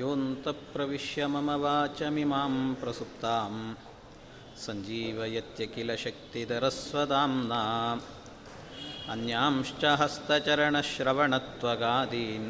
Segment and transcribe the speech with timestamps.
[0.00, 3.52] योऽन्तप्रविश्य मम वाचमिमां प्रसुप्तां
[4.62, 7.60] सञ्जीवयत्य किल शक्तिधरस्वदाम्ना
[9.12, 12.48] अन्यांश्च हस्तचरणश्रवणत्वगादीन्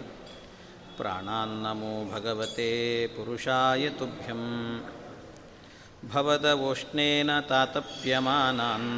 [0.99, 2.71] प्राणान्नमो भगवते
[3.17, 4.43] पुरुषाय तुभ्यं
[6.15, 8.91] भवदवोष्णेन तातप्यमानान्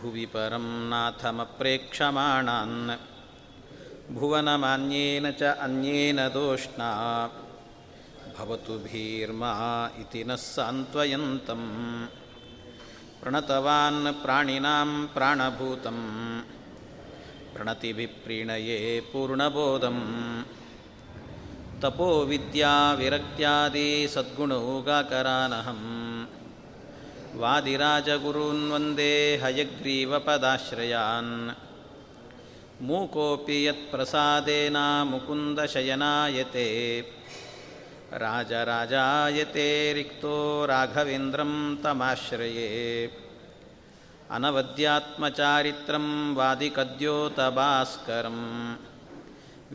[0.00, 2.76] भुवि परं नाथमप्रेक्षमाणान्
[4.07, 6.89] ಭುವನಮಾನ್ಯೇನ ಚ ಅನ್ಯೇನ ತೋಷ್ಣಾ
[8.35, 9.51] ಭವತು ಭೀರ್ಮಾ
[10.01, 11.63] ಇತಿ ನಃ ಸಾಂತ್ವಯಂತಂ
[13.21, 15.99] ಪ್ರಣತವಾನ್ ಪ್ರಾಣಿನಾಂ ಪ್ರಾಣಭೂತಂ
[17.53, 18.77] ಪ್ರಣತಿಭಿಪ್ರೀಣಯೇ
[19.11, 19.99] ಪೂರ್ಣಬೋಧಂ
[21.81, 25.81] ತಪೋ ವಿದ್ಯಾ ವಿರಕ್ತ್ಯಾದಿ ಸದ್ಗುಣೌಗಾಕರಾನಹಂ
[27.41, 31.33] ವಾದಿರಾಜಗುರೂನ್ವಂದೇ ಹಯಗ್ರೀವಪದಾಶ್ರಯಾನ್
[32.88, 34.76] मूकोऽपि यत्प्रसादेन
[35.10, 36.64] मुकुन्दशयनायते
[38.22, 40.34] राजराजायते रिक्तो
[40.70, 41.52] राघवेन्द्रं
[41.84, 42.72] तमाश्रये
[44.36, 46.06] अनवद्यात्मचारित्रं
[46.38, 48.40] वादिकद्योतभास्करं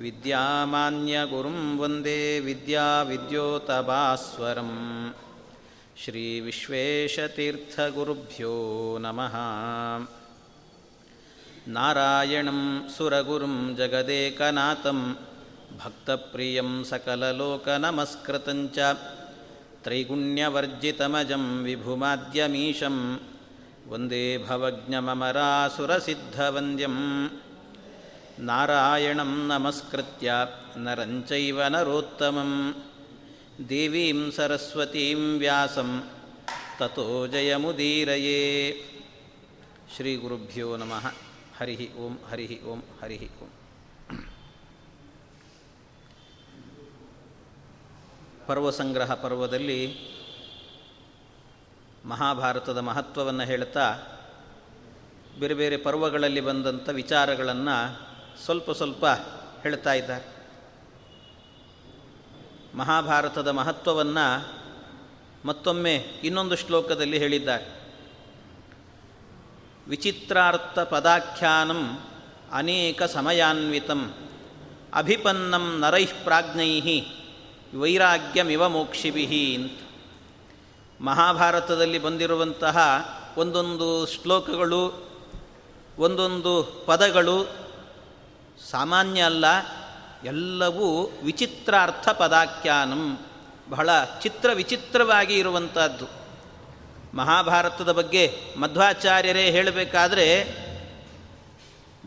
[0.04, 4.72] विद्यामान्यगुरुं वन्दे विद्याविद्योतभास्वरं
[6.04, 8.54] श्रीविश्वेशतीर्थगुरुभ्यो
[9.06, 9.36] नमः
[11.76, 12.60] नारायणं
[12.96, 15.00] सुरगुरुं जगदेकनाथं
[15.82, 18.78] भक्तप्रियं सकललोकनमस्कृतं च
[19.86, 22.96] त्रैगुण्यवर्जितमजं विभुमाद्यमीशं
[23.92, 26.96] वन्दे भवज्ञममरासुरसिद्धवन्द्यं
[28.50, 30.30] नारायणं नमस्कृत्य
[30.86, 32.52] नरं चैव नरोत्तमं
[33.72, 35.90] देवीं सरस्वतीं व्यासं
[36.80, 38.42] ततो जयमुदीरये
[39.96, 41.06] श्रीगुरुभ्यो नमः
[41.59, 43.51] ಹರಿ ಓಂ ಹರಿ ಓಂ ಹರಿ ಓಂ.
[48.47, 49.99] ಪರ್ವ ಸಂಗ್ರಹ ಪರ್ವದಲ್ಲಿ
[52.05, 53.95] ಮಹಾಭಾರತದ ಮಹತ್ವವನ್ನು ಹೇಳ್ತಾ
[55.39, 58.01] ಬೇರೆ ಬೇರೆ ಪರ್ವಗಳಲ್ಲಿ ಬಂದಂಥ ವಿಚಾರಗಳನ್ನು
[58.45, 59.05] ಸ್ವಲ್ಪ ಸ್ವಲ್ಪ
[59.63, 60.43] ಹೇಳ್ತಾ ಇದ್ದಾರೆ.
[62.77, 64.53] ಮಹಾಭಾರತದ ಮಹತ್ವವನ್ನು
[65.45, 67.82] ಮತ್ತೊಮ್ಮೆ ಇನ್ನೊಂದು ಶ್ಲೋಕದಲ್ಲಿ ಹೇಳಿದ್ದಾರೆ.
[69.89, 72.07] ವಿಚಿತ್ರಾರ್ಥ ಪದಾಖ್ಯಾನಂ
[72.53, 74.15] ಅನೇಕ ಸಮಯಾನ್ವಿತಂ
[74.95, 77.01] ಅಭಿಪನ್ನಂ ನರೈಃ ಪ್ರಾಜ್ಞೈ
[77.75, 79.79] ವೈರಾಗ್ಯಮಿವ ಮೋಕ್ಷಿಭಿ ಅಂತ
[81.01, 82.79] ಮಹಾಭಾರತದಲ್ಲಿ ಬಂದಿರುವಂತಹ
[83.39, 85.11] ಒಂದೊಂದು ಶ್ಲೋಕಗಳು,
[85.99, 87.49] ಒಂದೊಂದು ಪದಗಳು
[88.71, 89.45] ಸಾಮಾನ್ಯ ಅಲ್ಲ,
[90.25, 93.27] ಎಲ್ಲವೂ ವಿಚಿತ್ರಾರ್ಥ ಪದಾಖ್ಯಾನಂ
[93.71, 96.22] ಬಹಳ ಚಿತ್ರ ವಿಚಿತ್ರವಾಗಿ ಇರುವಂಥದ್ದು
[97.15, 100.27] ಮಹಾಭಾರತದ ಬಗ್ಗೆ ಮಧ್ವಾಚಾರ್ಯರೇ ಹೇಳಬೇಕಾದ್ರೆ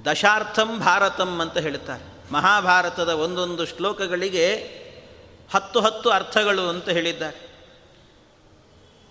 [0.05, 4.55] ದಶಾರ್ಥಂ ಭಾರತಂ ಅಂತ ಹೇಳ್ತಾರೆ ಮಹಾಭಾರತದ ಒಂದೊಂದು ಶ್ಲೋಕಗಳಿಗೆ
[5.53, 7.45] ಹತ್ತು ಹತ್ತು ಅರ್ಥಗಳು ಅಂತ ಹೇಳಿದ್ದಾರೆ.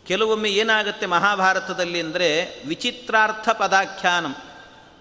[0.07, 4.37] ಕೆಲವೊಮ್ಮೆ ಏನಾಗುತ್ತೆ ಮಹಾಭಾರತದಲ್ಲಿ ಅಂದರೆ ವಿಚಿತ್ರಾರ್ಥ ಪದಾಖ್ಯಾನಂ.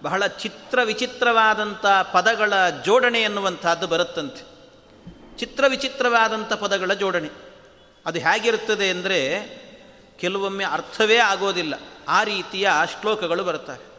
[0.01, 2.53] ಬಹಳ ಚಿತ್ರ ವಿಚಿತ್ರವಾದಂಥ ಪದಗಳ
[2.85, 4.41] ಜೋಡಣೆ ಎನ್ನುವಂಥದ್ದು ಬರುತ್ತಂತೆ.
[5.37, 7.29] ಚಿತ್ರ ವಿಚಿತ್ರವಾದಂಥ ಪದಗಳ ಜೋಡಣೆ.
[8.05, 9.19] ಅದು ಹೇಗಿರುತ್ತದೆ ಅಂದರೆ
[10.19, 11.73] ಕೆಲವೊಮ್ಮೆ ಅರ್ಥವೇ ಆಗೋದಿಲ್ಲ.
[12.07, 12.69] ಆ ರೀತಿಯ
[13.01, 13.93] ಶ್ಲೋಕಗಳು ಬರ್ತವೆ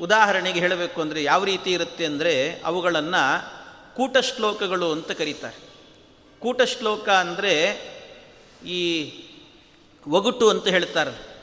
[0.00, 3.22] ಉದಾಹರಣೆಗೆ ಹೇಳಬೇಕು ಅಂದರೆ ಯಾವ ರೀತಿ ಇರುತ್ತೆ ಅಂದರೆ ಅವುಗಳನ್ನು
[3.94, 5.56] ಕೂಟ ಶ್ಲೋಕಗಳು ಅಂತ ಕರೀತಾರೆ.
[6.40, 7.54] ಕೂಟ ಶ್ಲೋಕ ಅಂದರೆ
[8.66, 9.12] ಈ
[10.06, 11.37] ಒಗಟು ಅಂತ ಹೇಳ್ತಾರೆ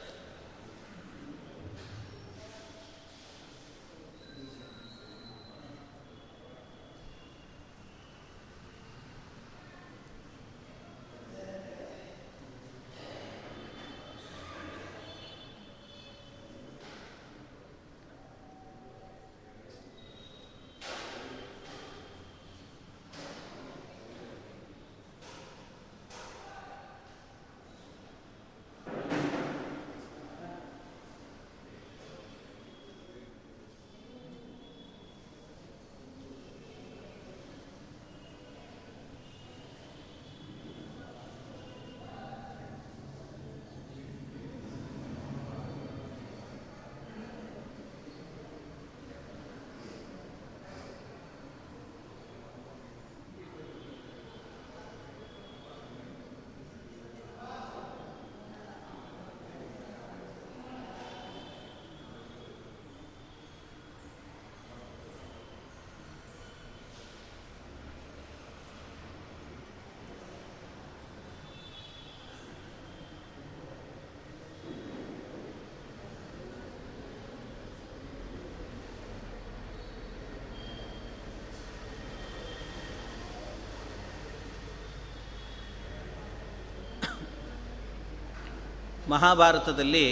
[89.09, 90.05] ಮಹಾಭಾರತದಲ್ಲಿ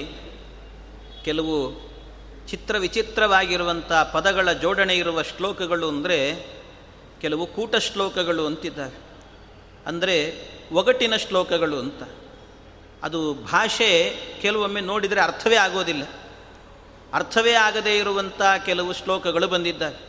[1.26, 1.56] ಕೆಲವು
[2.50, 6.18] ಚಿತ್ರ ವಿಚಿತ್ರವಾಗಿರುವಂಥ ಪದಗಳ ಜೋಡಣೆ ಇರುವ ಶ್ಲೋಕಗಳು ಅಂದರೆ
[7.22, 8.98] ಕೆಲವು ಕೂಟ ಶ್ಲೋಕಗಳು ಅಂತಿದ್ದಾವೆ
[9.88, 10.16] ಅಂದರೆ
[10.72, 12.04] ಒಗಟಿನ ಶ್ಲೋಕಗಳು ಅಂತ.
[13.04, 13.90] ಅದು ಭಾಷೆ
[14.42, 16.04] ಕೆಲವೊಮ್ಮೆ ನೋಡಿದರೆ ಅರ್ಥವೇ ಆಗೋದಿಲ್ಲ.
[17.14, 20.00] ಅರ್ಥವೇ ಆಗದೇ ಇರುವಂಥ ಕೆಲವು ಶ್ಲೋಕಗಳು ಬಂದಿದ್ದಾವೆ.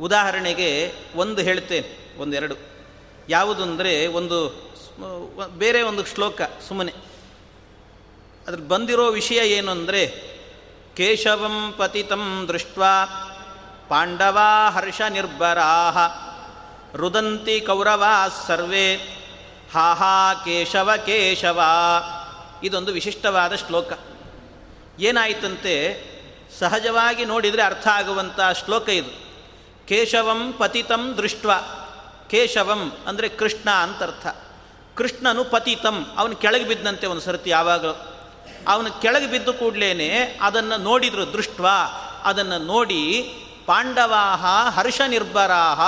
[0.00, 0.70] ಉದಾಹರಣೆಗೆ
[1.16, 1.90] ಒಂದು ಹೇಳ್ತೇನೆ,
[2.22, 2.56] ಒಂದೆರಡು.
[3.28, 4.38] ಯಾವುದು ಅಂದರೆ ಒಂದು
[5.58, 6.92] ಬೇರೆ ಒಂದು ಶ್ಲೋಕ, ಸುಮ್ಮನೆ.
[8.46, 10.02] ಅದ್ರ ಬಂದಿರೋ ವಿಷಯ ಏನು ಅಂದರೆ
[10.96, 12.78] ಕೇಶವಂ ಪತಿತಂ ದೃಷ್ಟ
[13.88, 15.70] ಪಾಂಡವಾ ಹರ್ಷ ನಿರ್ಭರಾ
[16.94, 18.94] ರುದಂತಿ ಕೌರವಾ ಸರ್ವೇ
[19.72, 21.60] ಹಾ ಕೇಶವ ಕೇಶವ.
[22.62, 23.92] ಇದೊಂದು ವಿಶಿಷ್ಟವಾದ ಶ್ಲೋಕ.
[24.98, 25.74] ಏನಾಯಿತಂತೆ,
[26.58, 29.12] ಸಹಜವಾಗಿ ನೋಡಿದರೆ ಅರ್ಥ ಆಗುವಂಥ ಶ್ಲೋಕ ಇದು.
[29.88, 31.46] ಕೇಶವಂ ಪತಿತಂ ದೃಷ್ಟ
[32.28, 34.26] ಕೇಶವಂ ಅಂದರೆ ಕೃಷ್ಣ ಅಂತರ್ಥ.
[34.94, 37.86] ಕೃಷ್ಣನು ಪತಿತಂ, ಅವನು ಕೆಳಗೆ ಬಿದ್ದಂತೆ ಒಂದು ಸರ್ತಿ ಯಾವಾಗ
[38.66, 41.60] ಅವನು ಕೆಳಗೆ ಬಿದ್ದು ಕೂಡಲೇನೆ ಅದನ್ನು ನೋಡಿದರು ದೃಷ್ಟ
[42.24, 43.22] ಅದನ್ನು ನೋಡಿ
[43.66, 44.46] ಪಾಂಡವಾಹ
[44.78, 45.80] ಹರ್ಷ ನಿರ್ಭರಾಹ.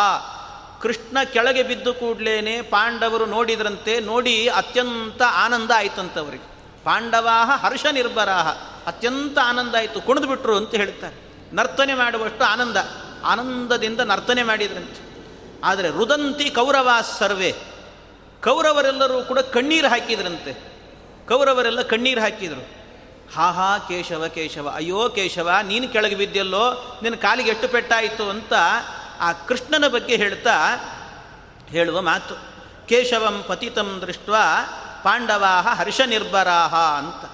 [0.82, 8.48] ಕೃಷ್ಣ ಕೆಳಗೆ ಬಿದ್ದು ಕೂಡಲೇನೆ ಪಾಂಡವರು ನೋಡಿದ್ರಂತೆ ನೋಡಿ ಅತ್ಯಂತ ಆನಂದ ಆಯ್ತಂತವರಿಗೆ ಪಾಂಡವಾಹ ಹರ್ಷ ನಿರ್ಭರಾಹ.
[8.86, 10.00] ಅತ್ಯಂತ ಆನಂದ ಆಯಿತು.
[10.00, 11.32] ಕುಣಿದು ಬಿಟ್ರು ಅಂತ ಹೇಳ್ತಾರೆ.
[11.52, 12.76] ನರ್ತನೆ ಮಾಡುವಷ್ಟು ಆನಂದ.
[13.24, 15.08] ಆನಂದದಿಂದ ನರ್ತನೆ ಮಾಡಿದ್ರಂತೆ.
[15.64, 16.88] ಆದರೆ ರುದಂತಿ ಕೌರವ
[17.18, 17.54] ಸರ್ವೆ.
[18.44, 20.67] ಕೌರವರೆಲ್ಲರೂ ಕೂಡ ಕಣ್ಣೀರು ಹಾಕಿದ್ರಂತೆ.
[21.28, 22.78] ಕೌರವರೆಲ್ಲ ಕಣ್ಣೀರು ಹಾಕಿದರು.
[23.34, 26.98] ಹಾ ಹಾ, ಕೇಶವ ಕೇಶವ, ಅಯ್ಯೋ, ಕೇಶವ, ನೀನು ಕೆಳಗೆ ಬಿದ್ದೆಲ್ಲೋ?
[27.02, 28.52] ನಿನ್ನ ಕಾಲಿಗೆ ಎಷ್ಟು ಪೆಟ್ಟಾಯಿತು ಅಂತ
[29.20, 30.56] ಆ ಕೃಷ್ಣನ ಬಗ್ಗೆ ಹೇಳ್ತಾ
[31.68, 32.34] ಹೇಳುವ ಮಾತು.
[32.88, 34.30] ಕೇಶವಂ ಪತಿತಂ ದೃಷ್ಟ
[35.02, 37.30] ಪಾಂಡವಾಹ ಹರ್ಷ ನಿರ್ಭರಾಹ ಅಂತ.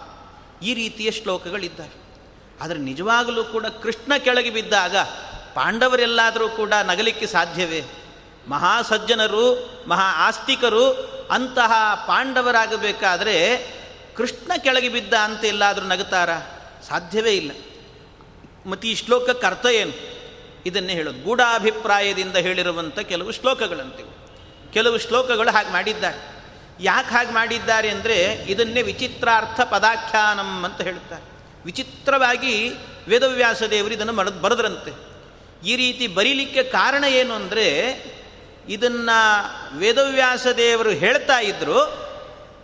[0.63, 2.05] ಈ ರೀತಿಯ ಶ್ಲೋಕಗಳಿದ್ದಾವೆ.
[2.63, 4.97] ಆದರೆ ನಿಜವಾಗಲೂ ಕೂಡ ಕೃಷ್ಣ ಕೆಳಗೆ ಬಿದ್ದಾಗ
[5.55, 7.85] ಪಾಂಡವರೆಲ್ಲಾದರೂ ಕೂಡ ನಗಲಿಕ್ಕೆ ಸಾಧ್ಯವೇ?
[8.49, 10.93] ಮಹಾಸಜ್ಜನರು ಮಹಾ ಆಸ್ತಿಕರು
[11.31, 11.73] ಅಂತಹ
[12.07, 13.57] ಪಾಂಡವರಾಗಬೇಕಾದರೆ
[14.17, 16.31] ಕೃಷ್ಣ ಕೆಳಗೆ ಬಿದ್ದ ಅಂತ ಎಲ್ಲಾದರೂ ನಗುತ್ತಾರ?
[16.89, 17.51] ಸಾಧ್ಯವೇ ಇಲ್ಲ.
[18.67, 19.93] ಮತ್ತು ಈ ಶ್ಲೋಕಕ್ಕೆ ಅರ್ಥ ಏನು?
[20.67, 21.23] ಇದನ್ನೇ ಹೇಳೋದು.
[21.23, 24.25] ಗೂಢಾಭಿಪ್ರಾಯದಿಂದ ಹೇಳಿರುವಂಥ ಕೆಲವು ಶ್ಲೋಕಗಳಂತಿವೆ
[24.73, 26.35] ಕೆಲವು ಶ್ಲೋಕಗಳು ಹಾಗೆ ಮಾಡಿದ್ದಾರೆ.
[26.81, 31.23] ಯಾಕೆ ಹಾಗೆ ಮಾಡಿದ್ದಾರೆ ಅಂದರೆ ಇದನ್ನೇ ವಿಚಿತ್ರಾರ್ಥ ಪದಾಖ್ಯಾನಂ ಅಂತ ಹೇಳ್ತಾರೆ.
[31.65, 32.73] ವಿಚಿತ್ರವಾಗಿ
[33.09, 35.15] ವೇದವ್ಯಾಸ ದೇವರು ಇದನ್ನು ಮಡ ಬರೆದ್ರಂತೆ.
[35.67, 37.67] ಈ ರೀತಿ ಬರೀಲಿಕ್ಕೆ ಕಾರಣ ಏನು ಅಂದರೆ
[38.69, 42.04] ಇದನ್ನು ವೇದವ್ಯಾಸ ದೇವರು ಹೇಳ್ತಾ ಇದ್ದರು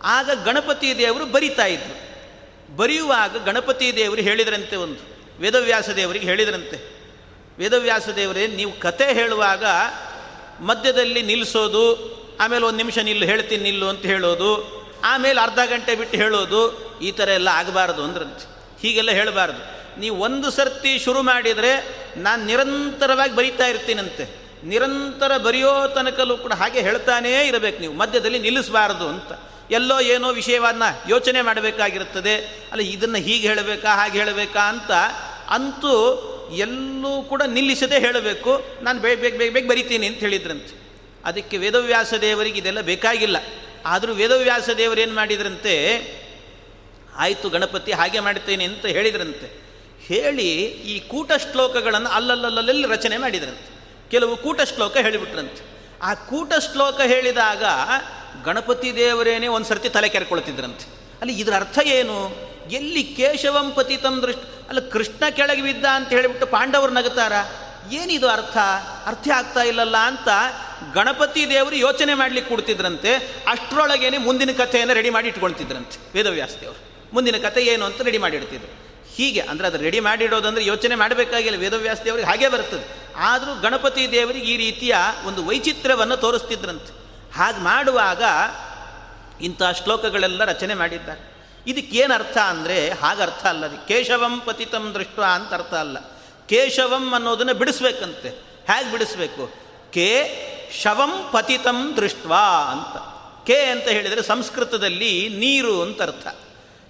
[0.03, 2.11] ಆಗ ಗಣಪತಿ ದೇವರು ಬರಿತಾ ಇದ್ರು.
[2.77, 5.11] ಬರೆಯುವಾಗ ಗಣಪತಿ ದೇವರು ಹೇಳಿದ್ರಂತೆ ಒಂದು.
[5.39, 7.01] ವೇದವ್ಯಾಸ ದೇವರಿಗೆ ಹೇಳಿದ್ರಂತೆ.
[7.59, 9.65] ವೇದವ್ಯಾಸ ದೇವರೇ, ನೀವು ಕತೆ ಹೇಳುವಾಗ
[10.61, 16.91] ಮಧ್ಯದಲ್ಲಿ ನಿಲ್ಲಿಸೋದು ಆಮೇಲೆ ಒಂದು ನಿಮಿಷ ನಿಲ್ಲು, ಹೇಳ್ತೀನಿ ನಿಲ್ಲು ಅಂತ ಹೇಳೋದು, ಆಮೇಲೆ ಅರ್ಧ ಗಂಟೆ ಬಿಟ್ಟು ಹೇಳೋದು,
[16.99, 18.45] ಈ ಥರ ಎಲ್ಲ ಆಗಬಾರ್ದು ಅಂದ್ರಂತೆ.
[18.81, 19.81] ಹೀಗೆಲ್ಲ ಹೇಳಬಾರ್ದು.
[19.99, 24.41] ನೀವು ಒಂದು ಸರ್ತಿ ಶುರು ಮಾಡಿದರೆ ನಾನು ನಿರಂತರವಾಗಿ ಬರಿತಾ ಇರ್ತೀನಂತೆ.
[24.63, 27.93] ನಿರಂತರ ಬರೆಯೋ ತನಕಲ್ಲೂ ಕೂಡ ಹಾಗೆ ಹೇಳ್ತಾನೇ ಇರಬೇಕು ನೀವು.
[27.93, 29.50] ಮಧ್ಯದಲ್ಲಿ ನಿಲ್ಲಿಸಬಾರ್ದು ಅಂತ.
[29.71, 32.35] ಎಲ್ಲೋ ಏನೋ ವಿಷಯವನ್ನು ಯೋಚನೆ ಮಾಡಬೇಕಾಗಿರುತ್ತದೆ.
[32.71, 34.91] ಅಲ್ಲ, ಇದನ್ನು ಹೀಗೆ ಹೇಳಬೇಕಾ, ಹಾಗೆ ಹೇಳಬೇಕಾ ಅಂತ
[35.49, 38.63] ಅಂತೂ ಎಲ್ಲೂ ಕೂಡ ನಿಲ್ಲಿಸದೆ ಹೇಳಬೇಕು.
[38.81, 40.81] ನಾನು ಬೇಗ ಬೇಗ ಬೇಗ ಬೇಗ ಬರಿತೀನಿ ಅಂತ ಹೇಳಿದ್ರಂತೆ.
[41.25, 43.37] ಅದಕ್ಕೆ ವೇದವ್ಯಾಸ ದೇವರಿಗೆ ಇದೆಲ್ಲ ಬೇಕಾಗಿಲ್ಲ.
[43.85, 45.73] ಆದರೂ ವೇದವ್ಯಾಸ ದೇವರು ಏನು ಮಾಡಿದ್ರಂತೆ?
[47.15, 49.61] ಆಯಿತು ಗಣಪತಿ ಹಾಗೆ ಮಾಡ್ತೇನೆ ಅಂತ ಹೇಳಿದ್ರಂತೆ.
[50.05, 53.81] ಹೇಳಿ ಈ ಕೂಟ ಶ್ಲೋಕಗಳನ್ನು ಅಲ್ಲಲ್ಲಲ್ಲಲ್ಲಿ ರಚನೆ ಮಾಡಿದ್ರಂತೆ.
[54.11, 55.70] ಕೆಲವು ಕೂಟ ಶ್ಲೋಕ ಹೇಳಿಬಿಟ್ರಂತೆ.
[56.01, 57.63] ಆ ಕೂಟ ಶ್ಲೋಕ ಹೇಳಿದಾಗ
[58.43, 60.85] ಗಣಪತಿ ದೇವರೇನೆ ಒಂದು ಸರ್ತಿ ತಲೆ ಕೆರ್ಕೊಳ್ತಿದ್ರಂತೆ.
[61.21, 62.35] ಅಲ್ಲಿ ಇದರ ಅರ್ಥ ಏನು?
[62.71, 67.33] ಎಲ್ಲಿ ಕೇಶವಂ ಪತಿ ದೃಷ್ಟಿ ಅಲ್ಲ ಕೃಷ್ಣ ಕೆಳಗೆ ಬಿದ್ದ ಅಂತ ಹೇಳಿಬಿಟ್ಟು ಪಾಂಡವರು ನಗುತ್ತಾರ?
[67.91, 68.57] ಏನಿದು ಅರ್ಥ?
[69.05, 70.27] ಅರ್ಥ ಆಗ್ತಾ ಇಲ್ಲಲ್ಲ ಅಂತ
[70.93, 73.15] ಗಣಪತಿ ದೇವರು ಯೋಚನೆ ಮಾಡಲಿಕ್ಕೆ ಕೊಡ್ತಿದ್ರಂತೆ.
[73.47, 78.81] ಅಷ್ಟರೊಳಗೇನೆ ಮುಂದಿನ ಕಥೆಯನ್ನು ರೆಡಿ ಮಾಡಿ ಇಟ್ಕೊಳ್ತಿದ್ರಂತೆ ವೇದವ್ಯಾಸ ದೇವರು ಮುಂದಿನ ಕಥೆ ಏನು ಅಂತ ರೆಡಿ ಮಾಡಿಡ್ತಿದ್ರು
[79.15, 81.57] ಹೀಗೆ ಅಂದರೆ ಅದು ರೆಡಿ ಮಾಡಿಡೋದಂದ್ರೆ ಯೋಚನೆ ಮಾಡಬೇಕಾಗಿಲ್ಲ.
[81.57, 83.00] ವೇದವ್ಯಾಸ ದೇವರಿಗೆ ಹಾಗೇ ಬರ್ತದೆ.
[83.17, 87.01] ಆದರೂ ಗಣಪತಿ ದೇವರಿಗೆ ಈ ರೀತಿಯ ಒಂದು ವೈಚಿತ್ರ್ಯವನ್ನು ತೋರಿಸ್ತಿದ್ರಂತೆ.
[87.37, 88.23] ಹಾಗೆ ಮಾಡುವಾಗ
[89.41, 91.31] ಇಂಥ ಶ್ಲೋಕಗಳೆಲ್ಲ ರಚನೆ ಮಾಡಿದ್ದಾರೆ.
[91.67, 95.97] ಇದಕ್ಕೇನು ಅರ್ಥ ಅಂದರೆ ಹಾಗೆ ಅರ್ಥ ಅಲ್ಲ ಅದು ಕೇಶವಂ ಪತಿತಂ ದೃಷ್ಟ ಅಂತ ಅರ್ಥ ಅಲ್ಲ.
[96.49, 98.29] ಕೇಶವಂ ಅನ್ನೋದನ್ನು ಬಿಡಿಸ್ಬೇಕಂತೆ.
[98.67, 99.55] ಹೇಗೆ ಬಿಡಿಸ್ಬೇಕು?
[99.93, 100.47] ಕೇ
[100.81, 102.25] ಶವಂ ಪತಿತಂ ದೃಷ್ಟ
[102.71, 103.21] ಅಂತ.
[103.47, 106.27] ಕೆ ಅಂತ ಹೇಳಿದರೆ ಸಂಸ್ಕೃತದಲ್ಲಿ ನೀರು ಅಂತ ಅರ್ಥ.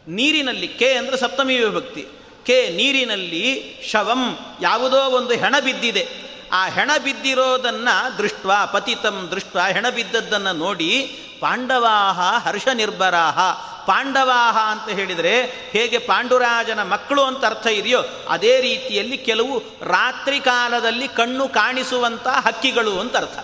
[0.08, 2.08] ನೀರಿನಲ್ಲಿ ಕೆ ಅಂದರೆ ಸಪ್ತಮಿ ವಿಭಕ್ತಿ.
[2.46, 6.32] ಕೆ ನೀರಿನಲ್ಲಿ ಶವಂ ಯಾವುದೋ ಒಂದು ಹೆಣ ಬಿದ್ದಿದೆ.
[6.52, 13.40] ಆ ಹೆಣ ಬಿದ್ದಿರೋದನ್ನು ದೃಷ್ಟ ಪತಿತಂ ದೃಷ್ಟ ಹೆಣ ಬಿದ್ದದ್ದನ್ನು ನೋಡಿ ಪಾಂಡವಾಹ ಹರ್ಷ ನಿರ್ಭರಾಹ.
[13.86, 21.48] ಪಾಂಡವಾಹ ಅಂತ ಹೇಳಿದರೆ ಹೇಗೆ ಪಾಂಡುರಾಜನ ಮಕ್ಕಳು ಅಂತ ಅರ್ಥ ಇದೆಯೋ, ಅದೇ ರೀತಿಯಲ್ಲಿ ಕೆಲವು ರಾತ್ರಿ ಕಾಲದಲ್ಲಿ ಕಣ್ಣು
[21.48, 23.40] ಕಾಣಿಸುವಂಥ ಹಕ್ಕಿಗಳು ಅಂತ ಅರ್ಥ.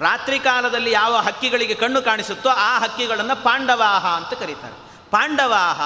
[0.00, 4.90] ರಾತ್ರಿ ಕಾಲದಲ್ಲಿ ಯಾವ ಹಕ್ಕಿಗಳಿಗೆ ಕಣ್ಣು ಕಾಣಿಸುತ್ತೋ ಆ ಹಕ್ಕಿಗಳನ್ನು ಪಾಂಡವಾಹ ಅಂತ ಕರೀತಾರೆ.
[5.10, 5.80] ಪಾಂಡವಾಹ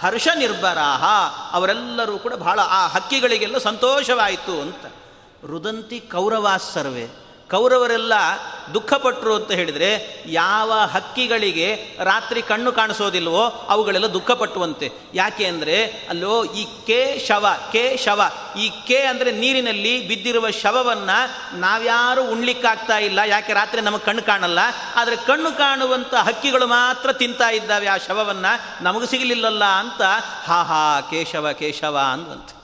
[0.00, 1.04] ಹರ್ಷ ನಿರ್ಭರಾಹ
[1.52, 4.84] ಅವರೆಲ್ಲರೂ ಕೂಡ ಬಹಳ ಆ ಹಕ್ಕಿಗಳಿಗೆಲ್ಲ ಸಂತೋಷವಾಯಿತು ಅಂತ.
[5.44, 8.12] ರುದಂತಿ ಕೌರವಾಸರ್ವೆ ಕೌರವರೆಲ್ಲ
[8.74, 14.90] ದುಃಖಪಟ್ಟರು ಅಂತ ಹೇಳಿದರೆ ಯಾವ ಹಕ್ಕಿಗಳಿಗೆ ರಾತ್ರಿ ಕಣ್ಣು ಕಾಣಿಸೋದಿಲ್ವೋ ಅವುಗಳೆಲ್ಲ ದುಃಖಪಟ್ಟುವಂತೆ.
[15.14, 18.22] ಯಾಕೆ ಅಂದರೆ, ಅಲ್ಲೋ, ಈ ಕೆ ಶವ ಕೆ ಶವ,
[18.58, 23.18] ಈ ಕೆ ಅಂದರೆ ನೀರಿನಲ್ಲಿ ಬಿದ್ದಿರುವ ಶವವನ್ನು ನಾವ್ಯಾರು ಉಣ್ಲಿಕ್ಕಾಗ್ತಾ ಇಲ್ಲ.
[23.26, 24.58] ಯಾಕೆ ರಾತ್ರಿ ನಮಗೆ ಕಣ್ಣು ಕಾಣಲ್ಲ?
[24.96, 27.86] ಆದರೆ ಕಣ್ಣು ಕಾಣುವಂಥ ಹಕ್ಕಿಗಳು ಮಾತ್ರ ತಿಂತಾ ಇದ್ದಾವೆ.
[27.86, 30.02] ಆ ಶವವನ್ನು ನಮಗೆ ಸಿಗಲಿಲ್ಲಲ್ಲ ಅಂತ,
[30.46, 32.55] ಹಾ ಹಾ, ಕೇಶವ ಕೇಶವ ಅಂದಂತೆ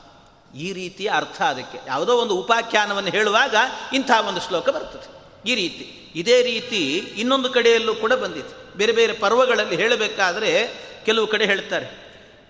[0.54, 1.78] ಈ ರೀತಿಯ ಅರ್ಥ ಅದಕ್ಕೆ.
[1.86, 3.56] ಯಾವುದೋ ಒಂದು ಉಪಾಖ್ಯಾನವನ್ನು ಹೇಳುವಾಗ
[3.92, 5.22] ಇಂಥ ಒಂದು ಶ್ಲೋಕ ಬರ್ತದೆ.
[5.48, 6.12] ಈ ರೀತಿ.
[6.14, 8.76] ಇದೇ ರೀತಿ ಇನ್ನೊಂದು ಕಡೆಯಲ್ಲೂ ಕೂಡ ಬಂದಿದೆ.
[8.76, 10.68] ಬೇರೆ ಬೇರೆ ಪರ್ವಗಳಲ್ಲಿ ಹೇಳಬೇಕಾದರೆ
[11.04, 12.02] ಕೆಲವು ಕಡೆ ಹೇಳ್ತಾರೆ.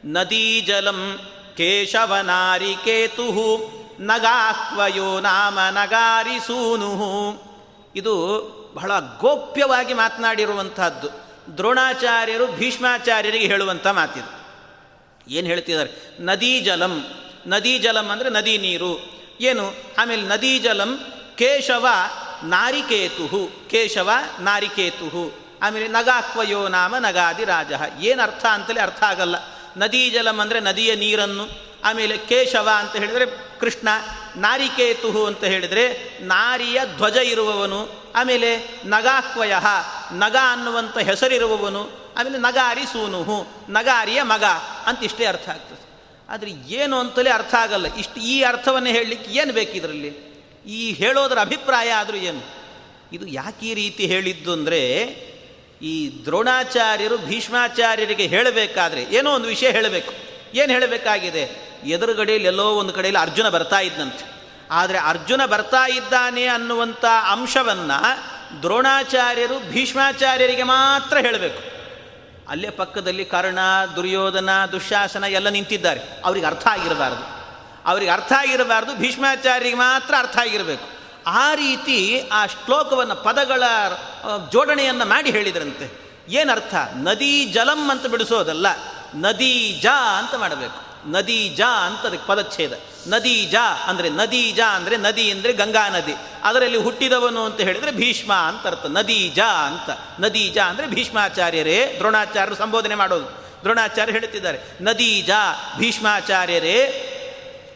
[0.04, 1.18] ನದೀ ಜಲಂ
[1.56, 3.22] ಕೇಶವನಾರಿಕೇತು
[4.00, 7.52] ನಗಾಹ್ವಯೋ ನಾಮ ನಗಾರಿ ಸೂನು
[7.96, 8.40] ಇದು
[8.74, 11.08] ಬಹಳ ಗೋಪ್ಯವಾಗಿ ಮಾತನಾಡಿರುವಂತಹದ್ದು.
[11.56, 14.42] ದ್ರೋಣಾಚಾರ್ಯರು ಭೀಷ್ಮಾಚಾರ್ಯರಿಗೆ ಹೇಳುವಂಥ ಮಾತಿದು.
[15.30, 16.16] ಏನು ಹೇಳ್ತಿದ್ದಾರೆ?
[16.20, 17.04] ನದೀ ಜಲಂ
[17.46, 19.12] ನದೀ ಜಲಂ ಅಂದರೆ ನದಿ ನೀರು.
[19.40, 19.74] ಏನು?
[19.98, 21.04] ಆಮೇಲೆ ನದಿ ಜಲಂ
[21.38, 21.86] ಕೇಶವ
[22.44, 27.72] ನಾರಿಕೇತು ಕೇಶವ ನಾರಿಕೇತು ಆಮೇಲೆ ನಗಾಕ್ವಯೋ ನಾಮ ನಗಾದಿ ರಾಜ.
[28.00, 29.36] ಏನು ಅರ್ಥ ಅಂತಲೇ ಅರ್ಥ ಆಗಲ್ಲ.
[29.76, 31.72] ನದಿ ಜಲಂ ಅಂದರೆ ನದಿಯ ನೀರನ್ನು.
[31.84, 33.88] ಆಮೇಲೆ ಕೇಶವ ಅಂತ ಹೇಳಿದರೆ ಕೃಷ್ಣ.
[34.36, 38.02] ನಾರಿಕೇತು ಅಂತ ಹೇಳಿದರೆ ನಾರಿಯ ಧ್ವಜ ಇರುವವನು.
[38.16, 39.54] ಆಮೇಲೆ ನಗಾಕ್ವಯ,
[40.12, 42.14] ನಗ ಅನ್ನುವಂಥ ಹೆಸರಿರುವವನು.
[42.18, 44.44] ಆಮೇಲೆ ನಗಾರಿ ಸೂನುಹು, ನಗಾರಿಯ ಮಗ
[44.86, 45.91] ಅಂತ ಇಷ್ಟೇ ಅರ್ಥ ಆಗ್ತದೆ.
[46.32, 47.94] ಆದರೆ ಏನು ಅಂತಲೇ ಅರ್ಥ ಆಗಲ್ಲ.
[47.94, 50.32] ಇಷ್ಟು ಈ ಅರ್ಥವನ್ನು ಹೇಳಲಿಕ್ಕೆ ಏನು ಬೇಕಿದ್ರಲ್ಲಿ?
[50.66, 52.42] ಈ ಹೇಳೋದರ ಅಭಿಪ್ರಾಯ ಆದರೂ ಏನು?
[53.12, 55.02] ಇದು ಯಾಕೆ ಈ ರೀತಿ ಹೇಳಿದ್ದು ಅಂದರೆ,
[55.82, 60.12] ಈ ದ್ರೋಣಾಚಾರ್ಯರು ಭೀಷ್ಮಾಚಾರ್ಯರಿಗೆ ಹೇಳಬೇಕಾದ್ರೆ, ಏನೋ ಒಂದು ವಿಷಯ ಹೇಳಬೇಕು.
[60.54, 61.72] ಏನು ಹೇಳಬೇಕಾಗಿದೆ?
[61.86, 64.32] ಎದುರುಗಡೆಯಲ್ಲಿ ಎಲ್ಲೋ ಒಂದು ಕಡೆಯಲ್ಲಿ ಅರ್ಜುನ ಬರ್ತಾ ಇದ್ದಂತೆ
[64.70, 67.98] ಆದರೆ ಅರ್ಜುನ ಬರ್ತಾ ಇದ್ದಾನೆ ಅನ್ನುವಂಥ ಅಂಶವನ್ನು
[68.62, 71.81] ದ್ರೋಣಾಚಾರ್ಯರು ಭೀಷ್ಮಾಚಾರ್ಯರಿಗೆ ಮಾತ್ರ ಹೇಳಬೇಕು.
[72.52, 73.58] ಅಲ್ಲೇ ಪಕ್ಕದಲ್ಲಿ ಕರ್ಣ,
[73.96, 76.00] ದುರ್ಯೋಧನ, ದುಶಾಸನ ಎಲ್ಲ ನಿಂತಿದ್ದಾರೆ.
[76.24, 77.24] ಅವ್ರಿಗೆ ಅರ್ಥ ಆಗಿರಬಾರ್ದು.
[77.90, 80.86] ಅವ್ರಿಗೆ ಅರ್ಥ ಆಗಿರಬಾರ್ದು, ಭೀಷ್ಮಾಚಾರ್ಯರಿಗೆ ಮಾತ್ರ ಅರ್ಥ ಆಗಿರಬೇಕು.
[81.26, 81.98] ಆ ರೀತಿ
[82.32, 83.62] ಆ ಶ್ಲೋಕವನ್ನು ಪದಗಳ
[84.52, 85.86] ಜೋಡಣೆಯನ್ನು ಮಾಡಿ ಹೇಳಿದ್ರಂತೆ.
[86.28, 88.66] ಏನರ್ಥ ನದಿ ಜಲಂ ಅಂತ ಬಿಡಿಸೋದಲ್ಲ,
[89.14, 91.10] ನದಿ ಜಾ ಅಂತ ಮಾಡಬೇಕು.
[91.10, 92.72] ನದಿ ಜಾ ಅಂತ ಅದಕ್ಕೆ ಪದಚ್ಛೇದ.
[93.06, 93.56] ನದಿ ಜ
[93.86, 96.14] ಅಂದರೆ ನದೀಜ ಅಂದರೆ ನದಿ ಅಂದರೆ ಗಂಗಾ ನದಿ.
[96.44, 98.86] ಅದರಲ್ಲಿ ಹುಟ್ಟಿದವನು ಅಂತ ಹೇಳಿದರೆ ಭೀಷ್ಮ ಅಂತ ಅರ್ಥ.
[98.86, 99.90] ನದೀಜ ಅಂತ.
[100.20, 103.24] ನದೀಜ ಅಂದರೆ ಭೀಷ್ಮಾಚಾರ್ಯರೇ ದ್ರೋಣಾಚಾರ್ಯರು ಸಂಬೋಧನೆ ಮಾಡೋದು.
[103.62, 105.30] ದ್ರೋಣಾಚಾರ್ಯ ಹೇಳುತ್ತಿದ್ದಾರೆ ನದೀಜ
[105.78, 106.78] ಭೀಷ್ಮಾಚಾರ್ಯರೇ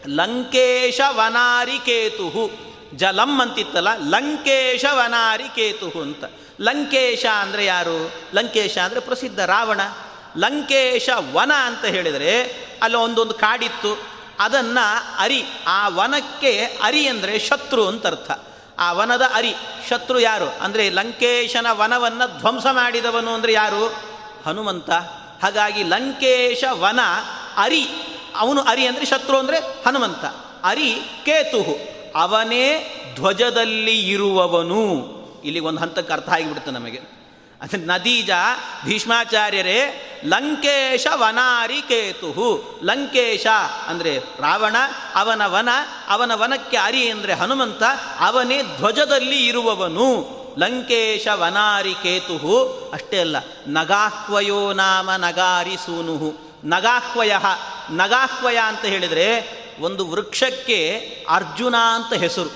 [0.06, 2.50] ಲಂಕೇಶ ವನಾರಿಕೇತು
[2.94, 6.24] ಜಲಂ ಅಂತಿತ್ತಲ್ಲ, ಲಂಕೇಶ ವನಾರಿಕೇತು ಅಂತ.
[6.60, 8.12] ಲಂಕೇಶ ಅಂದರೆ ಯಾರು?
[8.34, 9.80] ಲಂಕೇಶ ಅಂದರೆ ಪ್ರಸಿದ್ಧ ರಾವಣ.
[10.36, 12.42] ಲಂಕೇಶ ವನ ಅಂತ ಹೇಳಿದರೆ
[12.82, 14.15] ಅಲ್ಲಿ ಒಂದೊಂದು ಕಾಡಿತ್ತು.
[14.38, 18.30] ಅದನ್ನು ಅರಿ, ಆ ವನಕ್ಕೆ ಅರಿ ಅಂದರೆ ಶತ್ರು ಅಂತ ಅರ್ಥ
[18.78, 19.54] ಆ ವನದ ಅರಿ,
[19.88, 20.48] ಶತ್ರು ಯಾರು?
[20.48, 23.86] ಅಂದರೆ ಲಂಕೇಶನ ವನವನ್ನು ಧ್ವಂಸ ಮಾಡಿದವನು ಅಂದರೆ ಯಾರು?
[24.46, 24.90] ಹನುಮಂತ.
[25.42, 27.00] ಹಾಗಾಗಿ ಲಂಕೇಶ ವನ,
[27.56, 27.88] ಅರಿ,
[28.36, 30.24] ಅವನು ಅರಿ ಅಂದರೆ ಶತ್ರು ಅಂದರೆ ಹನುಮಂತ.
[30.64, 31.96] ಅರಿ, ಕೇತು.
[32.18, 35.16] ಅವನೇ ಧ್ವಜದಲ್ಲಿ ಇರುವವನು.
[35.44, 37.16] ಇಲ್ಲಿ ಒಂದು ಹಂತಕ್ಕೆ ಅರ್ಥ ಆಗಿಬಿಡುತ್ತೆ ನಮಗೆ.
[37.60, 38.30] ಅದು ನದೀಜ
[38.84, 39.80] ಭೀಷ್ಮಾಚಾರ್ಯರೇ
[40.24, 42.30] ಲಂಕೇಶ ವನಾರಿಕೇತು
[42.84, 43.46] ಲಂಕೇಶ
[43.86, 44.76] ಅಂದರೆ ರಾವಣ,
[45.14, 45.68] ಅವನ ವನ,
[46.08, 47.82] ಅವನ ವನಕ್ಕೆ ಅರಿ ಅಂದರೆ ಹನುಮಂತ,
[48.20, 50.08] ಅವನೇ ಧ್ವಜದಲ್ಲಿ ಇರುವವನು.
[50.58, 52.36] ಲಂಕೇಶ ವನಾರಿಕೇತು
[52.92, 57.32] ಅಷ್ಟೇ ಅಲ್ಲ, ನಗಾಹ್ವಯೋ ನಾಮ ನಗಾರಿ ಸೂನುಹು ನಗಾಹ್ವಯ
[57.90, 59.28] ನಗಾಹ್ವಯ ಅಂತ ಹೇಳಿದರೆ
[59.80, 60.78] ಒಂದು ವೃಕ್ಷಕ್ಕೆ
[61.30, 62.50] ಅರ್ಜುನ ಅಂತ ಹೆಸರು.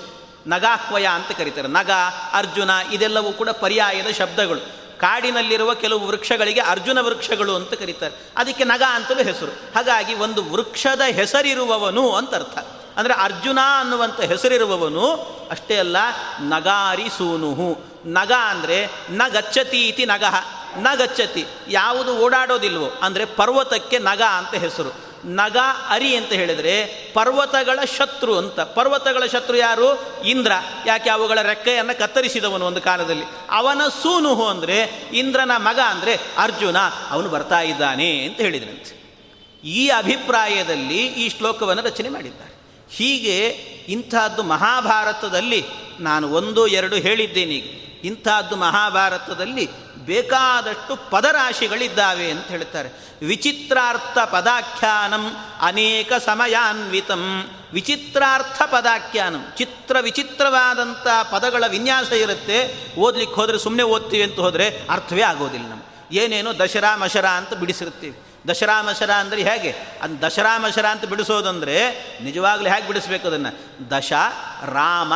[0.46, 1.68] ನಗಾಹ್ವಯ ಅಂತ ಕರೀತಾರೆ.
[1.68, 1.90] ನಗ,
[2.32, 4.79] ಅರ್ಜುನ ಇದೆಲ್ಲವೂ ಕೂಡ ಪರ್ಯಾಯದ ಶಬ್ದಗಳು.
[5.00, 8.14] ಕಾಡಿನಲ್ಲಿರುವ ಕೆಲವು ವೃಕ್ಷಗಳಿಗೆ ಅರ್ಜುನ ವೃಕ್ಷಗಳು ಅಂತ ಕರೀತಾರೆ.
[8.36, 9.52] ಅದಕ್ಕೆ ನಗ ಅಂತಲೂ ಹೆಸರು.
[9.74, 12.58] ಹಾಗಾಗಿ ಒಂದು ವೃಕ್ಷದ ಹೆಸರಿರುವವನು ಅಂತ ಅರ್ಥ.
[12.96, 15.04] ಅಂದರೆ ಅರ್ಜುನ ಅನ್ನುವಂಥ ಹೆಸರಿರುವವನು
[15.50, 15.96] ಅಷ್ಟೇ ಅಲ್ಲ,
[16.40, 17.70] ನಗಾರಿ ಸೂನುಹು.
[18.06, 18.78] ನಗ ಅಂದರೆ
[19.10, 20.34] ನ ಗಚ್ಚತಿ ಇತಿ ನಗಹ
[20.78, 21.46] ನ ಗಚ್ಚತಿ.
[21.68, 25.09] ಯಾವುದು ಓಡಾಡೋದಿಲ್ವೋ, ಅಂದರೆ ಪರ್ವತಕ್ಕೆ ನಗ ಅಂತ ಹೆಸರು.
[25.24, 25.56] ನಗ
[25.88, 28.60] ಅರಿ ಅಂತ ಹೇಳಿದರೆ ಪರ್ವತಗಳ ಶತ್ರು ಅಂತ.
[28.60, 30.02] ಪರ್ವತಗಳ ಶತ್ರು ಯಾರು?
[30.24, 30.52] ಇಂದ್ರ.
[30.86, 33.24] ಯಾಕೆ ಅವುಗಳ ರೆಕ್ಕೆಯನ್ನು ಕತ್ತರಿಸಿದವನು ಒಂದು ಕಾಲದಲ್ಲಿ.
[33.50, 36.76] ಅವನ ಸೂನುಹು ಅಂದರೆ ಇಂದ್ರನ ಮಗ ಅಂದರೆ ಅರ್ಜುನ.
[37.10, 39.00] ಅವನು ಬರ್ತಾ ಇದ್ದಾನೆ ಅಂತ ಹೇಳಿದ್ರಂತೆ.
[39.64, 42.50] ಈ ಅಭಿಪ್ರಾಯದಲ್ಲಿ ಈ ಶ್ಲೋಕವನ್ನು ರಚನೆ ಮಾಡಿದ್ದಾರೆ.
[42.90, 43.48] ಹೀಗೆ
[43.88, 45.64] ಇಂಥದ್ದು ಮಹಾಭಾರತದಲ್ಲಿ
[46.00, 49.68] ನಾನು ಒಂದು ಎರಡು ಹೇಳಿದ್ದೇನೆ ಇಂಥದ್ದು ಮಹಾಭಾರತದಲ್ಲಿ
[50.04, 53.10] ಬೇಕಾದಷ್ಟು ಪದರಾಶಿಗಳಿದ್ದಾವೆ ಅಂತ ಹೇಳ್ತಾರೆ.
[53.26, 57.50] ವಿಚಿತ್ರಾರ್ಥ ಪದಾಖ್ಯಾನಂ ಅನೇಕ ಸಮಯಾನ್ವಿತಂ.
[57.72, 59.52] ವಿಚಿತ್ರಾರ್ಥ ಪದಾಖ್ಯಾನಂ.
[59.56, 62.86] ಚಿತ್ರ ವಿಚಿತ್ರವಾದಂಥ ಪದಗಳ ವಿನ್ಯಾಸ ಇರುತ್ತೆ.
[63.00, 68.82] ಓದ್ಲಿಕ್ಕೆ ಹೋದರೆ ಸುಮ್ಮನೆ ಓದ್ತೀವಿ ಅಂತ ಹೋದರೆ ಅರ್ಥವೇ ಆಗೋದಿಲ್ಲ ನಮ್ಮ ಏನೇನೋ ದಶರಾ ಮಶರ ಅಂತ ಬಿಡಿಸಿರ್ತೀವಿ ದಶರಾ
[68.82, 69.74] ಮಶರ ಅಂದರೆ ಹೇಗೆ?
[70.02, 71.90] ಅದು ದಶರಾ ಮಶರ ಅಂತ ಬಿಡಿಸೋದಂದರೆ
[72.22, 73.90] ನಿಜವಾಗ್ಲೂ ಹೇಗೆ ಬಿಡಿಸ್ಬೇಕು ಅದನ್ನು?
[73.90, 74.12] ದಶ,
[74.64, 75.12] ರಾಮ,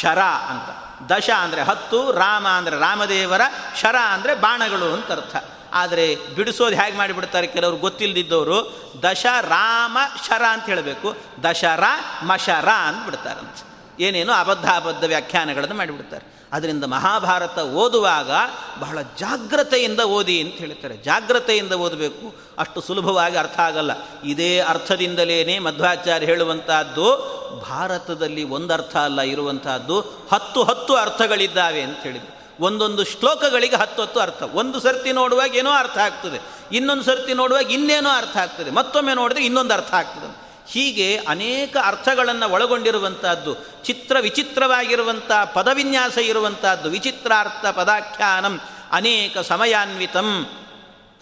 [0.00, 0.83] ಶರ ಅಂತ.
[1.08, 3.40] ದಶ ಅಂದರೆ ಹತ್ತು, ರಾಮ ಅಂದರೆ ರಾಮದೇವರ,
[3.80, 5.36] ಶರ ಅಂದರೆ ಬಾಣಗಳು ಅಂತ ಅರ್ಥ.
[5.72, 11.16] ಆದರೆ ಬಿಡಿಸೋದು ಹೇಗೆ ಮಾಡಿಬಿಡ್ತಾರೆ ಕೆಲವರು ಗೊತ್ತಿಲ್ಲದಿದ್ದವರು ದಶ, ರಾಮ, ಶರ ಅಂತ ಹೇಳಬೇಕು.
[11.42, 11.82] ದಶರ
[12.22, 13.66] ಮಶರ ಅಂತ ಬಿಡ್ತಾರಂತ.
[14.00, 16.34] ಏನೇನು ಅಬದ್ಧ ಅಬದ್ಧ ವ್ಯಾಖ್ಯಾನಗಳನ್ನು ಮಾಡಿಬಿಡ್ತಾರೆ.
[16.52, 18.30] ಅದರಿಂದ ಮಹಾಭಾರತ ಓದುವಾಗ
[18.78, 20.96] ಬಹಳ ಜಾಗ್ರತೆಯಿಂದ ಓದಿ ಅಂತ ಹೇಳ್ತಾರೆ.
[20.96, 22.34] ಜಾಗ್ರತೆಯಿಂದ ಓದಬೇಕು.
[22.58, 23.90] ಅಷ್ಟು ಸುಲಭವಾಗಿ ಅರ್ಥ ಆಗಲ್ಲ.
[24.24, 30.00] ಇದೇ ಅರ್ಥದಿಂದಲೇ ಮಧ್ವಾಚಾರ್ಯ ಹೇಳುವಂತಹದ್ದು ಭಾರತದಲ್ಲಿ ಒಂದರ್ಥ ಅಲ್ಲ, ಇರುವಂತಹದ್ದು
[30.32, 32.34] ಹತ್ತು ಹತ್ತು ಅರ್ಥಗಳಿದ್ದಾವೆ ಅಂತ ಹೇಳಿದರು.
[32.60, 34.42] ಒಂದೊಂದು ಶ್ಲೋಕಗಳಿಗೆ ಹತ್ತು ಹತ್ತು ಅರ್ಥ.
[34.42, 36.40] ಒಂದು ಸರ್ತಿ ನೋಡುವಾಗ ಏನೋ ಅರ್ಥ ಆಗ್ತದೆ.
[36.76, 38.70] ಇನ್ನೊಂದು ಸರ್ತಿ ನೋಡುವಾಗ ಇನ್ನೇನೋ ಅರ್ಥ ಆಗ್ತದೆ.
[38.70, 40.44] ಮತ್ತೊಮ್ಮೆ ನೋಡಿದ್ರೆ ಇನ್ನೊಂದು ಅರ್ಥ ಆಗ್ತದೆ.
[40.68, 48.60] ಹೀಗೆ ಅನೇಕ ಅರ್ಥಗಳನ್ನು ಒಳಗೊಂಡಿರುವಂಥದ್ದು ಚಿತ್ರ ವಿಚಿತ್ರವಾಗಿರುವಂಥ ಪದವಿನ್ಯಾಸ ಇರುವಂಥದ್ದು ವಿಚಿತ್ರಾರ್ಥ ಪದಾಖ್ಯಾನಂ,
[48.92, 50.46] ಅನೇಕ ಸಮಯಾನ್ವಿತಂ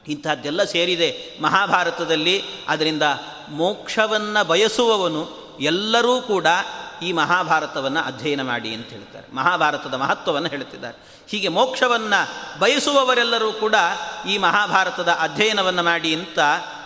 [0.09, 2.45] ಇಂಥದ್ದೆಲ್ಲ ಸೇರಿದೆ ಮಹಾಭಾರತದಲ್ಲಿ.
[2.69, 3.03] ಅದರಿಂದ
[3.49, 6.47] ಮೋಕ್ಷವನ್ನು ಬಯಸುವವನು ಎಲ್ಲರೂ ಕೂಡ
[7.03, 9.27] ಈ ಮಹಾಭಾರತವನ್ನು ಅಧ್ಯಯನ ಮಾಡಿ ಅಂತ ಹೇಳ್ತಾರೆ.
[9.33, 10.99] ಮಹಾಭಾರತದ ಮಹತ್ವವನ್ನು ಹೇಳುತ್ತಿದ್ದಾರೆ
[11.31, 12.21] ಹೀಗೆ ಮೋಕ್ಷವನ್ನು
[12.61, 13.77] ಬಯಸುವವರೆಲ್ಲರೂ ಕೂಡ
[14.29, 16.39] ಈ ಮಹಾಭಾರತದ ಅಧ್ಯಯನವನ್ನು ಮಾಡಿ ಅಂತ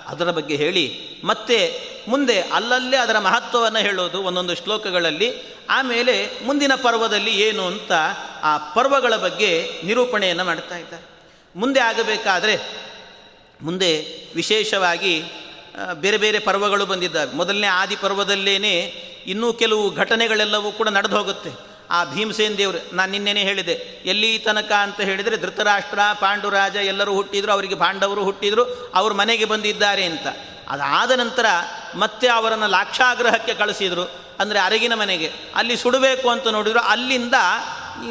[0.06, 0.86] ಅದರ ಬಗ್ಗೆ ಹೇಳಿ,
[1.24, 1.58] ಮತ್ತೆ
[2.08, 5.28] ಮುಂದೆ ಅಲ್ಲಲ್ಲೇ ಅದರ ಮಹತ್ವವನ್ನು ಹೇಳೋದು ಒಂದೊಂದು ಶ್ಲೋಕಗಳಲ್ಲಿ,
[5.70, 6.14] ಆಮೇಲೆ
[6.46, 7.92] ಮುಂದಿನ ಪರ್ವದಲ್ಲಿ ಏನು ಅಂತ
[8.42, 9.50] ಆ ಪರ್ವಗಳ ಬಗ್ಗೆ
[9.84, 11.06] ನಿರೂಪಣೆಯನ್ನು ಮಾಡ್ತಾ ಇದ್ದಾರೆ.
[11.56, 12.56] ಮುಂದೆ ಆಗಬೇಕಾದರೆ,
[13.62, 13.90] ಮುಂದೆ
[14.34, 15.14] ವಿಶೇಷವಾಗಿ
[15.94, 17.32] ಬೇರೆ ಬೇರೆ ಪರ್ವಗಳು ಬಂದಿದ್ದಾವೆ.
[17.32, 18.74] ಮೊದಲನೇ ಆದಿ ಪರ್ವದಲ್ಲೇನೆ
[19.26, 21.76] ಇನ್ನೂ ಕೆಲವು ಘಟನೆಗಳೆಲ್ಲವೂ ಕೂಡ ನಡೆದು ಹೋಗುತ್ತೆ.
[21.90, 23.72] ಆ ಭೀಮಸೇನ್ ದೇವರು, ನಾನು ನಿನ್ನೆನೇ ಹೇಳಿದೆ,
[24.04, 30.26] ಎಲ್ಲಿ ತನಕ ಅಂತ ಹೇಳಿದರೆ ಧೃತರಾಷ್ಟ್ರ, ಪಾಂಡುರಾಜ ಎಲ್ಲರೂ ಹುಟ್ಟಿದ್ರು, ಅವರಿಗೆ ಪಾಂಡವರು ಹುಟ್ಟಿದ್ರು, ಅವರು ಮನೆಗೆ ಬಂದಿದ್ದಾರೆ ಅಂತ.
[30.68, 31.46] ಅದಾದ ನಂತರ
[31.94, 35.32] ಮತ್ತೆ ಅವರನ್ನು ಲಾಕ್ಷಾಗ್ರಹಕ್ಕೆ ಕಳಿಸಿದರು, ಅಂದರೆ ಅರಗಿನ ಮನೆಗೆ.
[35.54, 37.34] ಅಲ್ಲಿ ಸುಡಬೇಕು ಅಂತ ನೋಡಿದ್ರು, ಅಲ್ಲಿಂದ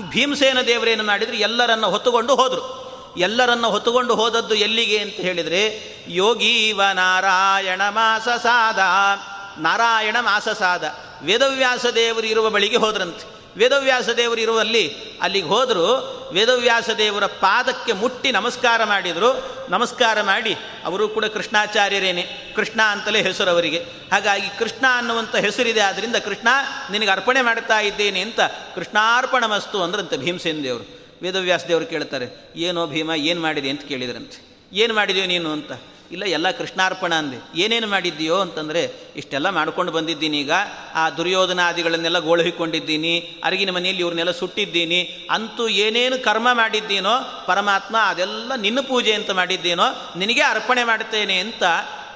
[0.10, 2.85] ಭೀಮಸೇನ ದೇವರೇನು ಮಾಡಿದರು, ಎಲ್ಲರನ್ನು ಹೊತ್ತುಕೊಂಡು ಹೋದರು.
[3.18, 8.80] ಎಲ್ಲರನ್ನು ಹೊತ್ತುಕೊಂಡು ಹೋದದ್ದು ಎಲ್ಲಿಗೆ ಅಂತ ಹೇಳಿದರೆ, ಯೋಗೀವ ನಾರಾಯಣ ಮಾಸ ಸಾದ.
[9.62, 10.84] ನಾರಾಯಣ ಮಾಸ ಸಾದ.
[11.24, 13.36] ವೇದವ್ಯಾಸ ದೇವರು ಇರುವ ಬಳಿಗೆ ಹೋದ್ರಂತೆ.
[13.58, 16.16] ವೇದವ್ಯಾಸ ದೇವರು ಇರುವಲ್ಲಿ ಅಲ್ಲಿಗೆ ಹೋದರು.
[16.34, 19.58] ವೇದವ್ಯಾಸ ದೇವರ ಪಾದಕ್ಕೆ ಮುಟ್ಟಿ ನಮಸ್ಕಾರ ಮಾಡಿದರು.
[19.70, 22.54] ನಮಸ್ಕಾರ ಮಾಡಿ ಅವರು ಕೂಡ ಕೃಷ್ಣಾಚಾರ್ಯರೇನೆ.
[22.56, 23.86] ಕೃಷ್ಣ ಅಂತಲೇ ಹೆಸರು ಅವರಿಗೆ.
[24.12, 25.80] ಹಾಗಾಗಿ ಕೃಷ್ಣ ಅನ್ನುವಂಥ ಹೆಸರಿದೆ.
[25.80, 26.48] ಆದ್ದರಿಂದ ಕೃಷ್ಣ
[26.92, 28.40] ನಿನಗೆ ಅರ್ಪಣೆ ಮಾಡ್ತಾ ಇದ್ದೇನೆ ಅಂತ
[28.76, 31.05] ಕೃಷ್ಣಾರ್ಪಣ ಮಸ್ತು ಅಂದ್ರಂತೆ ಭೀಮಸೇನ ದೇವರು.
[31.22, 33.70] ವೇದವ್ಯಾಸ ದೇವರು ಕೇಳ್ತಾರೆ, ಏನೋ ಭೀಮ, ಏನು ಮಾಡಿದೆ?
[33.70, 34.56] ಅಂತ ಕೇಳಿದ್ರಂತೆ.
[34.74, 35.52] ಏನು ಮಾಡಿದೆಯೋ ನೀನು?
[35.52, 35.72] ಅಂತ.
[36.12, 37.62] ಇಲ್ಲ, ಎಲ್ಲ ಕೃಷ್ಣಾರ್ಪಣ ಅಂದೆ.
[37.62, 38.36] ಏನೇನು ಮಾಡಿದ್ದೀಯೋ?
[38.36, 40.52] ಅಂತಂದರೆ, ಇಷ್ಟೆಲ್ಲ ಮಾಡ್ಕೊಂಡು ಬಂದಿದ್ದೀನಿ ಈಗ.
[40.96, 43.42] ಆ ದುರ್ಯೋಧನಾದಿಗಳನ್ನೆಲ್ಲ ಗೋಳುಹಿಕೊಂಡಿದ್ದೀನಿ.
[43.44, 45.28] ಅರಗಿನ ಮನೆಯಲ್ಲಿ ಇವ್ರನ್ನೆಲ್ಲ ಸುಟ್ಟಿದ್ದೀನಿ.
[45.32, 49.84] ಅಂತೂ ಏನೇನು ಕರ್ಮ ಮಾಡಿದ್ದೀನೋ, ಪರಮಾತ್ಮ ಅದೆಲ್ಲ ನಿನ್ನ ಪೂಜೆ ಅಂತ ಮಾಡಿದ್ದೀನೋ,
[50.18, 51.64] ನಿನಗೆ ಅರ್ಪಣೆ ಮಾಡ್ತೇನೆ ಅಂತ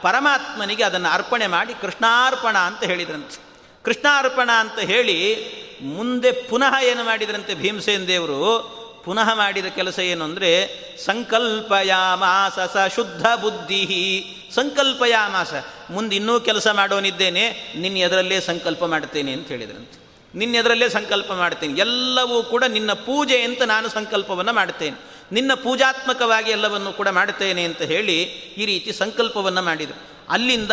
[0.01, 3.41] ಪರಮಾತ್ಮನಿಗೆ ಅದನ್ನು ಅರ್ಪಣೆ ಮಾಡಿ ಕೃಷ್ಣಾರ್ಪಣ ಅಂತ ಹೇಳಿದ್ರಂತೆ.
[3.83, 5.37] ಕೃಷ್ಣಾರ್ಪಣ ಅಂತ ಹೇಳಿ
[5.81, 8.78] ಮುಂದೆ ಪುನಃ ಏನು ಮಾಡಿದ್ರಂತೆ ಭೀಮಸೇನ ದೇವರು?
[9.09, 14.25] ಪುನಃ ಮಾಡಿದ ಕೆಲಸ ಏನು ಅಂದರೆ ಸಂಕಲ್ಪಯಾಮಾಸ ಸ ಶುದ್ಧ ಬುದ್ಧಿ.
[14.55, 15.53] ಸಂಕಲ್ಪಯಾಮಾಸ.
[15.89, 20.27] ಮುಂದೆ ಇನ್ನೂ ಕೆಲಸ ಮಾಡೋನಿದ್ದೇನೆ, ನಿನ್ನ ಎದರಲ್ಲೇ ಸಂಕಲ್ಪ ಮಾಡ್ತೇನೆ ಅಂತ ಹೇಳಿದ್ರಂತೆ.
[20.35, 21.79] ನಿನ್ನ ಎದರಲ್ಲೇ ಸಂಕಲ್ಪ ಮಾಡ್ತೇನೆ.
[21.79, 24.97] ಎಲ್ಲವೂ ಕೂಡ ನಿನ್ನ ಪೂಜೆ ಅಂತ ನಾನು ಸಂಕಲ್ಪವನ್ನು ಮಾಡ್ತೇನೆ.
[25.31, 28.23] ನಿನ್ನ ಪೂಜಾತ್ಮಕವಾಗಿ ಎಲ್ಲವನ್ನು ಕೂಡ ಮಾಡ್ತೇನೆ ಅಂತ ಹೇಳಿ
[28.57, 29.99] ಈ ರೀತಿ ಸಂಕಲ್ಪವನ್ನು ಮಾಡಿದರು.
[30.29, 30.71] ಅಲ್ಲಿಂದ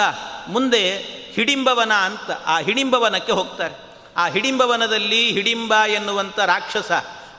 [0.49, 0.99] ಮುಂದೆ
[1.33, 3.87] ಹಿಡಿಂಬವನ ಅಂತ, ಆ ಹಿಡಿಂಬವನಕ್ಕೆ ಹೋಗ್ತಾರೆ.
[4.16, 6.92] ಆ ಹಿಡಿಂಬವನದಲ್ಲಿ ಹಿಡಿಂಬ ಎನ್ನುವಂಥ ರಾಕ್ಷಸ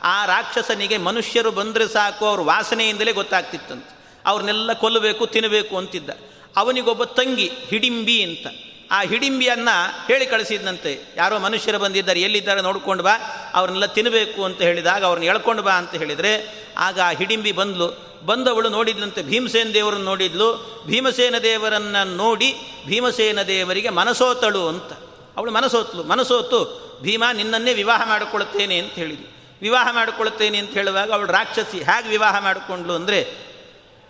[0.04, 3.98] ಆ ರಾಕ್ಷಸನಿಗೆ ಮನುಷ್ಯರು ಬಂದರೆ ಸಾಕು, ಅವ್ರ ವಾಸನೆಯಿಂದಲೇ ಗೊತ್ತಾಗ್ತಿತ್ತಂತೆ.
[4.26, 6.10] ಅವ್ರನ್ನೆಲ್ಲ ಕೊಲ್ಲಬೇಕು ತಿನ್ನಬೇಕು ಅಂತಿದ್ದ.
[6.58, 8.48] ಅವನಿಗೊಬ್ಬ ತಂಗಿ, ಹಿಡಿಂಬಿ ಅಂತ.
[8.92, 11.14] ಆ ಹಿಡಿಂಬಿಯನ್ನು ಹೇಳಿ ಕಳಿಸಿದ್ನಂತೆ.
[11.18, 13.18] ಯಾರೋ ಮನುಷ್ಯರು ಬಂದಿದ್ದಾರೆ, ಎಲ್ಲಿದ್ದಾರೆ ನೋಡ್ಕೊಂಡು ಬಾ,
[13.54, 18.08] ಅವ್ರನ್ನೆಲ್ಲ ತಿನ್ನಬೇಕು ಅಂತ ಹೇಳಿದಾಗ ಅವ್ರನ್ನ ಎಳ್ಕೊಂಡು ಬಾ ಅಂತ ಹೇಳಿದರೆ, ಆಗ ಆ ಹಿಡಿಂಬಿ ಬಂದ್ಲು.
[18.26, 20.84] ಬಂದವಳು ನೋಡಿದ್ಲಂತೆ, ಭೀಮಸೇನ ದೇವರನ್ನು ನೋಡಿದ್ಲು.
[20.88, 22.54] ಭೀಮಸೇನ ದೇವರನ್ನು ನೋಡಿ,
[22.88, 24.94] ಭೀಮಸೇನ ದೇವರಿಗೆ ಮನಸೋತಳು ಅಂತ.
[25.38, 29.37] ಅವಳು ಮನಸೋತ್ಲು, ಮನಸೋತು, ಭೀಮ ನಿನ್ನನ್ನೇ ವಿವಾಹ ಮಾಡಿಕೊಳ್ಳುತ್ತೇನೆ ಅಂತ ಹೇಳಿದ್ಲು.
[29.62, 33.48] ವಿವಾಹ ಮಾಡಿಕೊಳ್ತೇನೆ ಅಂತ ಹೇಳುವಾಗ ಅವಳು ರಾಕ್ಷಸಿ ಹೇಗೆ ವಿವಾಹ ಮಾಡಿಕೊಂಡ್ಲು ಅಂದರೆ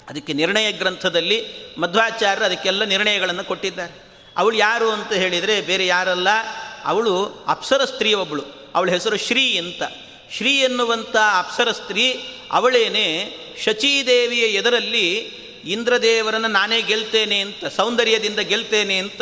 [0.10, 1.38] ಅದಕ್ಕೆ ನಿರ್ಣಯ ಗ್ರಂಥದಲ್ಲಿ
[1.78, 3.94] ಮಧ್ವಾಚಾರ್ಯರು ಅದಕ್ಕೆಲ್ಲ ನಿರ್ಣಯಗಳನ್ನು ಕೊಟ್ಟಿದ್ದಾರೆ.
[4.38, 6.28] ಅವಳು ಯಾರು ಅಂತ ಹೇಳಿದರೆ ಬೇರೆ ಯಾರಲ್ಲ,
[6.86, 8.44] ಅವಳು ಅಪ್ಸರ ಸ್ತ್ರೀ ಒಬ್ಬಳು
[8.76, 9.84] ಅವಳ ಹೆಸರು ಶ್ರೀ ಅಂತ.
[10.32, 12.06] ಶ್ರೀ ಎನ್ನುವಂಥ ಅಪ್ಸರ ಸ್ತ್ರೀ
[12.52, 13.06] ಅವಳೇನೆ
[13.64, 19.22] ಶಚೀದೇವಿಯ ಎದರಲ್ಲಿ ಇಂದ್ರದೇವರನ್ನು ನಾನೇ ಗೆಲ್ತೇನೆ ಅಂತ, ಸೌಂದರ್ಯದಿಂದ ಗೆಲ್ತೇನೆ ಅಂತ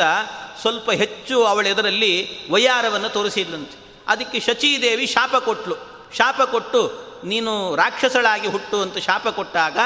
[0.61, 3.77] ಸ್ವಲ್ಪ ಹೆಚ್ಚು ಅವಳೆದರಲ್ಲಿ ಎದರಲ್ಲಿ ವಯ್ಯಾರವನ್ನು ತೋರಿಸಿದ್ಲಂತೆ.
[4.07, 5.94] ಅದಕ್ಕೆ ಶಚೀದೇವಿ ಶಾಪ ಕೊಟ್ಲು.
[6.13, 6.81] ಶಾಪ ಕೊಟ್ಟು,
[7.25, 9.77] ನೀನು ರಾಕ್ಷಸಳಾಗಿ ಹುಟ್ಟು ಅಂತ ಶಾಪ ಕೊಟ್ಟಾಗ,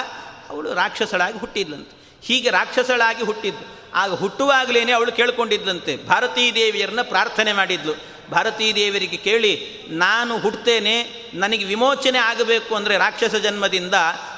[0.49, 1.97] ಅವಳು ರಾಕ್ಷಸಳಾಗಿ ಹುಟ್ಟಿದ್ಲಂತೆ.
[2.21, 5.97] ಹೀಗೆ ರಾಕ್ಷಸಳಾಗಿ ಹುಟ್ಟಿದ್ದು ಆಗ ಹುಟ್ಟುವಾಗಲೇ ಅವಳು ಕೇಳ್ಕೊಂಡಿದ್ಲಂತೆ.
[6.07, 7.93] ಭಾರತೀ ದೇವಿಯರನ್ನ ಪ್ರಾರ್ಥನೆ ಮಾಡಿದ್ಲು.
[8.31, 9.53] ಭಾರತೀ ದೇವರಿಗೆ ಕೇಳಿ,
[9.89, 10.95] ನಾನು ಹುಟ್ಟೇನೆ
[11.33, 13.93] ನನಗೆ ವಿಮೋಚನೆ ಆಗಬೇಕು ಅಂದರೆ ರಾಕ್ಷಸ ಜನ್ಮದಿಂದ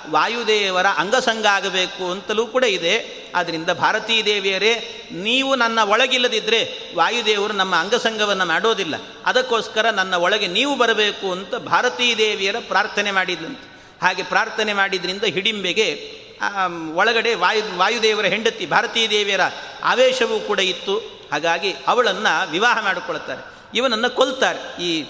[0.10, 3.21] ವಾಯುದೇವರ ಅಂಗಸಂಗ ಆಗಬೇಕು ಅಂತಲೂ ಕೂಡ ಇದೆ.
[3.36, 4.74] ಆದ್ದರಿಂದ ಭಾರತೀ ದೇವಿಯರೇ,
[5.12, 8.96] ನೀವು ನನ್ನ ಒಳಗಿಲ್ಲದಿದ್ದರೆ ವಾಯುದೇವರು ನಮ್ಮ ಅಂಗಸಂಗವನ್ನು ಮಾಡೋದಿಲ್ಲ.
[9.26, 16.22] ಅದಕ್ಕೋಸ್ಕರ ನನ್ನ ಒಳಗೆ ನೀವು ಬರಬೇಕು ಅಂತ ಭಾರತೀ ದೇವಿಯರ ಪ್ರಾರ್ಥನೆ ಮಾಡಿದ್ಲಂತೆ ಹಾಗೆ ಪ್ರಾರ್ಥನೆ ಮಾಡಿದ್ರಿಂದ ಹಿಡಿಂಬೆಗೆ
[16.94, 19.42] ಒಳಗಡೆ ವಾಯು, ವಾಯುದೇವರ ಹೆಂಡತಿ ಭಾರತೀ ದೇವಿಯರ
[19.84, 20.98] ಆವೇಶವೂ ಕೂಡ ಇತ್ತು.
[21.32, 23.42] ಹಾಗಾಗಿ ಅವಳನ್ನು ವಿವಾಹ ಮಾಡಿಕೊಳ್ತಾರೆ.
[23.74, 25.04] ಇವನನ್ನು ಕೊಲ್ತಾರೆ ಈ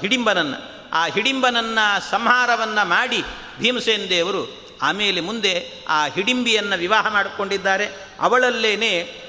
[0.00, 0.58] ಹಿಡಿಂಬನನ್ನು.
[0.92, 3.24] ಆ ಹಿಡಿಂಬನನ್ನು ಸಂಹಾರವನ್ನು ಮಾಡಿ
[3.58, 7.88] ಭೀಮಸೇನ ದೇವರು ಆಮೇಲೆ ಮುಂದೆ ಆ ಹಿಡಿಂಬಿಯನ್ನು ವಿವಾಹ ಮಾಡಿಕೊಂಡಿದ್ದಾರೆ.
[8.20, 9.20] ಅವಳಲ್ಲೇನೆ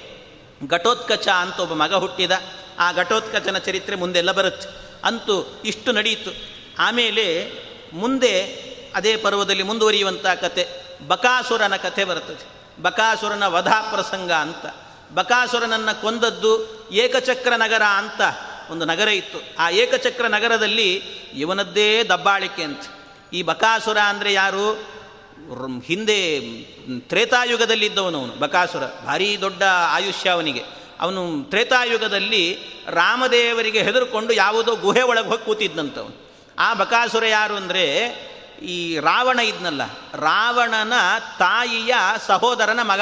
[0.70, 2.32] ಘಟೋತ್ಕಚ ಅಂತ ಒಬ್ಬ ಮಗ ಹುಟ್ಟಿದ.
[2.80, 4.70] ಆ ಘಟೋತ್ಕಚನ ಚರಿತ್ರೆ ಮುಂದೆಲ್ಲ ಬರುತ್ತೆ.
[5.04, 6.32] ಅಂತೂ ಇಷ್ಟು ನಡೆಯಿತು
[6.80, 7.52] ಆಮೇಲೆ
[7.94, 8.44] ಮುಂದೆ
[8.96, 10.68] ಅದೇ ಪರ್ವದಲ್ಲಿ ಮುಂದುವರಿಯುವಂಥ ಕತೆ,
[11.08, 12.62] ಬಕಾಸುರನ ಕಥೆ ಬರ್ತದೆ.
[12.82, 14.66] ಬಕಾಸುರನ ವಧಾ ಪ್ರಸಂಗ ಅಂತ.
[15.14, 18.22] ಬಕಾಸುರನನ್ನು ಕೊಂದದ್ದು ಏಕಚಕ್ರ ನಗರ ಅಂತ
[18.72, 19.38] ಒಂದು ನಗರ ಇತ್ತು.
[19.60, 20.96] ಆ ಏಕಚಕ್ರ ನಗರದಲ್ಲಿ
[21.36, 22.82] ಇವನದ್ದೇ ದಬ್ಬಾಳಿಕೆ ಅಂತ.
[23.34, 24.92] ಈ ಬಕಾಸುರ ಅಂದರೆ ಯಾರು?
[25.86, 26.40] ಹಿಂದೆ
[27.00, 30.64] ತ್ರೇತಾಯುಗದಲ್ಲಿದ್ದವನು ಅವನು ಬಕಾಸುರ, ಭಾರೀ ದೊಡ್ಡ ಆಯುಷ್ಯ ಅವನಿಗೆ.
[31.02, 32.44] ಅವನು ತ್ರೇತಾಯುಗದಲ್ಲಿ
[32.88, 36.16] ರಾಮದೇವರಿಗೆ ಹೆದರ್ಕೊಂಡು ಯಾವುದೋ ಗುಹೆ ಒಳಗೆ ಹೋಗಿ ಕೂತಿದ್ದಂಥವನು
[36.60, 37.86] ಆ ಬಕಾಸುರ ಯಾರು ಅಂದರೆ,
[38.62, 39.82] ಈ ರಾವಣ ಇದ್ನಲ್ಲ,
[40.16, 40.94] ರಾವಣನ
[41.40, 41.94] ತಾಯಿಯ
[42.28, 43.02] ಸಹೋದರನ ಮಗ.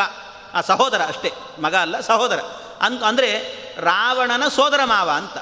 [0.53, 1.31] ಆ ಸಹೋದರ ಅಷ್ಟೇ,
[1.62, 2.39] ಮಗ ಅಲ್ಲ, ಸಹೋದರ.
[2.81, 3.29] ಅಂತ ಅಂದರೆ
[3.79, 5.38] ರಾವಣನ ಸೋದರ ಮಾವ ಅಂತ.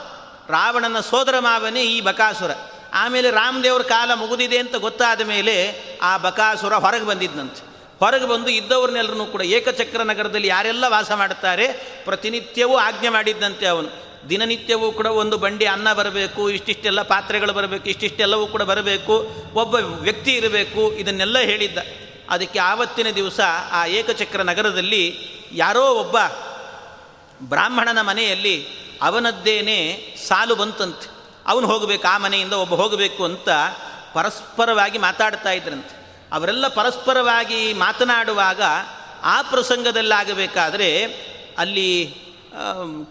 [0.50, 2.52] ರಾವಣನ ಸೋದರ ಮಾವನೇ ಈ ಬಕಾಸುರ.
[2.98, 5.56] ಆಮೇಲೆ ರಾಮದೇವ್ರ ಕಾಲ ಮುಗಿದಿದೆ ಅಂತ ಗೊತ್ತಾದ ಮೇಲೆ
[6.02, 7.62] ಆ ಬಕಾಸುರ ಹೊರಗೆ ಬಂದಿದ್ದಂತೆ
[8.00, 11.68] ಹೊರಗೆ ಬಂದು ಇದ್ದವ್ರನ್ನೆಲ್ಲರೂ ಕೂಡ ಏಕಚಕ್ರ ನಗರದಲ್ಲಿ ಯಾರೆಲ್ಲ ವಾಸ ಮಾಡುತ್ತಾರೆ,
[12.06, 14.08] ಪ್ರತಿನಿತ್ಯವೂ ಆಜ್ಞೆ ಮಾಡಿದ್ದಂತೆ ಅವನು.
[14.30, 20.94] ದಿನನಿತ್ಯವೂ ಕೂಡ ಒಂದು ಬಂಡಿ ಅನ್ನ ಬರಬೇಕು, ಇಷ್ಟಿಷ್ಟೆಲ್ಲ ಪಾತ್ರೆಗಳು ಬರಬೇಕು, ಇಷ್ಟಿಷ್ಟೆಲ್ಲವೂ ಕೂಡ ಬರಬೇಕು, ಒಬ್ಬ ವ್ಯಕ್ತಿ ಇರಬೇಕು,
[20.94, 21.78] ಇದನ್ನೆಲ್ಲ ಹೇಳಿದ್ದ.
[22.30, 23.40] ಅದಕ್ಕೆ ಆವತ್ತಿನ ದಿವಸ
[23.72, 25.18] ಆ ಏಕಚಕ್ರ ನಗರದಲ್ಲಿ
[25.52, 26.18] ಯಾರೋ ಒಬ್ಬ
[27.42, 28.68] ಬ್ರಾಹ್ಮಣನ ಮನೆಯಲ್ಲಿ
[29.02, 29.78] ಅವನದ್ದೇನೆ
[30.28, 31.17] ಸಾಲು ಬಂತಂತೆ.
[31.48, 33.50] ಅವನು ಹೋಗಬೇಕು, ಆ ಮನೆಯಿಂದ ಒಬ್ಬ ಹೋಗಬೇಕು ಅಂತ
[34.14, 35.94] ಪರಸ್ಪರವಾಗಿ ಮಾತಾಡ್ತಾ ಇದ್ರಂತೆ.
[36.34, 38.62] ಅವರೆಲ್ಲ ಪರಸ್ಪರವಾಗಿ ಮಾತನಾಡುವಾಗ
[39.24, 40.90] ಆ ಪ್ರಸಂಗದಲ್ಲಾಗಬೇಕಾದರೆ
[41.58, 41.90] ಅಲ್ಲಿ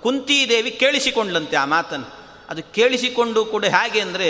[0.02, 2.08] ಕುಂತಿದೇವಿ ಕೇಳಿಸಿಕೊಂಡ್ಲಂತೆ ಆ ಮಾತನ್ನು.
[2.50, 4.28] ಅದು ಕೇಳಿಸಿಕೊಂಡು ಕೂಡ ಹೇಗೆ ಅಂದರೆ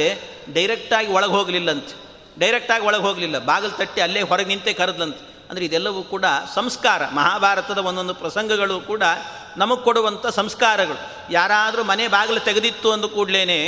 [0.53, 1.95] ಡೈರೆಕ್ಟಾಗಿ ಒಳಗೆ ಹೋಗಲಿಲ್ಲಂತೆ.
[2.39, 3.39] ಡೈರೆಕ್ಟಾಗಿ ಒಳಗೆ ಹೋಗಲಿಲ್ಲ.
[3.39, 5.23] ಬಾಗಿಲು ತಟ್ಟಿ ಅಲ್ಲೇ ಹೊರಗೆ ನಿಂತೆ ಕರೆದ್ಲಂತೆ.
[5.49, 7.03] ಅಂದರೆ ಇದೆಲ್ಲವೂ ಕೂಡ ಸಂಸ್ಕಾರ.
[7.19, 9.03] ಮಹಾಭಾರತದ ಒಂದೊಂದು ಪ್ರಸಂಗಗಳು ಕೂಡ
[9.61, 10.99] ನಮಗೆ ಕೊಡುವಂಥ ಸಂಸ್ಕಾರಗಳು.
[11.31, 13.59] ಯಾರಾದರೂ ಮನೆ ಬಾಗಿಲು ತೆಗೆದಿತ್ತು ಅಂದ ಕೂಡಲೇ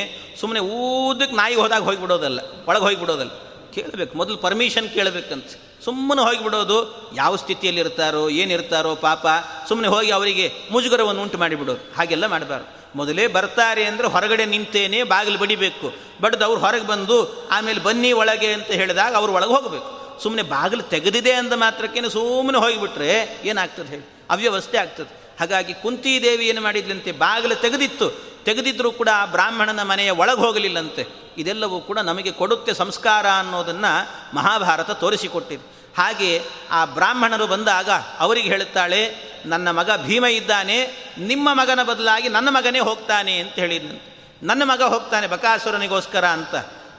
[0.40, 3.32] ಸುಮ್ಮನೆ ಊದಕ್ಕೆ ನಾಯಿ ಹೋದಾಗ ಹೋಗಿಬಿಡೋದಲ್ಲ, ಒಳಗೆ ಹೋಗಿಬಿಡೋದಲ್ಲ.
[3.76, 5.50] ಕೇಳಬೇಕು, ಮೊದಲು ಪರ್ಮಿಷನ್ ಕೇಳಬೇಕಂತ.
[5.84, 6.78] ಸುಮ್ಮನೆ ಹೋಗಿಬಿಡೋದು,
[7.20, 9.26] ಯಾವ ಸ್ಥಿತಿಯಲ್ಲಿ ಇರ್ತಾರೋ ಏನಿರ್ತಾರೋ ಪಾಪ
[9.68, 11.82] ಸುಮ್ಮನೆ ಹೋಗಿ ಅವರಿಗೆ ಮುಜುಗರವನ್ನು ಉಂಟು ಮಾಡಿಬಿಡೋದು.
[11.98, 12.68] ಹಾಗೆಲ್ಲ ಮಾಡಬಾರ್ದು.
[12.98, 15.88] ಮೊದಲೇ ಬರ್ತಾರೆ ಅಂದರೆ ಹೊರಗಡೆ ನಿಂತೇನೆ ಬಾಗಿಲು ಬಡಿಬೇಕು.
[16.22, 17.16] ಬಡ್ದು ಅವ್ರು ಹೊರಗೆ ಬಂದು
[17.56, 19.88] ಆಮೇಲೆ ಬನ್ನಿ ಒಳಗೆ ಅಂತ ಹೇಳಿದಾಗ ಅವ್ರು ಒಳಗೆ ಹೋಗಬೇಕು.
[20.22, 24.26] ಸುಮ್ಮನೆ ಬಾಗಿಲು ತೆಗೆದಿದೆ ಅಂದ ಮಾತ್ರಕ್ಕೇನೆ ಸುಮ್ಮನೆ ಹೋಗಿಬಿಟ್ರೆ ಏನಾಗ್ತದೆ ಹೇಳಿ?
[24.30, 25.36] ಅವ್ಯವಸ್ಥೆ ಆಗ್ತದೆ.
[25.40, 27.12] ಹಾಗಾಗಿ ಕುಂತಿದೇವಿ ಏನು ಮಾಡಿದ್ಲಂತೆ?
[27.12, 28.10] ಬಾಗಿಲು ತೆಗೆದಿತ್ತು.
[28.44, 31.06] ತೆಗೆದಿದ್ರೂ ಕೂಡ ಆ ಬ್ರಾಹ್ಮಣನ ಮನೆಯ ಒಳಗೆ ಹೋಗಲಿಲ್ಲಂತೆ.
[31.38, 35.78] ಇದೆಲ್ಲವೂ ಕೂಡ ನಮಗೆ ಕೊಡುತ್ತೆ ಸಂಸ್ಕಾರ ಅನ್ನೋದನ್ನು ಮಹಾಭಾರತ ತೋರಿಸಿಕೊಟ್ಟಿದೆ.
[35.98, 39.14] ಹಾಗೆ ಆ ಬ್ರಾಹ್ಮಣರು ಬಂದಾಗ ಅವರಿಗೆ ಹೇಳುತ್ತಾಳೆ,
[39.46, 44.18] ನನ್ನ ಮಗ ಭೀಮ ಇದ್ದಾನೆ, ನಿಮ್ಮ ಮಗನ ಬದಲಾಗಿ ನನ್ನ ಮಗನೇ ಹೋಗ್ತಾನೆ ಅಂತ ಹೇಳಿದ್ನಂತೆ.
[44.42, 46.54] ನನ್ನ ಮಗ ಹೋಗ್ತಾನೆ ಬಕಾಸುರನಿಗೋಸ್ಕರ ಅಂತ.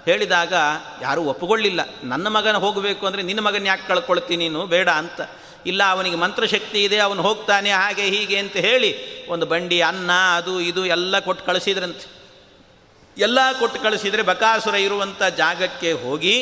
[0.09, 0.53] ಹೇಳಿದಾಗ,
[1.01, 1.81] ಯಾರೂ ಒಪ್ಪುಕೊಳ್ಳಿಲ್ಲ.
[2.03, 4.65] ನನ್ನ ಮಗನ ಹೋಗಬೇಕು ಅಂದರೆ ನಿನ್ನ ಮಗನ ಯಾಕೆ ಕಳ್ಕೊಳ್ತೀನಿ ನೀನು?
[4.65, 5.21] ಬೇಡ ಅಂತ.
[5.65, 8.91] ಇಲ್ಲ, ಅವನಿಗೆ ಮಂತ್ರಶಕ್ತಿ ಇದೆ, ಅವನು ಹೋಗ್ತಾನೆ, ಹಾಗೆ ಹೀಗೆ ಅಂತ ಹೇಳಿ
[9.27, 12.07] ಒಂದು ಬಂಡಿ ಅನ್ನ, ಅದು ಇದು ಎಲ್ಲ ಕೊಟ್ಟು ಕಳಿಸಿದ್ರಂತೆ.
[13.17, 16.35] ಎಲ್ಲ ಕೊಟ್ಟು ಕಳಿಸಿದರೆ ಬಕಾಸುರ ಇರುವಂಥ ಜಾಗಕ್ಕೆ ಹೋಗಿ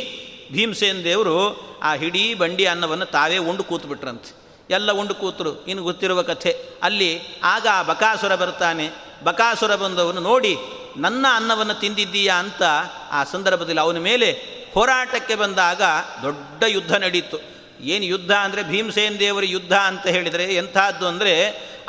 [0.52, 1.38] ಭೀಮಸೇನ್ ದೇವರು
[1.84, 4.32] ಆ ಹಿಡೀ ಬಂಡಿ ಅನ್ನವನ್ನು ತಾವೇ ಉಂಡು ಕೂತ್ಬಿಟ್ರಂತೆ.
[4.70, 5.52] ಎಲ್ಲ ಉಂಡು ಕೂತರು.
[5.66, 6.52] ಇನ್ನು ಗೊತ್ತಿರುವ ಕಥೆ.
[6.84, 7.12] ಅಲ್ಲಿ
[7.44, 8.86] ಆಗ ಆ ಬಕಾಸುರ ಬರ್ತಾನೆ.
[9.24, 10.54] ಬಕಾಸುರ ಬಂದವನು ನೋಡಿ,
[10.98, 12.36] ನನ್ನ ಅನ್ನವನ್ನು ತಿಂದಿದ್ದೀಯಾ?
[12.36, 12.64] ಅಂತ
[13.12, 14.32] ಆ ಸಂದರ್ಭದಲ್ಲಿ ಅವನ ಮೇಲೆ
[14.74, 15.82] ಹೋರಾಟಕ್ಕೆ ಬಂದಾಗ
[16.24, 17.38] ದೊಡ್ಡ ಯುದ್ಧ ನಡೀತು.
[17.82, 21.34] ಏನು ಯುದ್ಧ ಅಂದರೆ ಭೀಮಸೇನ್ ದೇವರ ಯುದ್ಧ ಅಂತ ಹೇಳಿದರೆ ಎಂಥದ್ದು ಅಂದರೆ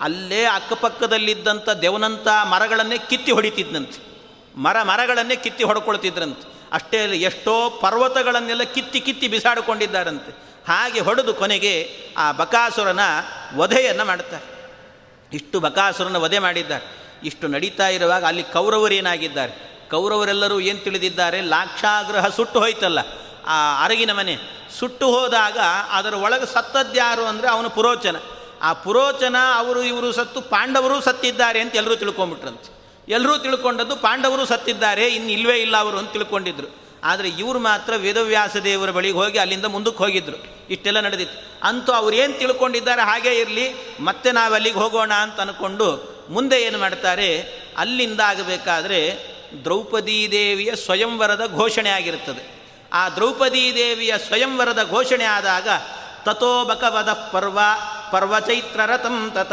[0.01, 4.09] ಅಲ್ಲೇ ಅಕ್ಕಪಕ್ಕದಲ್ಲಿದ್ದಂಥ ದೇವನಂಥ ಮರಗಳನ್ನೇ ಕಿತ್ತಿ ಹೊಡಿತಿದ್ದಂತೆ
[4.57, 6.59] ಮರ ಮರಗಳನ್ನೇ ಕಿತ್ತಿ ಹೊಡ್ಕೊಳ್ತಿದ್ರಂತೆ.
[6.73, 10.33] ಅಷ್ಟೇ ಅಲ್ಲ, ಎಷ್ಟೋ ಪರ್ವತಗಳನ್ನೆಲ್ಲ ಕಿತ್ತಿ ಕಿತ್ತಿ ಬಿಸಾಡಿಕೊಂಡಿದ್ದಾರಂತೆ.
[10.69, 13.01] ಹಾಗೆ ಹೊಡೆದು ಕೊನೆಗೆ ಆ ಬಕಾಸುರನ
[13.57, 14.47] ವಧೆಯನ್ನು ಮಾಡ್ತಾರೆ.
[15.33, 16.85] ಇಷ್ಟು ಬಕಾಸುರನ ವಧೆ ಮಾಡಿದ್ದಾರೆ.
[17.25, 21.39] ಇಷ್ಟು ನಡೀತಾ ಇರುವಾಗ ಅಲ್ಲಿ ಕೌರವರೇನಾಗಿದ್ದಾರೆ ಕೌರವರೆಲ್ಲರೂ ಏನು ತಿಳಿದಿದ್ದಾರೆ?
[21.53, 23.01] ಲಾಕ್ಷಾಗ್ರಹ ಸುಟ್ಟು ಹೋಯ್ತಲ್ಲ,
[23.47, 24.35] ಆ ಅರಗಿನ ಮನೆ.
[24.79, 25.59] ಸುಟ್ಟು ಹೋದಾಗ
[25.99, 28.17] ಅದರ ಒಳಗೆ ಸತ್ತದ್ಯಾರು ಅಂದರೆ ಅವನು ಪುರೋಚನ.
[28.69, 32.71] ಆ ಪುರೋಚನ, ಅವರು ಇವರು ಸತ್ತು, ಪಾಂಡವರು ಸತ್ತಿದ್ದಾರೆ ಅಂತ ಎಲ್ಲರೂ ತಿಳ್ಕೊಂಬಿಟ್ರಂತೆ
[33.09, 36.69] ಎಲ್ಲರೂ ತಿಳ್ಕೊಂಡದ್ದು ಪಾಂಡವರು ಸತ್ತಿದ್ದಾರೆ, ಇನ್ನು ಇಲ್ವೇ ಇಲ್ಲ ಅವರು ಅಂತ ತಿಳ್ಕೊಂಡಿದ್ರು.
[37.11, 40.39] ಆದರೆ ಇವರು ಮಾತ್ರ ವೇದವ್ಯಾಸ ದೇವರ ಬಳಿಗೆ ಹೋಗಿ ಅಲ್ಲಿಂದ ಮುಂದಕ್ಕೆ ಹೋಗಿದ್ರು.
[40.75, 41.37] ಇಷ್ಟೆಲ್ಲ ನಡೆದಿತ್ತು.
[41.69, 43.67] ಅಂತೂ ಅವ್ರು ಏನು ತಿಳ್ಕೊಂಡಿದ್ದಾರೆ ಹಾಗೇ ಇರಲಿ,
[44.09, 45.89] ಮತ್ತೆ ನಾವು ಅಲ್ಲಿಗೆ ಹೋಗೋಣ ಅಂತ ಅಂದ್ಕೊಂಡು
[46.37, 47.29] ಮುಂದೆ ಏನು ಮಾಡ್ತಾರೆ?
[47.83, 49.01] ಅಲ್ಲಿಂದ ಆಗಬೇಕಾದ್ರೆ
[49.65, 52.59] ದ್ರೌಪದೀ ದೇವಿಯ ಸ್ವಯಂವರದ ಘೋಷಣೆ ಆಗಿರುತ್ತದೆ.
[52.93, 55.69] ಆ ದ್ರೌಪದೀ ದೇವಿಯ ಸ್ವಯಂವರದ ಘೋಷಣೆ ಆದಾಗ
[56.25, 57.61] ತಥೋ ಬಕವದ ಪರ್ವ
[58.13, 59.53] ಪರ್ವಚೈತ್ರರಥಂ ತತ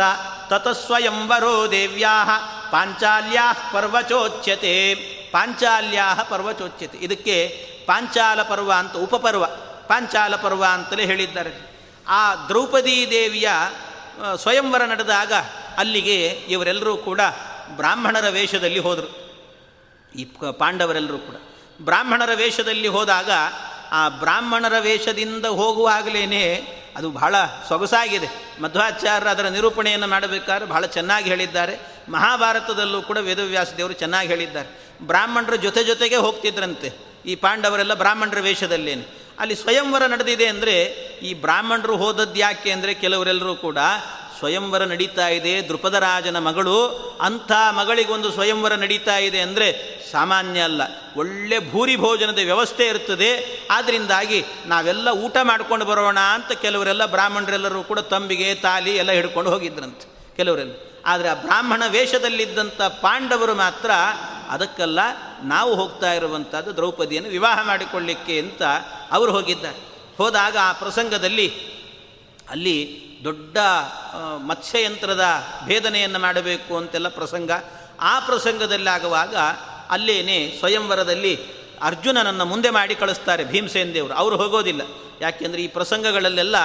[0.53, 2.25] ತತಸ್ವಯಂವರೋ ದೇವ್ಯಾ
[2.71, 4.95] ಪಾಂಚಾಲ್ಯಾ ಪರ್ವಚೋಚ್ಯತೆ
[5.31, 6.97] ಪಾಂಚಾಲ್ಯಾ ಪರ್ವಚೋಚ್ಯತೆ.
[6.97, 9.45] ಇದಕ್ಕೆ ಪಾಂಚಾಲ ಪರ್ವ ಅಂತ ಉಪಪರ್ವ,
[9.87, 11.75] ಪಾಂಚಾಲ ಪರ್ವ ಅಂತಲೇ ಹೇಳಿದ್ದಾರೆ.
[12.07, 13.49] ಆ ದ್ರೌಪದೀ ದೇವಿಯ
[14.35, 15.33] ಸ್ವಯಂವರ ನಡೆದಾಗ
[15.77, 17.21] ಅಲ್ಲಿಗೆ ಇವರೆಲ್ಲರೂ ಕೂಡ
[17.75, 19.24] ಬ್ರಾಹ್ಮಣರ ವೇಷದಲ್ಲಿ ಹೋದರು.
[20.15, 21.35] ಈ ಪಾಂಡವರೆಲ್ಲರೂ ಕೂಡ.
[21.81, 23.31] ಬ್ರಾಹ್ಮಣರ ವೇಷದಲ್ಲಿ ಹೋದಾಗ
[23.91, 27.35] ಆ ಬ್ರಾಹ್ಮಣರ ವೇಷದಿಂದ ಹೋಗುವಾಗಲೇ ಅದು ಬಹಳ
[27.67, 28.29] ಸೊಗಸಾಗಿದೆ.
[28.61, 31.79] ಮಧ್ವಾಚಾರ್ಯ ಅದರ ನಿರೂಪಣೆಯನ್ನು ಮಾಡಬೇಕಾದ್ರೆ ಬಹಳ ಚೆನ್ನಾಗಿ ಹೇಳಿದ್ದಾರೆ.
[32.09, 34.89] ಮಹಾಭಾರತದಲ್ಲೂ ಕೂಡ ವೇದವ್ಯಾಸ ದೇವರು ಚೆನ್ನಾಗಿ ಹೇಳಿದ್ದಾರೆ.
[35.01, 36.91] ಬ್ರಾಹ್ಮಣರ ಜೊತೆ ಜೊತೆಗೆ ಹೋಗ್ತಿದ್ರಂತೆ.
[37.25, 39.25] ಈ ಪಾಂಡವರೆಲ್ಲ ಬ್ರಾಹ್ಮಣರ ವೇಷದಲ್ಲೇನೆ.
[39.39, 40.75] ಅಲ್ಲಿ ಸ್ವಯಂವರ ನಡೆದಿದೆ ಅಂದರೆ
[41.21, 43.77] ಈ ಬ್ರಾಹ್ಮಣರು ಹೋದದ್ದು ಯಾಕೆ ಅಂದರೆ ಕೆಲವರೆಲ್ಲರೂ ಕೂಡ
[44.37, 45.69] ಸ್ವಯಂವರ ನಡೀತಾ ಇದೆ.
[45.69, 46.85] ದೃಪದರಾಜನ ಮಗಳು
[47.21, 50.81] ಅಂಥ ಮಗಳಿಗೊಂದು ಸ್ವಯಂವರ ನಡೀತಾ ಇದೆ ಅಂದರೆ ಸಾಮಾನ್ಯ ಅಲ್ಲ.
[51.17, 53.59] ಒಳ್ಳೆ ಭೂರಿ ಭೋಜನದ ವ್ಯವಸ್ಥೆ ಇರ್ತದೆ.
[53.71, 60.73] ಆದ್ದರಿಂದಾಗಿ ನಾವೆಲ್ಲ ಊಟ ಮಾಡ್ಕೊಂಡು ಬರೋಣ ಅಂತ ಕೆಲವರೆಲ್ಲ ಬ್ರಾಹ್ಮಣರೆಲ್ಲರೂ ಕೂಡ ತಂಬಿಗೆ, ತಾಲಿ ಎಲ್ಲ ಹಿಡ್ಕೊಂಡು ಹೋಗಿದ್ರಂತೆ ಕೆಲವರೆಲ್ಲ.
[61.05, 63.91] ಆದರೆ ಆ ಬ್ರಾಹ್ಮಣ ವೇಷದಲ್ಲಿದ್ದಂಥ ಪಾಂಡವರು ಮಾತ್ರ
[64.49, 64.99] ಅದಕ್ಕೆಲ್ಲ
[65.43, 68.61] ನಾವು ಹೋಗ್ತಾ ಇರುವಂಥದ್ದು ದ್ರೌಪದಿಯನ್ನು ವಿವಾಹ ಮಾಡಿಕೊಳ್ಳಿಕ್ಕೆ ಅಂತ
[69.11, 69.77] ಅವರು ಹೋಗಿದ್ದಾರೆ.
[70.17, 71.53] ಹೋದಾಗ ಆ ಪ್ರಸಂಗದಲ್ಲಿ
[72.49, 73.57] ಅಲ್ಲಿ ದೊಡ್ಡ
[74.45, 75.23] ಮತ್ಸ್ಯಯಂತ್ರದ
[75.65, 77.51] ಭೇದನೆಯನ್ನು ಮಾಡಬೇಕು ಅಂತೆಲ್ಲ ಪ್ರಸಂಗ.
[77.99, 79.35] ಆ ಪ್ರಸಂಗದಲ್ಲಿ ಆಗುವಾಗ
[79.89, 81.39] ಅಲ್ಲೇನೆ ಸ್ವಯಂವರದಲ್ಲಿ
[81.81, 84.13] ಅರ್ಜುನನನ್ನು ಮುಂದೆ ಮಾಡಿ ಕಳಿಸ್ತಾರೆ ಭೀಮಸೇನ ದೇವರು.
[84.13, 84.81] ಅವರು ಹೋಗೋದಿಲ್ಲ.
[85.21, 86.55] ಯಾಕೆಂದರೆ ಈ ಪ್ರಸಂಗಗಳಲ್ಲೆಲ್ಲ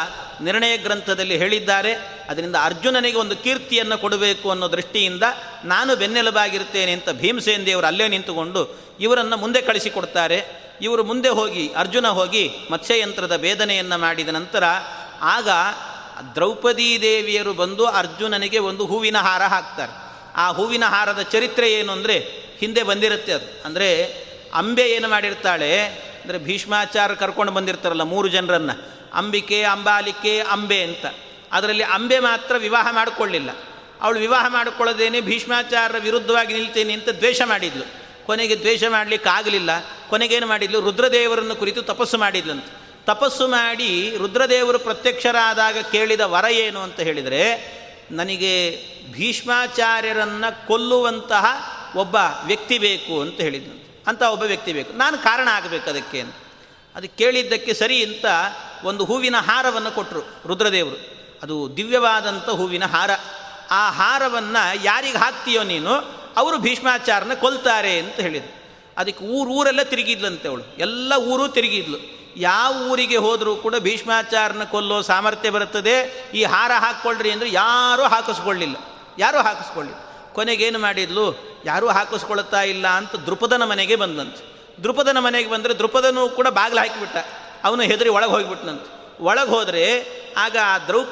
[0.40, 1.94] ನಿರ್ಣಯ ಗ್ರಂಥದಲ್ಲಿ ಹೇಳಿದ್ದಾರೆ.
[2.28, 5.22] ಅದರಿಂದ ಅರ್ಜುನನಿಗೆ ಒಂದು ಕೀರ್ತಿಯನ್ನು ಕೊಡಬೇಕು ಅನ್ನೋ ದೃಷ್ಟಿಯಿಂದ
[5.64, 10.70] ನಾನು ಬೆನ್ನೆಲುಬಾಗಿರ್ತೇನೆ ಅಂತ ಭೀಮಸೇನ್ ದೇವರು ಅಲ್ಲೇ ನಿಂತುಕೊಂಡು ಇವರನ್ನು ಮುಂದೆ ಕಳಿಸಿಕೊಡ್ತಾರೆ.
[10.82, 14.64] ಇವರು ಮುಂದೆ ಹೋಗಿ ಅರ್ಜುನ ಹೋಗಿ ಮತ್ಸ್ಯಯಂತ್ರದ ಭೇದನೆಯನ್ನು ಮಾಡಿದ ನಂತರ
[15.20, 15.48] ಆಗ
[16.34, 19.92] ದ್ರೌಪದೀ ದೇವಿಯರು ಬಂದು ಅರ್ಜುನನಿಗೆ ಒಂದು ಹೂವಿನ ಹಾರ ಹಾಕ್ತಾರೆ.
[20.36, 22.18] ಆ ಹೂವಿನ ಹಾರದ ಚರಿತ್ರೆ ಏನು ಅಂದರೆ
[22.60, 23.64] ಹಿಂದೆ ಬಂದಿರುತ್ತೆ ಅದು.
[23.64, 24.04] ಅಂದರೆ
[24.54, 25.86] ಅಂಬೆ ಏನು ಮಾಡಿರ್ತಾಳೆ?
[25.86, 28.90] ಅಂದರೆ ಭೀಷ್ಮಾಚಾರ ಕರ್ಕೊಂಡು ಬಂದಿರ್ತಾರಲ್ಲ ಮೂರು ಜನರನ್ನು.
[29.14, 31.06] ಅಂಬಿಕೆ, ಅಂಬಾಲಿಕೆ, ಅಂಬೆ ಅಂತ.
[31.52, 33.50] ಅದರಲ್ಲಿ ಅಂಬೆ ಮಾತ್ರ ವಿವಾಹ ಮಾಡಿಕೊಳ್ಳಿಲ್ಲ.
[34.00, 37.84] ಅವಳು ವಿವಾಹ ಮಾಡಿಕೊಳ್ಳದೇನೆ ಭೀಷ್ಮಾಚಾರ್ಯರ ವಿರುದ್ಧವಾಗಿ ನಿಲ್ತೇನೆ ಅಂತ ದ್ವೇಷ ಮಾಡಿದ್ಲು.
[38.26, 39.70] ಕೊನೆಗೆ ದ್ವೇಷ ಮಾಡಲಿಕ್ಕೆ ಆಗಲಿಲ್ಲ
[40.08, 40.80] ಕೊನೆಗೇನು ಮಾಡಿದ್ಲು?
[40.80, 42.64] ರುದ್ರದೇವರನ್ನು ಕುರಿತು ತಪಸ್ಸು ಮಾಡಿದ್ಲಂತ.
[43.10, 51.46] ತಪಸ್ಸು ಮಾಡಿ ರುದ್ರದೇವರು ಪ್ರತ್ಯಕ್ಷರಾದಾಗ ಕೇಳಿದ ವರ ಏನು ಅಂತ ಹೇಳಿದರೆ, ನನಗೆ ಭೀಷ್ಮಾಚಾರ್ಯರನ್ನು ಕೊಲ್ಲುವಂತಹ
[51.96, 54.92] ಒಬ್ಬ ವ್ಯಕ್ತಿ ಬೇಕು ಅಂತ ಹೇಳಿದ್ನು ಅಂತ ಒಬ್ಬ ವ್ಯಕ್ತಿ ಬೇಕು.
[54.92, 56.34] ನಾನು ಕಾರಣ ಆಗಬೇಕು ಅದಕ್ಕೆ ಅಂತ.
[56.94, 58.24] ಅದು ಕೇಳಿದ್ದಕ್ಕೆ ಸರಿ ಅಂತ
[58.84, 61.14] ಒಂದು ಹೂವಿನ ಹಾರವನ್ನು ಕೊಟ್ಟರು ರುದ್ರದೇವರು.
[61.42, 63.10] ಅದು ದಿವ್ಯವಾದಂಥ ಹೂವಿನ ಹಾರ.
[63.70, 65.94] ಆ ಹಾರವನ್ನು ಯಾರಿಗೆ ಹಾಕ್ತೀಯೋ ನೀನು,
[66.36, 68.60] ಅವರು ಭೀಷ್ಮಾಚಾರನ ಕೊಲ್ತಾರೆ ಅಂತ ಹೇಳಿದರು.
[68.98, 70.76] ಅದಕ್ಕೆ ಊರು ಊರೆಲ್ಲ ತಿರುಗಿದ್ಲಂತೆ ಅವಳು.
[70.78, 72.19] ಎಲ್ಲ ಊರು ತಿರುಗಿದ್ಲು.
[72.36, 76.26] ಯಾವ ಊರಿಗೆ ಹೋದರೂ ಕೂಡ ಭೀಷ್ಮಾಚಾರನ ಕೊಲ್ಲೋ ಸಾಮರ್ಥ್ಯ ಬರುತ್ತದೆ.
[76.34, 78.76] ಈ ಹಾರ ಹಾಕ್ಕೊಳ್ರಿ ಅಂದರೆ ಯಾರೂ ಹಾಕಿಸ್ಕೊಳ್ಳಿಲ್ಲ.
[79.18, 79.92] ಯಾರೂ ಹಾಕಿಸ್ಕೊಳ್ಳಿ
[80.34, 81.38] ಕೊನೆಗೇನು ಮಾಡಿದ್ಲು?
[81.64, 84.50] ಯಾರೂ ಹಾಕಿಸ್ಕೊಳ್ತಾ ಇಲ್ಲ ಅಂತ ದೃಪದನ ಮನೆಗೆ ಬಂದಂತೆ.
[84.82, 87.16] ದೃಪದನ ಮನೆಗೆ ಬಂದರೆ ದೃಪದನೂ ಕೂಡ ಬಾಗಿಲು ಹಾಕಿಬಿಟ್ಟ.
[87.64, 89.22] ಅವನು ಹೆದರಿ ಒಳಗೆ ಹೋಗಿಬಿಟ್ನಂತೆ.
[89.22, 90.04] ಒಳಗೆ ಹೋದರೆ
[90.36, 91.08] ಆಗ ಆ ದ್ರೌಪ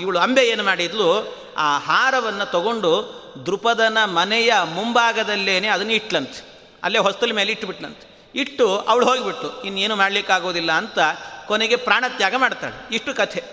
[0.00, 1.36] ಇವಳು ಅಂಬೆ ಏನು ಮಾಡಿದ್ಲು?
[1.56, 6.54] ಆ ಹಾರವನ್ನು ತಗೊಂಡು ದೃಪದನ ಮನೆಯ ಮುಂಭಾಗದಲ್ಲೇನೆ ಅದನ್ನು ಇಟ್ಲಂತೆ.
[6.82, 10.98] ಅಲ್ಲೇ ಹೊಸ್ತಲ ಮೇಲೆ ಇಟ್ಟುಬಿಟ್ಲಂತೆ ಇಟ್ಟು ಅವಳು ಹೋಗಿಬಿಟ್ಟು ಇನ್ನೇನು ಮಾಡಲಿಕ್ಕಾಗೋದಿಲ್ಲ ಅಂತ
[11.46, 12.94] ಕೊನೆಗೆ ಪ್ರಾಣತ್ಯಾಗ ಮಾಡ್ತಾಳೆ.
[12.94, 13.44] ಇಷ್ಟು ಕಥೆ.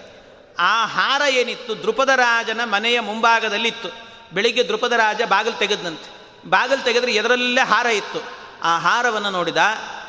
[0.59, 1.83] ಆ ಹಾರ ಏನಿತ್ತು?
[1.83, 3.89] ದೃಪದ ರಾಜನ ಮನೆಯ ಮುಂಭಾಗದಲ್ಲಿತ್ತು.
[4.33, 6.09] ಬೆಳಿಗ್ಗೆ ದೃಪದ ರಾಜ ಬಾಗಿಲು ತೆಗೆದಂತೆ
[6.49, 8.19] ಬಾಗಿಲು ತೆಗೆದ್ರೆ ಎದರಲ್ಲೇ ಹಾರ ಇತ್ತು.
[8.63, 9.57] ಆ ಹಾರವನ್ನು ನೋಡಿದ,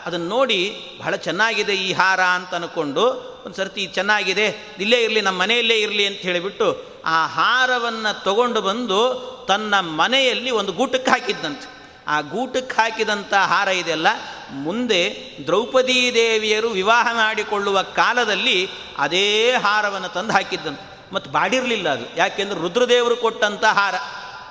[0.06, 0.58] ಅದನ್ನು ನೋಡಿ
[0.98, 3.04] ಬಹಳ ಚೆನ್ನಾಗಿದೆ ಈ ಹಾರ ಅಂತ ಅಂದ್ಕೊಂಡು
[3.46, 9.00] ಒಂದು ಸರ್ತಿ ಚೆನ್ನಾಗಿದೆ, ಇಲ್ಲೇ ಇರಲಿ ನಮ್ಮ ಮನೆಯಲ್ಲೇ ಇರಲಿ ಅಂತ ಹೇಳಿಬಿಟ್ಟು ಆ ಹಾರವನ್ನು ತಗೊಂಡು ಬಂದು
[9.48, 11.71] ತನ್ನ ಮನೆಯಲ್ಲಿ ಒಂದು ಗೂಟಕ್ಕೆ ಹಾಕಿದ್ದಂತೆ
[12.12, 14.07] ಆ ಗೂಟಕ್ಕೆ ಹಾಕಿದಂಥ ಹಾರ ಇದೆಲ್ಲ
[14.51, 21.14] ಮುಂದೆ ದ್ರೌಪದೀ ದೇವಿಯರು ವಿವಾಹ ಮಾಡಿಕೊಳ್ಳುವ ಕಾಲದಲ್ಲಿ ಅದೇ ಹಾರವನ್ನು ತಂದು ಹಾಕಿದ್ದಂತೆ.
[21.14, 22.16] ಮತ್ತು ಬಾಡಿರಲಿಲ್ಲ ಅದು.
[22.16, 23.94] ಯಾಕೆಂದರೆ ರುದ್ರದೇವರು ಕೊಟ್ಟಂಥ ಹಾರ.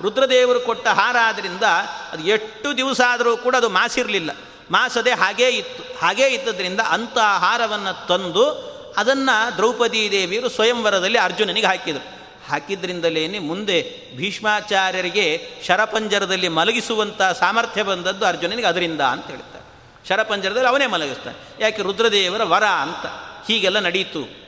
[0.01, 1.63] ರುದ್ರದೇವರು ಕೊಟ್ಟ ಹಾರ ಆದ್ದರಿಂದ
[2.11, 4.31] ಅದು ಎಷ್ಟು ದಿವಸ ಆದರೂ ಕೂಡ ಅದು ಮಾಸಿರಲಿಲ್ಲ.
[4.71, 5.99] ಮಾಸದೆ ಹಾಗೇ ಇತ್ತು.
[5.99, 12.20] ಹಾಗೇ ಇದ್ದದ್ರಿಂದ ಅಂಥ ಹಾರವನ್ನು ತಂದು ಅದನ್ನು ದ್ರೌಪದೀ ದೇವಿಯರು ಸ್ವಯಂವರದಲ್ಲಿ ಅರ್ಜುನನಿಗೆ ಹಾಕಿದರು.
[12.51, 19.61] ಹಾಕಿದ್ರಿಂದಲೇ ಮುಂದೆ ಭೀಷ್ಮಾಚಾರ್ಯರಿಗೆ ಶರಪಂಜರದಲ್ಲಿ ಮಲಗಿಸುವಂಥ ಸಾಮರ್ಥ್ಯ ಬಂದದ್ದು ಅರ್ಜುನನಿಗೆ ಅದರಿಂದ ಅಂತ ಹೇಳ್ತಾರೆ.
[20.09, 21.63] ಶರಪಂಜರದಲ್ಲಿ ಅವನೇ ಮಲಗಿಸ್ತಾನೆ.
[21.63, 21.81] ಯಾಕೆ?
[21.81, 23.05] ರುದ್ರದೇವರ ವರ ಅಂತ.
[23.51, 24.41] ಹೀಗೆಲ್ಲ ನಡೆಯಿತು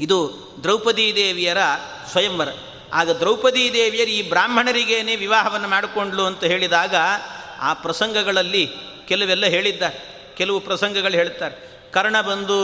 [0.00, 1.58] ಇದು ದ್ರೌಪದೀ ದೇವಿಯರ
[2.10, 2.48] ಸ್ವಯಂವರ.
[2.92, 6.94] ಆಗ ದ್ರೌಪದಿ ದೇವಿಯರು ಈ ಬ್ರಾಹ್ಮಣರಿಗೇನೆ ವಿವಾಹವನ್ನು ಮಾಡಿಕೊಂಡ್ಲು ಅಂತ ಹೇಳಿದಾಗ
[7.60, 8.70] ಆ ಪ್ರಸಂಗಗಳಲ್ಲಿ
[9.08, 9.98] ಕೆಲವೆಲ್ಲ ಹೇಳಿದ್ದಾರೆ.
[10.36, 11.73] ಕೆಲವು ಪ್ರಸಂಗಗಳು ಹೇಳ್ತಾರೆ.
[11.94, 12.58] ಕರ್ಣ ಬಂದು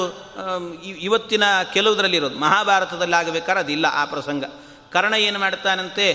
[1.06, 4.44] ಇವತ್ತಿನ ಕೆಲವುದರಲ್ಲಿರೋದು ಮಹಾಭಾರತದಲ್ಲಿ ಆಗಬೇಕಾದ್ರೆ ಅದಿಲ್ಲ ಆ ಪ್ರಸಂಗ.
[4.92, 6.06] ಕರ್ಣ ಏನು ಮಾಡ್ತಾನಂತೆ,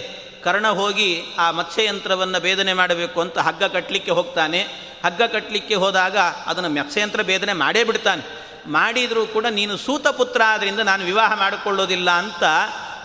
[0.44, 4.62] ಕರ್ಣ ಹೋಗಿ ಆ ಮತ್ಸ್ಯಯಂತ್ರವನ್ನು ಭೇದನೆ ಮಾಡಬೇಕು ಅಂತ ಹಗ್ಗ ಕಟ್ಟಲಿಕ್ಕೆ ಹೋಗ್ತಾನೆ.
[5.06, 8.24] ಹಗ್ಗ ಕಟ್ಟಲಿಕ್ಕೆ ಹೋದಾಗ ಅದನ್ನು ಮತ್ಸ್ಯಯಂತ್ರ ಭೇದನೆ ಮಾಡೇ ಬಿಡ್ತಾನೆ.
[8.72, 12.44] ಮಾಡಿದರೂ ಕೂಡ ನೀನು ಸೂತಪುತ್ರ ಆದ್ದರಿಂದ ನಾನು ವಿವಾಹ ಮಾಡಿಕೊಳ್ಳೋದಿಲ್ಲ ಅಂತ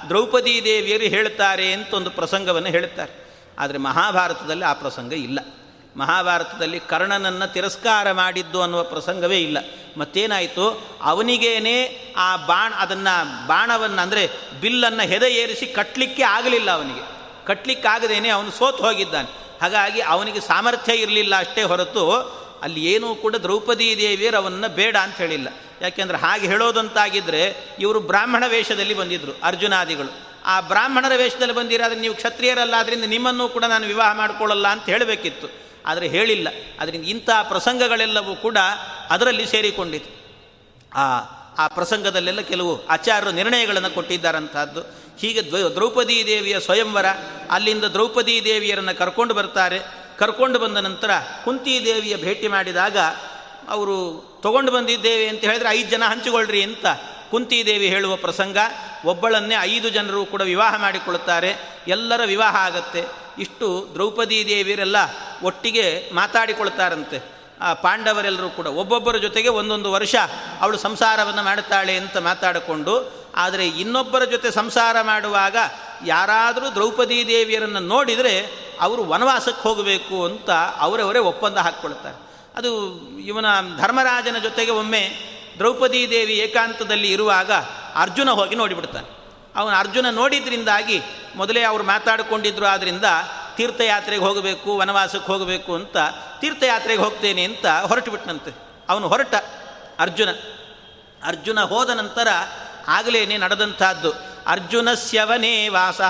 [0.08, 3.12] ದ್ರೌಪದಿ ದೇವಿಯರು ಹೇಳ್ತಾರೆ ಅಂತ ಒಂದು ಪ್ರಸಂಗವನ್ನು ಹೇಳ್ತಾರೆ.
[3.58, 5.38] ಆದರೆ ಮಹಾಭಾರತದಲ್ಲಿ ಆ ಪ್ರಸಂಗ ಇಲ್ಲ.
[5.96, 9.58] ಮಹಾಭಾರತದಲ್ಲಿ ಕರ್ಣನನ್ನು ತಿರಸ್ಕಾರ ಮಾಡಿದ್ದು ಅನ್ನುವ ಪ್ರಸಂಗವೇ ಇಲ್ಲ.
[9.96, 10.86] ಮತ್ತೇನಾಯಿತು?
[11.02, 17.20] ಅವನಿಗೇನೆ ಆ ಬಾಣ, ಅದನ್ನು ಬಾಣವನ್ನು ಅಂದರೆ ಬಿಲ್ಲನ್ನು ಹೆದ ಏರಿಸಿ ಕಟ್ಟಲಿಕ್ಕೆ ಆಗಲಿಲ್ಲ ಅವನಿಗೆ.
[17.46, 19.28] ಕಟ್ಟಲಿಕ್ಕಾಗದೇನೆ ಅವನು ಸೋತು ಹೋಗಿದ್ದಾನೆ.
[19.62, 22.10] ಹಾಗಾಗಿ ಅವನಿಗೆ ಸಾಮರ್ಥ್ಯ ಇರಲಿಲ್ಲ ಅಷ್ಟೇ ಹೊರತು
[22.62, 25.48] ಅಲ್ಲಿ ಏನೂ ಕೂಡ ದ್ರೌಪದಿ ದೇವಿಯರು ಅವನ್ನು ಬೇಡ ಅಂತ ಹೇಳಿಲ್ಲ.
[25.80, 30.30] ಯಾಕೆಂದರೆ ಹಾಗೆ ಹೇಳೋದಂತಾಗಿದ್ದರೆ ಇವರು ಬ್ರಾಹ್ಮಣ ವೇಷದಲ್ಲಿ ಬಂದಿದ್ದರು ಅರ್ಜುನಾದಿಗಳು.
[30.44, 35.69] ಆ ಬ್ರಾಹ್ಮಣರ ವೇಷದಲ್ಲಿ ಬಂದಿರಾದ್ರೆ ನೀವು ಕ್ಷತ್ರಿಯರಲ್ಲ ಅದರಿಂದ ನಿಮ್ಮನ್ನು ಕೂಡ ನಾನು ವಿವಾಹ ಮಾಡಿಕೊಳ್ಳಲ್ಲ ಅಂತ ಹೇಳಬೇಕಿತ್ತು.
[35.86, 36.48] ಆದರೆ ಹೇಳಿಲ್ಲ.
[36.80, 38.58] ಅದರಿಂದ ಇಂಥ ಪ್ರಸಂಗಗಳೆಲ್ಲವೂ ಕೂಡ
[39.10, 40.20] ಅದರಲ್ಲಿ ಸೇರಿಕೊಂಡಿತು
[40.94, 41.18] ಆ
[41.58, 44.80] ಆ ಪ್ರಸಂಗದಲ್ಲೆಲ್ಲ ಕೆಲವು ಆಚಾರ್ಯರು ನಿರ್ಣಯಗಳನ್ನು ಕೊಟ್ಟಿದ್ದಾರಂಥದ್ದು
[45.20, 47.06] ಹೀಗೆ ದ್ವ, ದ್ರೌಪದೀ ದೇವಿಯ ಸ್ವಯಂವರ,
[47.50, 49.80] ಅಲ್ಲಿಂದ ದ್ರೌಪದೀ ದೇವಿಯರನ್ನು ಕರ್ಕೊಂಡು ಬರ್ತಾರೆ.
[50.18, 51.10] ಕರ್ಕೊಂಡು ಬಂದ ನಂತರ
[51.44, 52.98] ಕುಂತಿ ದೇವಿಯ ಭೇಟಿ ಮಾಡಿದಾಗ
[53.68, 56.86] ಅವರು ತಗೊಂಡು ಬಂದಿದ್ದೇವೆ ಅಂತ ಹೇಳಿದ್ರೆ ಐದು ಜನ ಹಂಚಿಕೊಳ್ಳ್ರಿ ಅಂತ
[57.30, 58.56] ಕುಂತಿ ದೇವಿ ಹೇಳುವ ಪ್ರಸಂಗ.
[59.04, 61.56] ಒಬ್ಬಳನ್ನೇ ಐದು ಜನರು ಕೂಡ ವಿವಾಹ ಮಾಡಿಕೊಳ್ಳುತ್ತಾರೆ
[61.88, 63.04] ಎಲ್ಲರ ವಿವಾಹ ಆಗತ್ತೆ.
[63.40, 64.96] ಇಷ್ಟು ದ್ರೌಪದಿ ದೇವಿಯರೆಲ್ಲ
[65.42, 67.18] ಒಟ್ಟಿಗೆ ಮಾತಾಡಿಕೊಳ್ತಾರಂತೆ.
[67.60, 70.14] ಆ ಪಾಂಡವರೆಲ್ಲರೂ ಕೂಡ ಒಬ್ಬೊಬ್ಬರ ಜೊತೆಗೆ ಒಂದೊಂದು ವರ್ಷ
[70.60, 72.94] ಅವಳು ಸಂಸಾರವನ್ನು ಮಾಡುತ್ತಾಳೆ ಅಂತ ಮಾತಾಡಿಕೊಂಡು,
[73.36, 75.56] ಆದರೆ ಇನ್ನೊಬ್ಬರ ಜೊತೆ ಸಂಸಾರ ಮಾಡುವಾಗ
[76.06, 78.34] ಯಾರಾದರೂ ದ್ರೌಪದಿ ದೇವಿಯರನ್ನು ನೋಡಿದರೆ
[78.80, 82.16] ಅವರು ವನವಾಸಕ್ಕೆ ಹೋಗಬೇಕು ಅಂತ ಅವರವರೇ ಒಪ್ಪಂದ ಹಾಕ್ಕೊಳ್ತಾರೆ.
[82.56, 82.70] ಅದು
[83.20, 83.46] ಇವನ
[83.78, 85.02] ಧರ್ಮರಾಜನ ಜೊತೆಗೆ ಒಮ್ಮೆ
[85.58, 87.52] ದ್ರೌಪದಿ ದೇವಿ ಏಕಾಂತದಲ್ಲಿ ಇರುವಾಗ
[87.94, 89.19] ಅರ್ಜುನ ಹೋಗಿ ನೋಡಿಬಿಡ್ತಾನೆ.
[89.56, 91.02] ಅವನು ಅರ್ಜುನ ನೋಡಿದ್ರಿಂದಾಗಿ
[91.36, 93.04] ಮೊದಲೇ ಅವರು ಮಾತಾಡಿಕೊಂಡಿದ್ರು ಆದ್ದರಿಂದ
[93.56, 95.96] ತೀರ್ಥಯಾತ್ರೆಗೆ ಹೋಗಬೇಕು, ವನವಾಸಕ್ಕೆ ಹೋಗಬೇಕು ಅಂತ
[96.40, 98.54] ತೀರ್ಥಯಾತ್ರೆಗೆ ಹೋಗ್ತೇನೆ ಅಂತ ಹೊರಟು ಬಿಟ್ಟನಂತೆ
[98.88, 99.34] ಅವನು ಹೊರಟ
[99.98, 100.28] ಅರ್ಜುನ.
[101.26, 102.28] ಅರ್ಜುನ ಹೋದ ನಂತರ
[102.88, 104.12] ಆಗಲೇನೆ ನಡೆದಂಥದ್ದು.
[104.46, 106.00] ಅರ್ಜುನಸ್ಯವನೇ ವಾಸ,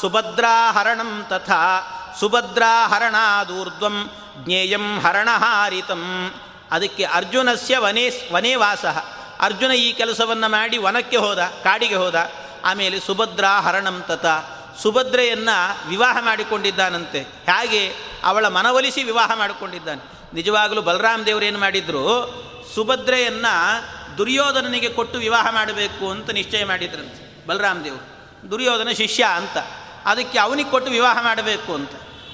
[0.00, 1.80] ಸುಭದ್ರಾಹರಣಂ ತಥಾ,
[2.20, 4.10] ಸುಭದ್ರಾಹರಣಾದೂರ್ಧ್ವಂ
[4.44, 6.34] ಜ್ಞೇಯಂ ಹರಣಹಾರಿತಂ.
[6.70, 8.84] ಅದಕ್ಕೆ ಅರ್ಜುನಸ್ಯ ವನೇ ವನೇ ವಾಸ.
[9.40, 12.14] ಅರ್ಜುನ ಈ ಕೆಲಸವನ್ನು ಮಾಡಿ ವನಕ್ಕೆ ಹೋದ, ಕಾಡಿಗೆ ಹೋದ.
[12.66, 14.26] ಆಮೇಲೆ ಸುಭದ್ರಾ ಹರಣಂ ತತ.
[14.82, 17.20] ಸುಭದ್ರೆಯನ್ನು ವಿವಾಹ ಮಾಡಿಕೊಂಡಿದ್ದಾನಂತೆ.
[17.20, 17.92] ಹೇಗೆ?
[18.24, 20.34] ಅವಳ ಮನವೊಲಿಸಿ ವಿವಾಹ ಮಾಡಿಕೊಂಡಿದ್ದಾನೆ.
[20.34, 22.06] ನಿಜವಾಗಲೂ ಬಲರಾಮ ದೇವರೇನು ಮಾಡಿದ್ರು?
[22.74, 23.84] ಸುಭದ್ರೆಯನ್ನು
[24.18, 28.16] ದುರ್ಯೋಧನನಿಗೆ ಕೊಟ್ಟು ವಿವಾಹ ಮಾಡಬೇಕು ಅಂತ ನಿಶ್ಚಯ ಮಾಡಿದ್ರಂತೆ ಬಲರಾಮ ದೇವರು.
[28.50, 29.58] ದುರ್ಯೋಧನ ಶಿಷ್ಯ ಅಂತ.
[30.04, 31.90] ಅದಕ್ಕೆ ಅವನಿಗೆ ಕೊಟ್ಟು ವಿವಾಹ ಮಾಡಬೇಕು ಅಂತ.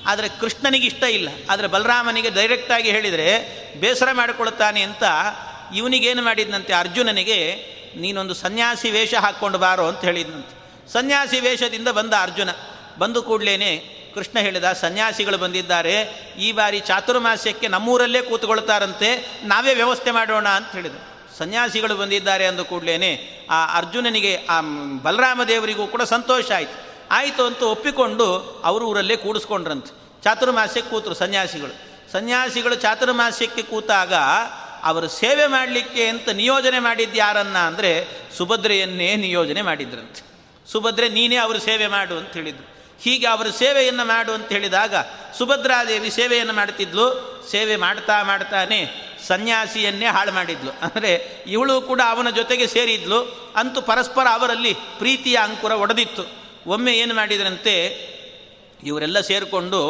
[0.07, 1.29] ಆದರೆ ಕೃಷ್ಣನಿಗೆ ಇಷ್ಟ ಇಲ್ಲ.
[1.51, 5.03] ಆದರೆ ಬಲರಾಮನಿಗೆ ಡೈರೆಕ್ಟಾಗಿ ಹೇಳಿದರೆ ಬೇಸರ ಮಾಡಿಕೊಳ್ತಾನೆ ಅಂತ
[5.77, 6.73] ಇವನಿಗೇನು ಮಾಡಿದ್ನಂತೆ?
[6.73, 10.63] ಅರ್ಜುನನಿಗೆ ನೀನೊಂದು ಸನ್ಯಾಸಿ ವೇಷ ಹಾಕ್ಕೊಂಡು ಬಾರೋ ಅಂತ ಹೇಳಿದ್ನಂತೆ.
[10.93, 12.49] ಸನ್ಯಾಸಿ ವೇಷದಿಂದ ಬಂದ ಅರ್ಜುನ,
[12.99, 13.79] ಬಂದು ಕೂಡಲೇ
[14.15, 16.03] ಕೃಷ್ಣ ಹೇಳಿದ, ಸನ್ಯಾಸಿಗಳು ಬಂದಿದ್ದಾರೆ,
[16.39, 20.93] ಈ ಬಾರಿ ಚಾತುರ್ಮಾಸ್ಯಕ್ಕೆ ನಮ್ಮೂರಲ್ಲೇ ಕೂತ್ಕೊಳ್ತಾರಂತೆ, ನಾವೇ ವ್ಯವಸ್ಥೆ ಮಾಡೋಣ ಅಂತ ಹೇಳಿದ.
[21.39, 24.61] ಸನ್ಯಾಸಿಗಳು ಬಂದಿದ್ದಾರೆ ಅಂದ ಕೂಡಲೇ ಆ ಅರ್ಜುನನಿಗೆ, ಆ
[25.03, 26.93] ಬಲರಾಮ ದೇವರಿಗೂ ಕೂಡ ಸಂತೋಷ ಆಯಿತು.
[27.11, 30.23] ಆಯಿತು ಅಂತ ಒಪ್ಪಿಕೊಂಡು ಅವರು ಊರಲ್ಲೇ ಕೂಡಿಸ್ಕೊಂಡ್ರಂತೆ.
[30.23, 31.93] ಚಾತುರ್ಮಾಸ್ಯಕ್ಕೆ ಕೂತರು ಸನ್ಯಾಸಿಗಳು.
[32.13, 34.13] ಸನ್ಯಾಸಿಗಳು ಚಾತುರ್ಮಾಸ್ಯಕ್ಕೆ ಕೂತಾಗ
[34.83, 37.91] ಅವರು ಸೇವೆ ಮಾಡಲಿಕ್ಕೆ ಅಂತ ನಿಯೋಜನೆ ಮಾಡಿದ್ದು ಯಾರನ್ನ ಅಂದರೆ
[38.37, 40.23] ಸುಭದ್ರೆಯನ್ನೇ ನಿಯೋಜನೆ ಮಾಡಿದ್ರಂತೆ.
[40.73, 42.67] ಸುಭದ್ರೆ ನೀನೇ ಅವರು ಸೇವೆ ಮಾಡು ಅಂತ ಹೇಳಿದರು.
[43.05, 44.95] ಹೀಗೆ ಅವರ ಸೇವೆಯನ್ನು ಮಾಡು ಅಂತ ಹೇಳಿದಾಗ
[45.39, 47.07] ಸುಭದ್ರಾದೇವಿ ಸೇವೆಯನ್ನು ಮಾಡ್ತಿದ್ಲು.
[47.51, 48.79] ಸೇವೆ ಮಾಡ್ತಾ ಮಾಡ್ತಾನೆ
[49.27, 50.71] ಸನ್ಯಾಸಿಯನ್ನೇ ಹಾಳು ಮಾಡಿದ್ಲು.
[50.83, 51.11] ಅಂದರೆ
[51.47, 53.19] ಇವಳು ಕೂಡ ಅವನ ಜೊತೆಗೆ ಸೇರಿದ್ಲು.
[53.57, 56.25] ಅಂತೂ ಪರಸ್ಪರ ಅವರಲ್ಲಿ ಪ್ರೀತಿಯ ಅಂಕುರ ಒಡೆದಿತ್ತು.
[56.67, 57.75] ಒಮ್ಮೆ ಏನು ಮಾಡಿದ್ರಂತೆ,
[58.85, 59.81] ಇವರೆಲ್ಲ ಸೇರಿಕೊಂಡು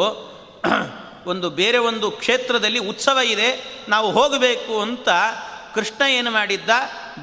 [1.25, 5.09] ಒಂದು ಬೇರೆ ಒಂದು ಕ್ಷೇತ್ರದಲ್ಲಿ ಉತ್ಸವ ಇದೆ, ನಾವು ಹೋಗಬೇಕು ಅಂತ
[5.73, 6.69] ಕೃಷ್ಣ ಏನು ಮಾಡಿದ್ದ?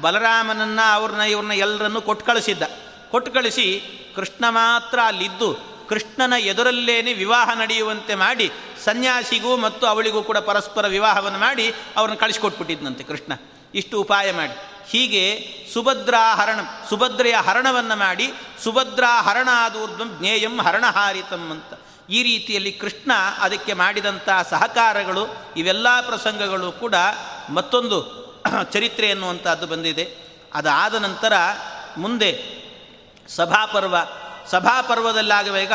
[0.01, 2.63] ಬಲರಾಮನನ್ನು ಅವ್ರನ್ನ ಇವ್ರನ್ನ ಎಲ್ಲರನ್ನು ಕೊಟ್ಟು ಕಳಿಸಿದ್ದ.
[3.09, 3.81] ಕೊಟ್ಟು ಕಳಿಸಿ
[4.15, 5.71] ಕೃಷ್ಣ ಮಾತ್ರ ಅಲ್ಲಿದ್ದು.
[5.89, 8.51] ಕೃಷ್ಣನ ಎದುರಲ್ಲೇನೆ ವಿವಾಹ ನಡೆಯುವಂತೆ ಮಾಡಿ,
[8.83, 13.33] ಸನ್ಯಾಸಿಗೂ ಮತ್ತು ಅವಳಿಗೂ ಕೂಡ ಪರಸ್ಪರ ವಿವಾಹವನ್ನು ಮಾಡಿ ಅವ್ರನ್ನ ಕಳಿಸ್ಕೊಟ್ಬಿಟ್ಟಿದ್ನಂತೆ ಕೃಷ್ಣ.
[13.75, 14.71] ಇಷ್ಟು ಉಪಾಯ ಮಾಡಿ.
[14.89, 16.59] ಹೀಗೆ ಸುಭದ್ರಾ ಹರಣ
[16.89, 18.33] ಸುಭದ್ರೆಯ ಹರಣವನ್ನು ಮಾಡಿ
[18.63, 21.90] ಸುಭದ್ರಾ ಹರಣಾದೂರ್ಧ್ವಂ ಜ್ಞೇಯಂ ಹರಣಹಾರಿತಂ ಅಂತ.
[22.11, 25.23] ಈ ರೀತಿಯಲ್ಲಿ ಕೃಷ್ಣ ಅದಕ್ಕೆ ಮಾಡಿದಂಥ ಸಹಕಾರಗಳು,
[25.57, 26.95] ಇವೆಲ್ಲ ಪ್ರಸಂಗಗಳು ಕೂಡ
[27.49, 27.97] ಮತ್ತೊಂದು
[28.73, 30.05] ಚರಿತ್ರೆ ಎನ್ನುವಂಥದ್ದು ಬಂದಿದೆ.
[30.53, 31.33] ಅದಾದ ನಂತರ
[31.97, 32.31] ಮುಂದೆ
[33.29, 33.95] ಸಭಾಪರ್ವ
[34.51, 35.71] ಸಭಾಪರ್ವದಲ್ಲಾಗಬೇಕ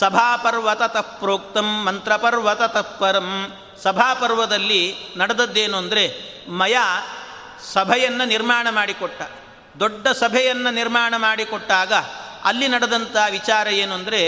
[0.00, 0.82] ಸಭಾಪರ್ವತ
[1.20, 3.28] ಪ್ರೋಕ್ತಂ ಮಂತ್ರಪರ್ವತ ತತ್ಪರಂ
[3.82, 4.82] ಸಭಾಪರ್ವದಲ್ಲಿ
[5.16, 6.04] ನಡೆದದ್ದೇನು ಅಂದರೆ
[6.60, 6.76] ಮಯ
[7.72, 9.20] ಸಭೆಯನ್ನು ನಿರ್ಮಾಣ ಮಾಡಿಕೊಟ್ಟ.
[9.80, 11.92] ದೊಡ್ಡ ಸಭೆಯನ್ನು ನಿರ್ಮಾಣ ಮಾಡಿಕೊಟ್ಟಾಗ
[12.44, 14.20] ಅಲ್ಲಿ ನಡೆದಂಥ ವಿಚಾರ ಏನು ಅಂದರೆ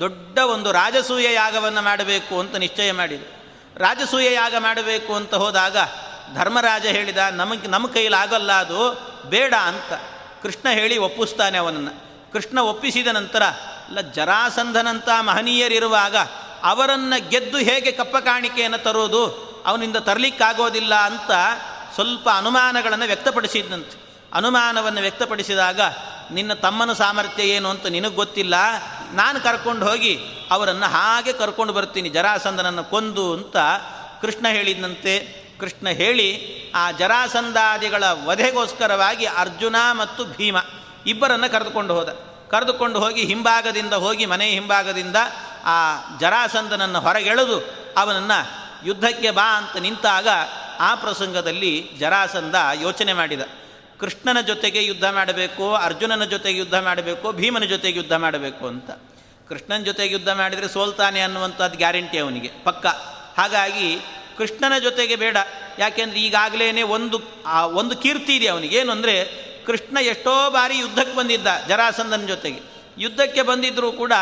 [0.00, 3.36] ದೊಡ್ಡ ಒಂದು ರಾಜಸೂಯ ಯಾಗವನ್ನು ಮಾಡಬೇಕು ಅಂತ ನಿಶ್ಚಯ ಮಾಡಿದರು.
[3.78, 5.76] ರಾಜಸೂಯ ಯಾಗ ಮಾಡಬೇಕು ಅಂತ ಹೋದಾಗ
[6.34, 8.92] ಧರ್ಮರಾಜ ಹೇಳಿದ, ನಮಗೆ ನಮ್ಮ ಕೈಲಾಗಲ್ಲ ಅದು,
[9.28, 9.92] ಬೇಡ ಅಂತ.
[10.42, 12.32] ಕೃಷ್ಣ ಹೇಳಿ ಒಪ್ಪಿಸ್ತಾನೆ ಅವನನ್ನು.
[12.32, 16.16] ಕೃಷ್ಣ ಒಪ್ಪಿಸಿದ ನಂತರ ಅಲ್ಲ ಜರಾಸಂಧನಂಥ ಮಹನೀಯರಿರುವಾಗ
[16.62, 21.30] ಅವರನ್ನು ಗೆದ್ದು ಹೇಗೆ ಕಪ್ಪ ಕಾಣಿಕೆಯನ್ನು ತರೋದು, ಅವನಿಂದ ತರಲಿಕ್ಕಾಗೋದಿಲ್ಲ ಅಂತ
[21.94, 24.05] ಸ್ವಲ್ಪ ಅನುಮಾನಗಳನ್ನು ವ್ಯಕ್ತಪಡಿಸಿದಂತೆ
[24.36, 25.80] ಅನುಮಾನವನ್ನು ವ್ಯಕ್ತಪಡಿಸಿದಾಗ,
[26.30, 28.54] ನಿನ್ನ ತಮ್ಮನ ಸಾಮರ್ಥ್ಯ ಏನು ಅಂತ ನಿನಗೆ ಗೊತ್ತಿಲ್ಲ,
[29.12, 30.14] ನಾನು ಕರ್ಕೊಂಡು ಹೋಗಿ
[30.50, 33.56] ಅವರನ್ನು ಹಾಗೆ ಕರ್ಕೊಂಡು ಬರ್ತೀನಿ ಜರಾಸಂದನನ್ನು ಕೊಂದು ಅಂತ
[34.20, 35.14] ಕೃಷ್ಣ ಹೇಳಿದಂತೆ
[35.60, 36.28] ಕೃಷ್ಣ ಹೇಳಿ,
[36.74, 40.56] ಆ ಜರಾಸಂಧಾದಿಗಳ ವಧೆಗೋಸ್ಕರವಾಗಿ ಅರ್ಜುನ ಮತ್ತು ಭೀಮ
[41.06, 42.10] ಇಬ್ಬರನ್ನು ಕರೆದುಕೊಂಡು ಹೋದ.
[42.50, 45.16] ಕರೆದುಕೊಂಡು ಹೋಗಿ ಹಿಂಭಾಗದಿಂದ ಹೋಗಿ ಮನೆ ಹಿಂಭಾಗದಿಂದ
[45.64, 45.78] ಆ
[46.20, 47.56] ಜರಾಸಂದನನ್ನು ಹೊರಗೆಳೆದು
[47.96, 48.38] ಅವನನ್ನು
[48.86, 50.28] ಯುದ್ಧಕ್ಕೆ ಬಾ ಅಂತ ನಿಂತಾಗ
[50.80, 53.42] ಆ ಪ್ರಸಂಗದಲ್ಲಿ ಜರಾಸಂದ ಯೋಚನೆ ಮಾಡಿದ.
[54.00, 58.90] ಕೃಷ್ಣನ ಜೊತೆಗೆ ಯುದ್ಧ ಮಾಡಬೇಕು, ಅರ್ಜುನನ ಜೊತೆಗೆ ಯುದ್ಧ ಮಾಡಬೇಕು, ಭೀಮನ ಜೊತೆಗೆ ಯುದ್ಧ ಮಾಡಬೇಕು ಅಂತ.
[59.48, 62.86] ಕೃಷ್ಣನ ಜೊತೆಗೆ ಯುದ್ಧ ಮಾಡಿದರೆ ಸೋಲ್ತಾನೆ ಅನ್ನುವಂಥದ್ದು ಗ್ಯಾರಂಟಿ ಅವನಿಗೆ, ಪಕ್ಕ.
[63.36, 63.98] ಹಾಗಾಗಿ
[64.38, 65.36] ಕೃಷ್ಣನ ಜೊತೆಗೆ ಬೇಡ.
[65.78, 67.20] ಯಾಕೆಂದರೆ ಈಗಾಗಲೇ ಒಂದು
[67.72, 68.76] ಒಂದು ಕೀರ್ತಿ ಇದೆ ಅವನಿಗೆ.
[68.76, 72.60] ಏನು ಅಂದರೆ ಕೃಷ್ಣ ಎಷ್ಟೋ ಬಾರಿ ಯುದ್ಧಕ್ಕೆ ಬಂದಿದ್ದ ಜರಾಸಂದನ ಜೊತೆಗೆ.
[72.98, 74.12] ಯುದ್ಧಕ್ಕೆ ಬಂದಿದ್ದರೂ ಕೂಡ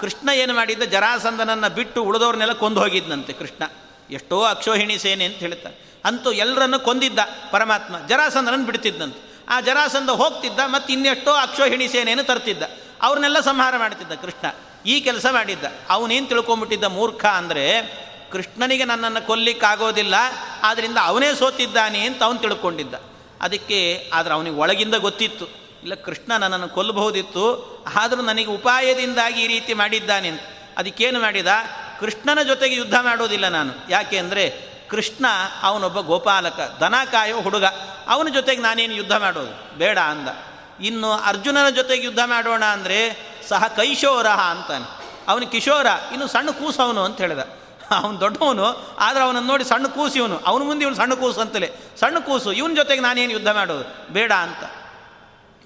[0.00, 0.82] ಕೃಷ್ಣ ಏನು ಮಾಡಿದ್ದ?
[0.82, 3.64] ಜರಾಸಂದನನ್ನು ಬಿಟ್ಟು ಉಳಿದವ್ರನ್ನೆಲ್ಲ ಕೊಂದು ಹೋಗಿದ್ದಂತೆ ಕೃಷ್ಣ.
[4.10, 5.87] ಎಷ್ಟೋ ಅಕ್ಷೋಹಿಣಿ ಸೇನೆ ಅಂತ ಹೇಳ್ತಾರೆ.
[6.04, 7.18] ಅಂತೂ ಎಲ್ಲರನ್ನು ಕೊಂದಿದ್ದ
[7.50, 8.06] ಪರಮಾತ್ಮ.
[8.08, 12.62] ಜರಾಸಂದ್ರನ್ನು ಬಿಡ್ತಿದ್ದಂತೆ ಆ ಜರಾಸಂದ ಹೋಗ್ತಿದ್ದ ಮತ್ತು ಇನ್ನೆಷ್ಟೋ ಅಕ್ಷೋಹಿಣಿ ಸೇನೆಯನ್ನು ತರ್ತಿದ್ದ.
[13.02, 14.46] ಅವ್ರನ್ನೆಲ್ಲ ಸಂಹಾರ ಮಾಡ್ತಿದ್ದ ಕೃಷ್ಣ.
[14.86, 15.64] ಈ ಕೆಲಸ ಮಾಡಿದ್ದ.
[15.88, 17.82] ಅವನೇನು ತಿಳ್ಕೊಂಬಿಟ್ಟಿದ್ದ ಮೂರ್ಖ ಅಂದರೆ,
[18.32, 20.14] ಕೃಷ್ಣನಿಗೆ ನನ್ನನ್ನು ಕೊಲ್ಲಿಕ್ಕಾಗೋದಿಲ್ಲ
[20.62, 22.94] ಆದ್ದರಿಂದ ಅವನೇ ಸೋತಿದ್ದಾನೆ ಅಂತ ಅವನು ತಿಳ್ಕೊಂಡಿದ್ದ.
[23.40, 25.46] ಅದಕ್ಕೆ ಆದರೆ ಅವನಿಗೆ ಒಳಗಿಂದ ಗೊತ್ತಿತ್ತು.
[25.82, 27.44] ಇಲ್ಲ, ಕೃಷ್ಣ ನನ್ನನ್ನು ಕೊಲ್ಲಬಹುದಿತ್ತು,
[27.96, 30.40] ಆದರೂ ನನಗೆ ಉಪಾಯದಿಂದಾಗಿ ಈ ರೀತಿ ಮಾಡಿದ್ದಾನೆ ಅಂತ.
[30.76, 31.46] ಅದಕ್ಕೇನು ಮಾಡಿದ?
[32.00, 33.72] ಕೃಷ್ಣನ ಜೊತೆಗೆ ಯುದ್ಧ ಮಾಡೋದಿಲ್ಲ ನಾನು.
[33.90, 35.26] ಯಾಕೆ ಅಂದರೆ ಕೃಷ್ಣ
[35.62, 37.64] ಅವನೊಬ್ಬ ಗೋಪಾಲಕ, ದನ ಕಾಯೋ ಹುಡುಗ.
[38.08, 39.78] ಅವನ ಜೊತೆಗೆ ನಾನೇನು ಯುದ್ಧ ಮಾಡೋದು?
[39.78, 40.28] ಬೇಡ ಅಂದ.
[40.80, 42.98] ಇನ್ನು ಅರ್ಜುನನ ಜೊತೆಗೆ ಯುದ್ಧ ಮಾಡೋಣ ಅಂದರೆ
[43.48, 45.08] ಸಹ ಕೈಶೋರ ಅಂತಾನೆ.
[45.28, 47.38] ಅವನು ಕಿಶೋರ, ಇನ್ನು ಸಣ್ಣ ಕೂಸವನು ಅಂತ ಹೇಳಿದ.
[47.90, 51.72] ಅವನು ದೊಡ್ಡವನು, ಆದರೆ ಅವನನ್ನು ನೋಡಿ ಸಣ್ಣ ಕೂಸು ಇವನು ಅವನ ಮುಂದೆ ಇವನು ಸಣ್ಣ ಕೂಸು ಅಂತಲೇ.
[52.00, 54.12] ಸಣ್ಣ ಕೂಸು, ಇವನ ಜೊತೆಗೆ ನಾನೇನು ಯುದ್ಧ ಮಾಡೋದು?
[54.12, 54.64] ಬೇಡ ಅಂತ.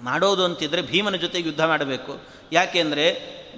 [0.01, 2.23] ಮಾಡೋದು ಅಂತಿದ್ರೆ ಭೀಮನ ಜೊತೆಗೆ ಯುದ್ಧ ಮಾಡಬೇಕು.
[2.53, 3.07] ಯಾಕೆಂದರೆ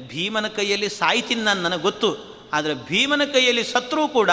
[0.09, 2.34] ಭೀಮನ ಕೈಯಲ್ಲಿ ಸಾಯ್ತೀನಿ ನಾನು ನನಗೆ ಗೊತ್ತು.
[2.55, 4.31] ಆದರೆ ಭೀಮನ ಕೈಯಲ್ಲಿ ಸತ್ರೂ ಕೂಡ,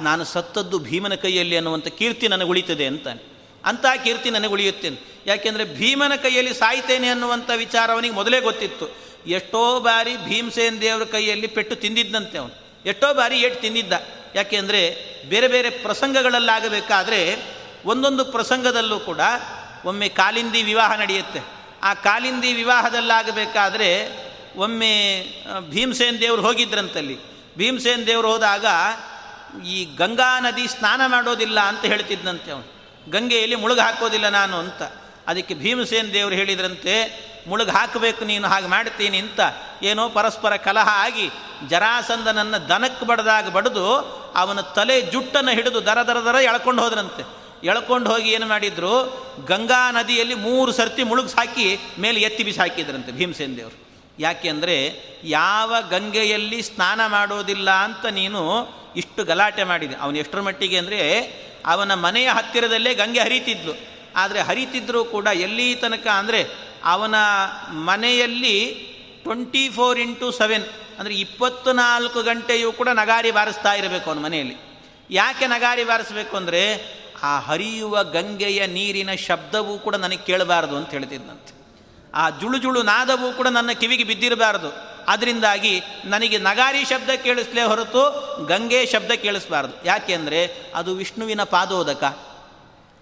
[0.00, 3.30] ನಾನು ಸತ್ತದ್ದು ಭೀಮನ ಕೈಯಲ್ಲಿ ಅನ್ನುವಂಥ ಕೀರ್ತಿ ನನಗೆ ಉಳಿತದೆ ಅಂತಾನೆ.
[3.64, 5.22] ಅಂತಹ ಕೀರ್ತಿ ನನಗೆ ಉಳಿಯುತ್ತೇನೆ.
[5.26, 9.10] ಯಾಕೆಂದರೆ ಭೀಮನ ಕೈಯಲ್ಲಿ ಸಾಯ್ತೇನೆ ಅನ್ನುವಂಥ ವಿಚಾರ ಅವನಿಗೆ ಮೊದಲೇ ಗೊತ್ತಿತ್ತು.
[9.26, 12.82] ಎಷ್ಟೋ ಬಾರಿ ಭೀಮಸೇನ್ ದೇವರ ಕೈಯಲ್ಲಿ ಪೆಟ್ಟು ತಿಂದಿದ್ದಂತೆ ಅವನು.
[12.86, 13.92] ಎಷ್ಟೋ ಬಾರಿ ಏಟು ತಿಂದಿದ್ದ.
[14.34, 14.96] ಯಾಕೆಂದರೆ
[15.28, 17.36] ಬೇರೆ ಬೇರೆ ಪ್ರಸಂಗಗಳಲ್ಲಾಗಬೇಕಾದ್ರೆ
[17.84, 19.20] ಒಂದೊಂದು ಪ್ರಸಂಗದಲ್ಲೂ ಕೂಡ
[19.84, 21.40] ಒಮ್ಮೆ ಕಾಲಿಂದಿ ವಿವಾಹ ನಡೆಯುತ್ತೆ.
[21.82, 24.08] ಆ ಕಾಲಿಂದಿ ವಿವಾಹದಲ್ಲಾಗಬೇಕಾದ್ರೆ
[24.56, 25.24] ಒಮ್ಮೆ
[25.70, 27.30] ಭೀಮಸೇನ್ ದೇವರು ಹೋಗಿದ್ರಂತಲ್ಲಿ.
[27.58, 28.66] ಭೀಮಸೇನ್ ದೇವರು ಹೋದಾಗ,
[29.64, 32.72] ಈ ಗಂಗಾ ನದಿ ಸ್ನಾನ ಮಾಡೋದಿಲ್ಲ ಅಂತ ಹೇಳ್ತಿದ್ದಂತೆ ಅವನು.
[33.10, 34.82] ಗಂಗೆಯಲ್ಲಿ ಮುಳುಗು ಹಾಕೋದಿಲ್ಲ ನಾನು ಅಂತ.
[35.26, 36.94] ಅದಕ್ಕೆ ಭೀಮಸೇನ್ ದೇವರು ಹೇಳಿದ್ರಂತೆ,
[37.46, 39.40] ಮುಳುಗು ಹಾಕಬೇಕು ನೀನು, ಹಾಗೆ ಮಾಡ್ತೀನಿ ಅಂತ.
[39.82, 41.30] ಏನೋ ಪರಸ್ಪರ ಕಲಹ ಆಗಿ
[41.68, 43.98] ಜರಾಸಂದನನ್ನು ದನಕ್ಕೆ ಬಡದಾಗ ಬಡಿದು
[44.36, 47.40] ಅವನ ತಲೆ ಜುಟ್ಟನ್ನು ಹಿಡಿದು ದರ ದರ ದರ ಎಳ್ಕೊಂಡು ಹೋದ್ರಂತೆ.
[47.66, 48.94] ಎಳ್ಕೊಂಡು ಹೋಗಿ ಏನು ಮಾಡಿದ್ರು,
[49.48, 53.89] ಗಂಗಾ ನದಿಯಲ್ಲಿ ಮೂರು ಸರ್ತಿ ಮುಳುಗ್ಸಿ ಹಾಕಿ ಮೇಲೆ ಎತ್ತಿ ಬಿಸಿ ಹಾಕಿದ್ರಂತೆ ಭೀಮಸೇನ್ ದೇವರು.
[54.24, 54.76] ಯಾಕೆ ಅಂದರೆ
[55.24, 58.40] ಯಾವ ಗಂಗೆಯಲ್ಲಿ ಸ್ನಾನ ಮಾಡೋದಿಲ್ಲ ಅಂತ ನೀನು
[59.00, 59.94] ಇಷ್ಟು ಗಲಾಟೆ ಮಾಡಿದೆ.
[59.94, 61.00] ಅವನು ಎಷ್ಟರ ಮಟ್ಟಿಗೆ ಅಂದರೆ
[61.66, 63.74] ಅವನ ಮನೆಯ ಹತ್ತಿರದಲ್ಲೇ ಗಂಗೆ ಹರಿತಿದ್ಲು.
[64.16, 66.40] ಆದರೆ ಹರಿತಿದ್ರೂ ಕೂಡ ಎಲ್ಲಿ ತನಕ ಅಂದರೆ
[66.84, 67.16] ಅವನ
[67.90, 68.56] ಮನೆಯಲ್ಲಿ
[69.24, 70.66] ಟ್ವೆಂಟಿ ಫೋರ್ ಇಂಟು ಸೆವೆನ್
[70.98, 74.56] ಅಂದರೆ ಇಪ್ಪತ್ತು ನಾಲ್ಕು ಗಂಟೆಯೂ ಕೂಡ ನಗಾರಿ ಬಾರಿಸ್ತಾ ಇರಬೇಕು ಅವನ ಮನೆಯಲ್ಲಿ.
[75.10, 76.62] ಯಾಕೆ ನಗಾರಿ ಬಾರಿಸಬೇಕು ಅಂದರೆ
[77.22, 81.52] ಆ ಹರಿಯುವ ಗಂಗೆಯ ನೀರಿನ ಶಬ್ದವೂ ಕೂಡ ನನಗೆ ಕೇಳಬಾರ್ದು ಅಂತ ಹೇಳ್ತಿದ್ದಂತೆ
[82.14, 84.90] ಆ ಜುಳು ಜುಳು ನಾದವು ಕೂಡ ನನ್ನ ಕಿವಿಗೆ ಬಿದ್ದಿರಬಾರದು.
[85.08, 89.86] ಅದರಿಂದಾಗಿ ನನಗೆ ನಗಾರಿ ಶಬ್ದ ಕೇಳಿಸ್ಲೇ ಹೊರತು ಗಂಗೆ ಶಬ್ದ ಕೇಳಿಸ್ಬಾರ್ದು.
[89.86, 92.04] ಯಾಕೆಂದರೆ ಅದು ವಿಷ್ಣುವಿನ ಪಾದೋದಕ.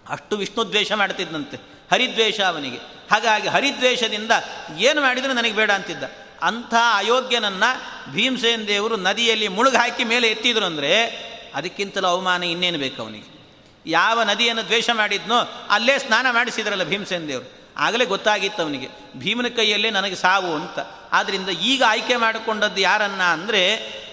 [0.08, 1.56] ಅಷ್ಟು ವಿಷ್ಣು ದ್ವೇಷ ಮಾಡ್ತಿದ್ದಂತೆ
[1.92, 2.76] ಹರಿದ್ವೇಷ ಅವನಿಗೆ.
[3.10, 4.30] ಹಾಗಾಗಿ ಹರಿದ್ವೇಷದಿಂದ
[4.78, 6.04] ಏನು ಮಾಡಿದರೆ ನನಗೆ ಬೇಡ ಅಂತಿದ್ದ.
[6.42, 11.06] ಅಂಥ ಅಯೋಗ್ಯನನ್ನು ಭೀಮಸೇನ ದೇವರು ನದಿಯಲ್ಲಿ ಮುಳುಗಾಕಿ ಮೇಲೆ ಎತ್ತಿದ್ರು ಅಂದರೆ
[11.54, 13.38] ಅದಕ್ಕಿಂತಲೂ ಅವಮಾನ ಇನ್ನೇನು ಬೇಕು ಅವನಿಗೆ?
[13.86, 17.57] ಯಾವ ನದಿಯನ್ನು ದ್ವೇಷ ಮಾಡಿದ್ನೋ ಅಲ್ಲೇ ಸ್ನಾನ ಮಾಡಿಸಿದ್ರಲ್ಲ ಭೀಮಸೇನ ದೇವರು.
[17.78, 18.88] ಆಗಲೇ ಗೊತ್ತಾಗಿತ್ತು ಅವನಿಗೆ.
[19.16, 20.78] ಭೀಮನ ಕೈಯಲ್ಲೇ ನನಗೆ ಸಾವು ಅಂತ.
[21.12, 23.62] ಆದ್ದರಿಂದ ಈಗ ಆಯ್ಕೆ ಮಾಡಿಕೊಂಡದ್ದು ಯಾರನ್ನ ಅಂದರೆ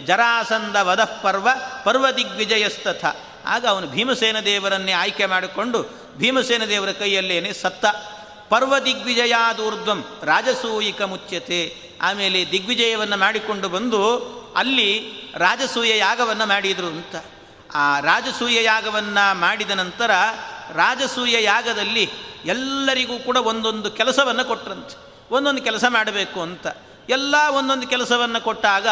[0.06, 1.50] ಜರಾಸಂದ ವಧ ಪರ್ವ
[1.84, 3.06] ಪರ್ವ ದಿಗ್ವಿಜಯಸ್ತಥ
[3.46, 7.86] ಆಗ ಅವನು ಭೀಮಸೇನ ದೇವರನ್ನೇ ಆಯ್ಕೆ ಮಾಡಿಕೊಂಡು ಭೀಮಸೇನ ದೇವರ ಕೈಯಲ್ಲೇನೆ ಸತ್ತ.
[8.50, 11.78] ಪರ್ವ ದಿಗ್ವಿಜಯಾದೂರ್ಧ್ವಂ ರಾಜಸೂಯಿಕ ಮುಚ್ಯತೆ.
[12.02, 14.02] ಆಮೇಲೆ ದಿಗ್ವಿಜಯವನ್ನು ಮಾಡಿಕೊಂಡು ಬಂದು
[14.58, 17.16] ಅಲ್ಲಿ ರಾಜಸೂಯ ಯಾಗವನ್ನು ಮಾಡಿದರು ಅಂತ.
[17.76, 20.12] ಆ ರಾಜಸೂಯ ಯಾಗವನ್ನು ಮಾಡಿದ ನಂತರ
[20.74, 22.10] ರಾಜಸೂಯ ಯಾಗದಲ್ಲಿ
[22.46, 24.96] ಎಲ್ಲರಿಗೂ ಕೂಡ ಒಂದೊಂದು ಕೆಲಸವನ್ನು ಕೊಟ್ಟರಂತೆ
[25.32, 26.68] ಒಂದೊಂದು ಕೆಲಸ ಮಾಡಬೇಕು ಅಂತ.
[27.10, 28.88] ಎಲ್ಲ ಒಂದೊಂದು ಕೆಲಸವನ್ನು ಕೊಟ್ಟಾಗ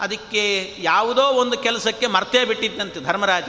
[0.00, 3.44] ಅದಕ್ಕೆ ಯಾವುದೋ ಒಂದು ಕೆಲಸಕ್ಕೆ ಮರ್ತೇ ಬಿಟ್ಟಿದ್ದಂತೆ ಧರ್ಮರಾಜ.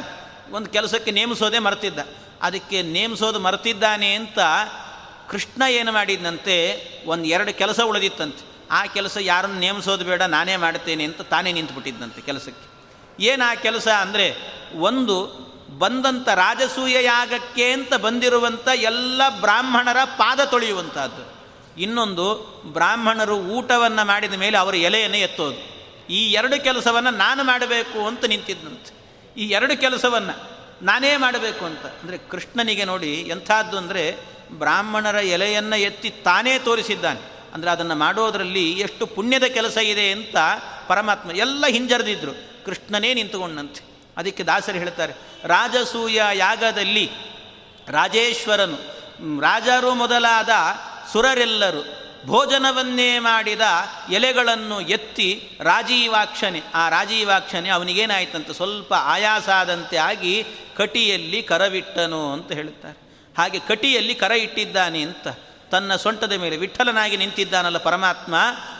[0.51, 1.99] ಒಂದು ಕೆಲಸಕ್ಕೆ ನೇಮಿಸೋದೇ ಮರ್ತಿದ್ದ.
[2.41, 4.39] ಅದಕ್ಕೆ ನೇಮಿಸೋದು ಮರ್ತಿದ್ದಾನೆ ಅಂತ
[5.29, 6.55] ಕೃಷ್ಣ ಏನು ಮಾಡಿದ್ದಂತೆ
[7.05, 8.67] ಒಂದು ಎರಡು ಕೆಲಸ ಉಳಿದಿತ್ತಂತೆ.
[8.71, 12.71] ಆ ಕೆಲಸ ಯಾರನ್ನು ನೇಮಿಸೋದು ಬೇಡ, ನಾನೇ ಮಾಡ್ತೇನೆ ಅಂತ ತಾನೇ ನಿಂತುಬಿಟ್ಟಿದ್ದಂತೆ ಕೆಲಸಕ್ಕೆ.
[13.23, 14.35] ಏನು ಆ ಕೆಲಸ ಅಂದರೆ
[14.79, 15.41] ಒಂದು
[15.81, 21.23] ಬಂದಂಥ ರಾಜಸೂಯ ಯಾಗಕ್ಕೆ ಅಂತ ಬಂದಿರುವಂಥ ಎಲ್ಲ ಬ್ರಾಹ್ಮಣರ ಪಾದ ತೊಳೆಯುವಂಥದ್ದು
[21.81, 22.27] ಇನ್ನೊಂದು,
[22.73, 25.59] ಬ್ರಾಹ್ಮಣರು ಊಟವನ್ನು ಮಾಡಿದ ಮೇಲೆ ಅವರ ಎಲೆಯನ್ನು ಎತ್ತೋದು.
[26.09, 28.91] ಈ ಎರಡು ಕೆಲಸವನ್ನು ನಾನು ಮಾಡಬೇಕು ಅಂತ ನಿಂತಿದ್ದಂತೆ
[29.37, 30.35] ಈ ಎರಡು ಕೆಲಸವನ್ನು
[30.85, 31.85] ನಾನೇ ಮಾಡಬೇಕು ಅಂತ.
[31.85, 34.03] ಅಂದರೆ ಕೃಷ್ಣನಿಗೆ ನೋಡಿ ಎಂಥದ್ದು ಅಂದರೆ
[34.51, 37.21] ಬ್ರಾಹ್ಮಣರ ಎಲೆಯನ್ನು ಎತ್ತಿ ತಾನೇ ತೋರಿಸಿದ್ದಾನೆ.
[37.53, 40.37] ಅಂದರೆ ಅದನ್ನು ಮಾಡೋದರಲ್ಲಿ ಎಷ್ಟು ಪುಣ್ಯದ ಕೆಲಸ ಇದೆ ಅಂತ
[40.87, 42.33] ಪರಮಾತ್ಮ ಎಲ್ಲ ಹಿಂಜರಿದಿದ್ರು.
[42.65, 43.90] ಕೃಷ್ಣನೇ ನಿಂತುಕೊಂಡಂತೆ.
[44.17, 45.13] ಅದಕ್ಕೆ ದಾಸರು ಹೇಳ್ತಾರೆ,
[45.45, 47.05] ರಾಜಸೂಯ ಯಾಗದಲ್ಲಿ
[47.87, 48.77] ರಾಜೇಶ್ವರನು
[49.41, 50.53] ರಾಜರು ಮೊದಲಾದ
[51.11, 51.81] ಸುರರೆಲ್ಲರು
[52.27, 53.61] ಭೋಜನವನ್ನೇ ಮಾಡಿದ
[54.09, 55.29] ಎಲೆಗಳನ್ನು ಎತ್ತಿ
[55.61, 60.33] ರಾಜೀವಾಕ್ಷನೆ, ಆ ರಾಜೀವಾಕ್ಷನೆ ಅವನಿಗೇನಾಯ್ತಂತ ಸ್ವಲ್ಪ ಆಯಾಸ ಆದಂತೆ ಆಗಿ
[60.77, 62.97] ಕಟಿಯಲ್ಲಿ ಕರವಿಟ್ಟನು ಅಂತ ಹೇಳುತ್ತಾರೆ.
[63.37, 65.27] ಹಾಗೆ ಕಟಿಯಲ್ಲಿ ಕರ ಇಟ್ಟಿದ್ದಾನೆ ಅಂತ
[65.71, 68.35] ತನ್ನ ಸೊಂಟದ ಮೇಲೆ ವಿಠಲನಾಗಿ ನಿಂತಿದ್ದಾನಲ್ಲ ಪರಮಾತ್ಮ,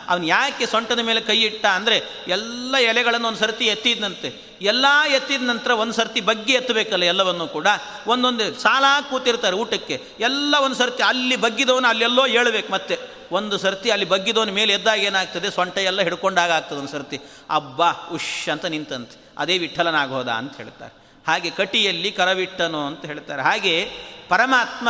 [0.10, 4.30] ಅವನು ಯಾಕೆ ಸೊಂಟದ ಮೇಲೆ ಕೈ ಇಟ್ಟ ಅಂದರೆ ಎಲ್ಲ ಎಲೆಗಳನ್ನು ಒಂದು ಸರ್ತಿ ಎತ್ತಿದಂತೆ
[4.62, 7.68] ಎಲ್ಲ ಎತ್ತಿದ ನಂತರ ಒಂದು ಸರ್ತಿ ಬಗ್ಗಿ ಎತ್ತಬೇಕಲ್ಲ ಎಲ್ಲವನ್ನು ಕೂಡ.
[8.08, 10.08] ಒಂದೊಂದು ಸಾಲ ಕೂತಿರ್ತಾರೆ ಊಟಕ್ಕೆ.
[10.20, 13.00] ಎಲ್ಲ ಒಂದು ಸರ್ತಿ ಅಲ್ಲಿ ಬಗ್ಗಿದವನು ಅಲ್ಲೆಲ್ಲೋ ಹೇಳ್ಬೇಕು ಮತ್ತೆ.
[13.32, 15.52] ಒಂದು ಸರ್ತಿ ಅಲ್ಲಿ ಬಗ್ಗಿದವನ ಮೇಲೆ ಎದ್ದಾಗ ಏನಾಗ್ತದೆ?
[15.52, 17.20] ಸೊಂಟ ಎಲ್ಲ ಹಿಡ್ಕೊಂಡಾಗ ಆಗ್ತದೆ ಒಂದು ಸರ್ತಿ.
[17.50, 19.32] ಅಬ್ಬಾ ಉಶ್ ಅಂತ ನಿಂತಂತೆ.
[19.38, 20.94] ಅದೇ ವಿಠಲನಾಗೋದ ಅಂತ ಹೇಳ್ತಾರೆ.
[21.28, 23.42] ಹಾಗೆ ಕಟಿಯಲ್ಲಿ ಕರವಿಟ್ಟನು ಅಂತ ಹೇಳ್ತಾರೆ.
[23.42, 23.92] ಹಾಗೆ
[24.30, 24.90] ಪರಮಾತ್ಮ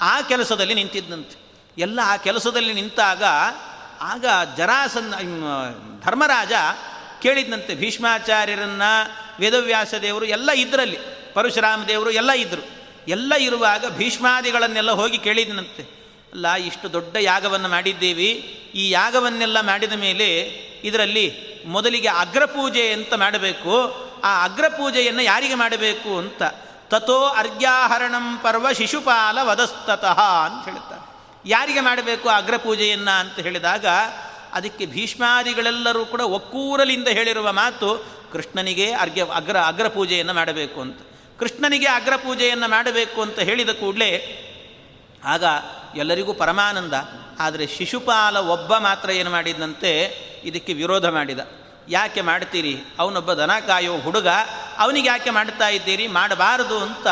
[0.00, 1.40] ಆ ಕೆಲಸದಲ್ಲಿ ನಿಂತಿದ್ದಂತೆ
[1.78, 3.22] ಎಲ್ಲ ಆ ಕೆಲಸದಲ್ಲಿ ನಿಂತಾಗ
[4.00, 4.24] ಆಗ
[4.56, 6.52] ಜರಾಸನ್ ಧರ್ಮರಾಜ
[7.22, 9.10] ಕೇಳಿದ್ನಂತೆ ಭೀಷ್ಮಾಚಾರ್ಯರನ್ನು
[9.40, 10.98] ವೇದವ್ಯಾಸ ದೇವರು ಎಲ್ಲ ಇದ್ರಲ್ಲಿ,
[11.34, 15.82] ಪರಶುರಾಮ ದೇವರು ಎಲ್ಲ ಇದ್ದರು ಎಲ್ಲ ಇರುವಾಗ ಭೀಷ್ಮಾದಿಗಳನ್ನೆಲ್ಲ ಹೋಗಿ ಕೇಳಿದ್ನಂತೆ.
[16.32, 18.30] ಅಲ್ಲ, ಇಷ್ಟು ದೊಡ್ಡ ಯಾಗವನ್ನು ಮಾಡಿದ್ದೀವಿ.
[18.74, 20.36] ಈ ಯಾಗವನ್ನೆಲ್ಲ ಮಾಡಿದ ಮೇಲೆ
[20.84, 23.74] ಇದರಲ್ಲಿ ಮೊದಲಿಗೆ ಅಗ್ರಪೂಜೆ ಅಂತ ಮಾಡಬೇಕು.
[24.24, 26.42] ಆ ಅಗ್ರಪೂಜೆಯನ್ನು ಯಾರಿಗೆ ಮಾಡಬೇಕು ಅಂತ?
[26.88, 31.10] ತಥೋ ಅರ್ಘ್ಯಾಹರಣಂ ಪರ್ವ ಶಿಶುಪಾಲ ವದಸ್ತತಃ ಅಂತ ಹೇಳ್ತಾರೆ.
[31.46, 33.86] ಯಾರಿಗೆ ಮಾಡಬೇಕು ಅಗ್ರಪೂಜೆಯನ್ನು ಅಂತ ಹೇಳಿದಾಗ
[34.54, 41.00] ಅದಕ್ಕೆ ಭೀಷ್ಮಾದಿಗಳೆಲ್ಲರೂ ಕೂಡ ಒಕ್ಕೂರಲಿಂದ ಹೇಳಿರುವ ಮಾತು, ಕೃಷ್ಣನಿಗೆ ಅರ್ಘ್ಯ, ಅಗ್ರ ಅಗ್ರ ಪೂಜೆಯನ್ನು ಮಾಡಬೇಕು ಅಂತ.
[41.38, 44.10] ಕೃಷ್ಣನಿಗೆ ಅಗ್ರ ಪೂಜೆಯನ್ನು ಮಾಡಬೇಕು ಅಂತ ಹೇಳಿದ ಕೂಡಲೇ,
[45.24, 45.44] ಆಗ
[45.96, 46.94] ಎಲ್ಲರಿಗೂ ಪರಮಾನಂದ,
[47.40, 49.92] ಆದರೆ ಶಿಶುಪಾಲ ಒಬ್ಬ ಮಾತ್ರ ಏನು ಮಾಡಿದಂತೆ
[50.44, 51.38] ಇದಕ್ಕೆ ವಿರೋಧ ಮಾಡಿದ.
[51.88, 52.76] ಯಾಕೆ ಮಾಡ್ತೀರಿ?
[52.98, 54.28] ಅವನೊಬ್ಬ ದನ ಕಾಯೋ ಹುಡುಗ,
[54.78, 56.06] ಅವನಿಗೆ ಯಾಕೆ ಮಾಡ್ತಾ ಇದ್ದೀರಿ?
[56.06, 57.06] ಮಾಡಬಾರದು ಅಂತ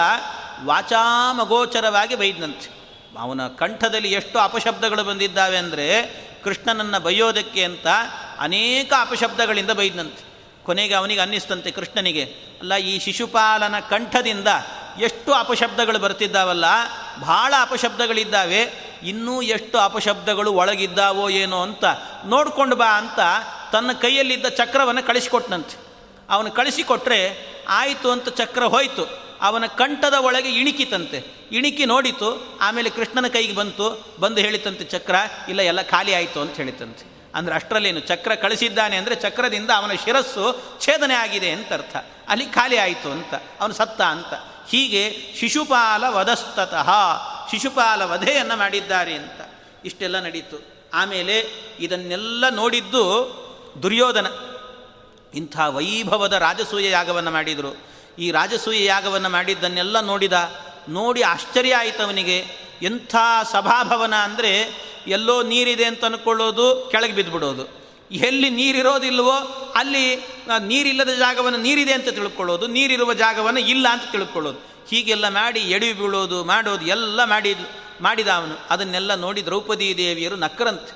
[0.65, 2.79] ವಾಚಾಮಗೋಚರವಾಗಿ ಬೈದಂತೆ
[3.21, 5.87] ಅವನ ಕಂಠದಲ್ಲಿ ಎಷ್ಟು ಅಪಶಬ್ದಗಳು ಬಂದಿದ್ದಾವೆ ಅಂದರೆ
[6.45, 7.87] ಕೃಷ್ಣನನ್ನು ಬೈಯೋದಕ್ಕೆ ಅಂತ
[8.39, 10.29] ಅನೇಕ ಅಪಶಬ್ದಗಳಿಂದ ಬೈದನಂತೆ.
[10.65, 12.25] ಕೊನೆಗೆ ಅವನಿಗೆ ಅನ್ನಿಸ್ತಂತೆ ಕೃಷ್ಣನಿಗೆ,
[12.61, 14.49] ಅಲ್ಲ, ಈ ಶಿಶುಪಾಲನ ಕಂಠದಿಂದ
[15.01, 16.65] ಎಷ್ಟು ಅಪಶಬ್ದಗಳು ಬರ್ತಿದ್ದಾವಲ್ಲ,
[17.21, 21.85] ಭಾಳ ಅಪಶಬ್ದಗಳಿದ್ದಾವೆ, ಇನ್ನೂ ಎಷ್ಟು ಅಪಶಬ್ದಗಳು ಒಳಗಿದ್ದಾವೋ ಏನೋ ಅಂತ
[22.27, 23.19] ನೋಡ್ಕೊಂಡು ಬಾ ಅಂತ
[23.73, 25.77] ತನ್ನ ಕೈಯಲ್ಲಿದ್ದ ಚಕ್ರವನ್ನು ಕಳಿಸಿಕೊಟ್ನಂತೆ.
[26.31, 29.37] ಅವನು ಕಳಿಸಿಕೊಟ್ರೆ ಆಯಿತು ಅಂತ ಚಕ್ರ ಹೋಯಿತು.
[29.41, 31.38] ಅವನ ಕಂಠದ ಒಳಗೆ ಇಣಿಕಿತಂತೆ.
[31.53, 35.15] ಇಣಿಕಿ ನೋಡಿತು, ಆಮೇಲೆ ಕೃಷ್ಣನ ಕೈಗೆ ಬಂತು, ಬಂದು ಹೇಳಿತಂತೆ, ಚಕ್ರ,
[35.49, 37.19] ಇಲ್ಲ, ಎಲ್ಲ ಖಾಲಿ ಆಯಿತು ಅಂತ ಹೇಳಿತಂತೆ.
[37.35, 41.97] ಅಂದರೆ ಅಷ್ಟರಲ್ಲೇನು, ಚಕ್ರ ಕಳಿಸಿದ್ದಾನೆ ಅಂದರೆ ಚಕ್ರದಿಂದ ಅವನ ಶಿರಸ್ಸು ಛೇದನೆ ಆಗಿದೆ ಅಂತ ಅರ್ಥ.
[42.29, 44.35] ಅಲ್ಲಿ ಖಾಲಿ ಆಯಿತು ಅಂತ, ಅವನು ಸತ್ತ ಅಂತ.
[44.71, 46.91] ಹೀಗೆ ಶಿಶುಪಾಲ ವಧಸ್ತತಃ,
[47.51, 49.41] ಶಿಶುಪಾಲ ವಧೆಯನ್ನು ಮಾಡಿದ್ದಾರೆ ಅಂತ.
[49.85, 50.79] ಇಷ್ಟೆಲ್ಲ ನಡೀತು.
[50.95, 51.47] ಆಮೇಲೆ
[51.81, 53.05] ಇದನ್ನೆಲ್ಲ ನೋಡಿದ್ದು
[53.83, 54.27] ದುರ್ಯೋಧನ.
[55.35, 57.77] ಇಂಥ ವೈಭವದ ರಾಜಸೂಯ ಯಾಗವನ್ನು ಮಾಡಿದರು.
[58.19, 60.33] ಈ ರಾಜಸೂಯ ಯಾಗವನ್ನು ಮಾಡಿದ್ದನ್ನೆಲ್ಲ ನೋಡಿದ
[60.89, 62.39] ನೋಡಿ ಆಶ್ಚರ್ಯ ಆಯಿತು ಅವನಿಗೆ.
[62.83, 63.15] ಎಂಥ
[63.53, 64.53] ಸಭಾಭವನ ಅಂದರೆ
[65.07, 67.65] ಎಲ್ಲೋ ನೀರಿದೆ ಅಂತ ಅಂದ್ಕೊಳ್ಳೋದು ಕೆಳಗೆ ಬಿದ್ದುಬಿಡೋದು
[68.27, 69.37] ಎಲ್ಲಿ ನೀರಿರೋದಿಲ್ವೋ
[69.77, 70.05] ಅಲ್ಲಿ
[70.67, 74.59] ನೀರಿಲ್ಲದ ಜಾಗವನ್ನು ನೀರಿದೆ ಅಂತ ತಿಳ್ಕೊಳ್ಳೋದು, ನೀರಿರುವ ಜಾಗವನ್ನು ಇಲ್ಲ ಅಂತ ತಿಳ್ಕೊಳ್ಳೋದು.
[74.91, 77.65] ಹೀಗೆಲ್ಲ ಮಾಡಿ ಎಡವಿ ಬೀಳೋದು, ಮಾಡೋದು ಎಲ್ಲ ಮಾಡಿದ್
[78.01, 78.55] ಮಾಡಿದ ಅವನು.
[78.71, 80.93] ಅದನ್ನೆಲ್ಲ ನೋಡಿ ದ್ರೌಪದಿ ದೇವಿಯರು ನಕ್ಕರಂತೆ.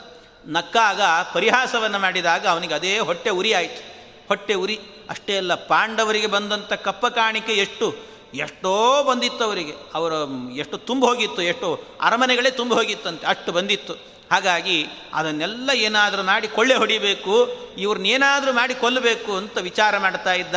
[0.46, 1.00] ನಕ್ಕಾಗ
[1.34, 3.82] ಪರಿಹಾಸವನ್ನು ಮಾಡಿದಾಗ ಅವನಿಗೆ ಅದೇ ಹೊಟ್ಟೆ ಉರಿ ಆಯಿತು.
[4.28, 4.78] ಹೊಟ್ಟೆ ಉರಿ.
[5.10, 8.11] ಅಷ್ಟೇ ಅಲ್ಲ, ಪಾಂಡವರಿಗೆ ಬಂದಂಥ ಕಪ್ಪ ಕಾಣಿಕೆ ಎಷ್ಟು?
[8.34, 9.74] ಎಷ್ಟೋ ಬಂದಿತ್ತು ಅವರಿಗೆ.
[9.94, 10.12] ಅವರ
[10.56, 13.94] ಎಷ್ಟು ತುಂಬ ಹೋಗಿತ್ತು, ಎಷ್ಟು ಅರಮನೆಗಳೇ ತುಂಬ ಹೋಗಿತ್ತಂತೆ ಅಷ್ಟು ಬಂದಿತ್ತು.
[14.32, 20.54] ಹಾಗಾಗಿ ಅದನ್ನೆಲ್ಲ ಏನಾದರೂ ಮಾಡಿ ಕೊಳ್ಳೆ ಹೊಡಿಬೇಕು ಇವ್ರನ್ನೇನಾದರೂ ಮಾಡಿ ಕೊಲ್ಲಬೇಕು ಅಂತ ವಿಚಾರ ಮಾಡ್ತಾ ಇದ್ದ.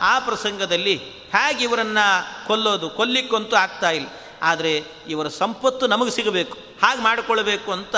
[0.00, 0.96] ಆ ಪ್ರಸಂಗದಲ್ಲಿ
[1.32, 4.08] ಹೇಗೆ ಇವರನ್ನು ಕೊಲ್ಲೋದು ಕೊಲ್ಲಿಕ್ಕಂತೂ ಆಗ್ತಾ ಇಲ್ಲ.
[4.42, 6.58] ಆದರೆ ಇವರ ಸಂಪತ್ತು ನಮಗೆ ಸಿಗಬೇಕು.
[6.82, 7.96] ಹಾಗೆ ಮಾಡಿಕೊಳ್ಬೇಕು ಅಂತ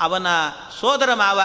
[0.00, 0.26] ಅವನ
[0.80, 1.40] ಸೋದರ ಮಾವ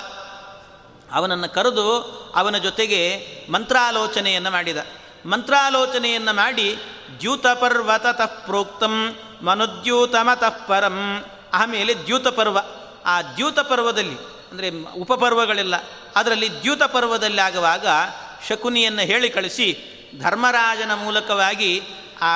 [1.12, 2.02] ಅವನನ್ನು ಕರೆದು
[2.36, 4.78] ಅವನ ಜೊತೆಗೆ ಮಂತ್ರಾಲೋಚನೆಯನ್ನು ಮಾಡಿದ.
[5.26, 6.78] ಮಂತ್ರಾಲೋಚನೆಯನ್ನು ಮಾಡಿ
[7.22, 8.08] ದ್ಯೂತ ಪರ್ವತ
[8.46, 8.96] ಪ್ರೋಕ್ತಂ,
[9.42, 11.00] ಮನುದ್ಯೂತಮತಃ ಪರಂ.
[11.54, 12.58] ಆಮೇಲೆ ದ್ಯೂತ ಪರ್ವ
[13.06, 14.18] ಆ ದ್ಯೂತ ಪರ್ವದಲ್ಲಿ
[14.52, 14.68] ಅಂದರೆ
[15.00, 15.76] ಉಪಪರ್ವಗಳೆಲ್ಲ,
[16.16, 17.88] ಅದರಲ್ಲಿ ದ್ಯೂತ ಪರ್ವದಲ್ಲಿ ಆಗುವಾಗ
[18.48, 19.68] ಶಕುನಿಯನ್ನು ಹೇಳಿ ಕಳಿಸಿ,
[20.20, 21.72] ಧರ್ಮರಾಜನ ಮೂಲಕವಾಗಿ
[22.22, 22.32] ಆ,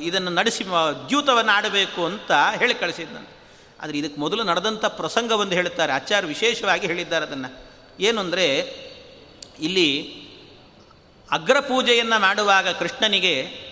[0.00, 0.64] ಇದನ್ನು ನಡೆಸಿ
[1.08, 3.28] ದ್ಯೂತವನ್ನು ಆಡಬೇಕು ಅಂತ ಹೇಳಿ ಕಳಿಸಿದ್ದಾನೆ.
[3.80, 7.50] ಆದರೆ ಇದಕ್ಕೆ ಮೊದಲು ನಡೆದಂಥ ಪ್ರಸಂಗ ಒಂದು ಹೇಳುತ್ತಾರೆ ಆಚಾರ್ಯ ವಿಶೇಷವಾಗಿ ಹೇಳಿದ್ದಾರೆ ಅದನ್ನು.
[8.00, 8.46] ಏನು ಅಂದರೆ,
[9.58, 9.88] ಇಲ್ಲಿ
[11.28, 13.63] ಅಗ್ರಪೂಜೆಯನ್ನು ಮಾಡುವಾಗ ಕೃಷ್ಣನಿಗೆ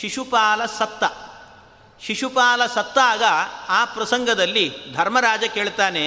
[0.00, 1.04] ಶಿಶುಪಾಲ ಸತ್ತ.
[2.00, 3.22] ಶಿಶುಪಾಲ ಸತ್ತಾಗ
[3.68, 6.04] ಆ ಪ್ರಸಂಗದಲ್ಲಿ ಧರ್ಮರಾಜ ಕೇಳ್ತಾನೆ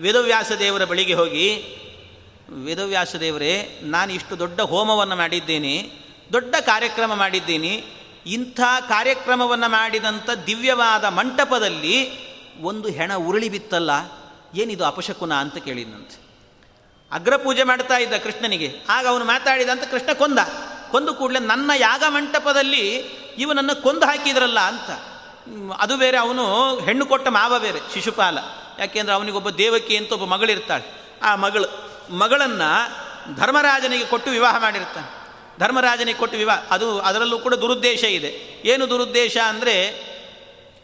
[0.00, 1.46] ವೇದವ್ಯಾಸ ದೇವರ ಬಳಿಗೆ ಹೋಗಿ
[2.64, 5.74] ವೇದವ್ಯಾಸ ದೇವರೇ, ನಾನು ಇಷ್ಟು ದೊಡ್ಡ ಹೋಮವನ್ನು ಮಾಡಿದ್ದೇನೆ,
[6.32, 7.84] ದೊಡ್ಡ ಕಾರ್ಯಕ್ರಮ ಮಾಡಿದ್ದೀನಿ,
[8.26, 11.96] ಇಂಥ ಕಾರ್ಯಕ್ರಮವನ್ನು ಮಾಡಿದಂಥ ದಿವ್ಯವಾದ ಮಂಟಪದಲ್ಲಿ
[12.60, 13.90] ಒಂದು ಹೆಣ ಉರುಳಿ ಬಿತ್ತಲ್ಲ,
[14.54, 16.18] ಏನಿದು ಅಪಶಕುನ ಅಂತ ಕೇಳಿದಂತೆ
[17.12, 20.38] ಅಗ್ರಪೂಜೆ ಮಾಡ್ತಾ ಇದ್ದ ಕೃಷ್ಣನಿಗೆ, ಆಗ ಅವನು ಮಾತಾಡಿದ ಅಂತ ಕೃಷ್ಣ ಕೊಂದ.
[20.92, 22.88] ಕೊಂದು ಕೂಡಲೇ ನನ್ನ ಯಾಗ ಮಂಟಪದಲ್ಲಿ
[23.38, 24.90] ಇವನನ್ನು ಕೊಂದು ಹಾಕಿದ್ರಲ್ಲ ಅಂತ.
[25.78, 26.44] ಅದು ಬೇರೆ ಅವನು
[26.78, 28.38] ಹೆಣ್ಣು ಕೊಟ್ಟ ಮಾವ ಬೇರೆ, ಶಿಶುಪಾಲ.
[28.78, 30.84] ಯಾಕೆಂದ್ರೆ ಅವನಿಗೊಬ್ಬ ದೇವಕಿ ಅಂತ ಒಬ್ಬ ಮಗಳಿರ್ತಾಳೆ.
[31.22, 31.68] ಆ ಮಗಳು,
[32.14, 33.02] ಮಗಳನ್ನು
[33.36, 35.22] ಧರ್ಮರಾಜನಿಗೆ ಕೊಟ್ಟು ವಿವಾಹ ಮಾಡಿರ್ತಾನೆ.
[35.58, 38.62] ಧರ್ಮರಾಜನಿಗೆ ಕೊಟ್ಟು ವಿವಾಹ, ಅದು ಅದರಲ್ಲೂ ಕೂಡ ದುರುದ್ದೇಶ ಇದೆ.
[38.64, 40.02] ಏನು ದುರುದ್ದೇಶ ಅಂದರೆ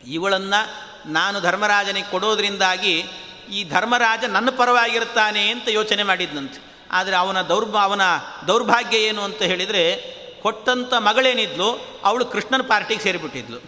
[0.06, 3.04] ಇವಳನ್ನು ನಾನು ಧರ್ಮರಾಜನಿಗೆ ಕೊಡೋದ್ರಿಂದಾಗಿ
[3.52, 6.67] ಈ ಧರ್ಮರಾಜ ನನ್ನ ಪರವಾಗಿರ್ತಾನೆ ಅಂತ ಯೋಚನೆ ಮಾಡಿದ್ನಂತೆ.
[6.90, 8.00] ಆದರೆ ಅವನ ದೌರ್ಭ, ಅವನ
[8.48, 13.58] ದೌರ್ಭಾಗ್ಯ ಏನು ಅಂತ ಹೇಳಿದರೆ ಕೊಟ್ಟಂಥ ಮಗಳೇನಿದ್ಲು, ಅವಳು ಕೃಷ್ಣನ ಪಾರ್ಟಿಗೆ ಸೇರಿಬಿಟ್ಟಿದ್ಲು.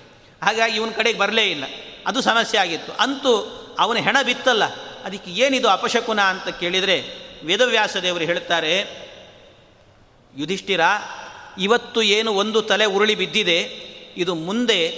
[0.42, 1.64] ಹಾಗಾಗಿ ಇವನ ಕಡೆಗೆ ಬರಲೇ ಇಲ್ಲ.
[2.06, 2.92] ಅದು ಸಮಸ್ಯೆ ಆಗಿತ್ತು.
[2.92, 4.64] ಅಂತೂ ಅವನ ಹೆಣ ಬಿತ್ತಲ್ಲ.
[5.04, 7.04] ಅದಕ್ಕೆ ಏನಿದು ಅಪಶಕುನ ಅಂತ ಕೇಳಿದರೆ
[7.44, 8.78] ವೇದವ್ಯಾಸ ದೇವರು ಹೇಳ್ತಾರೆ,
[10.36, 10.80] ಯುಧಿಷ್ಠಿರ,
[11.58, 13.58] ಇವತ್ತು ಏನು ಒಂದು ತಲೆ ಉರುಳಿ ಬಿದ್ದಿದೆ,
[14.16, 14.88] ಇದು ಮುಂದೆ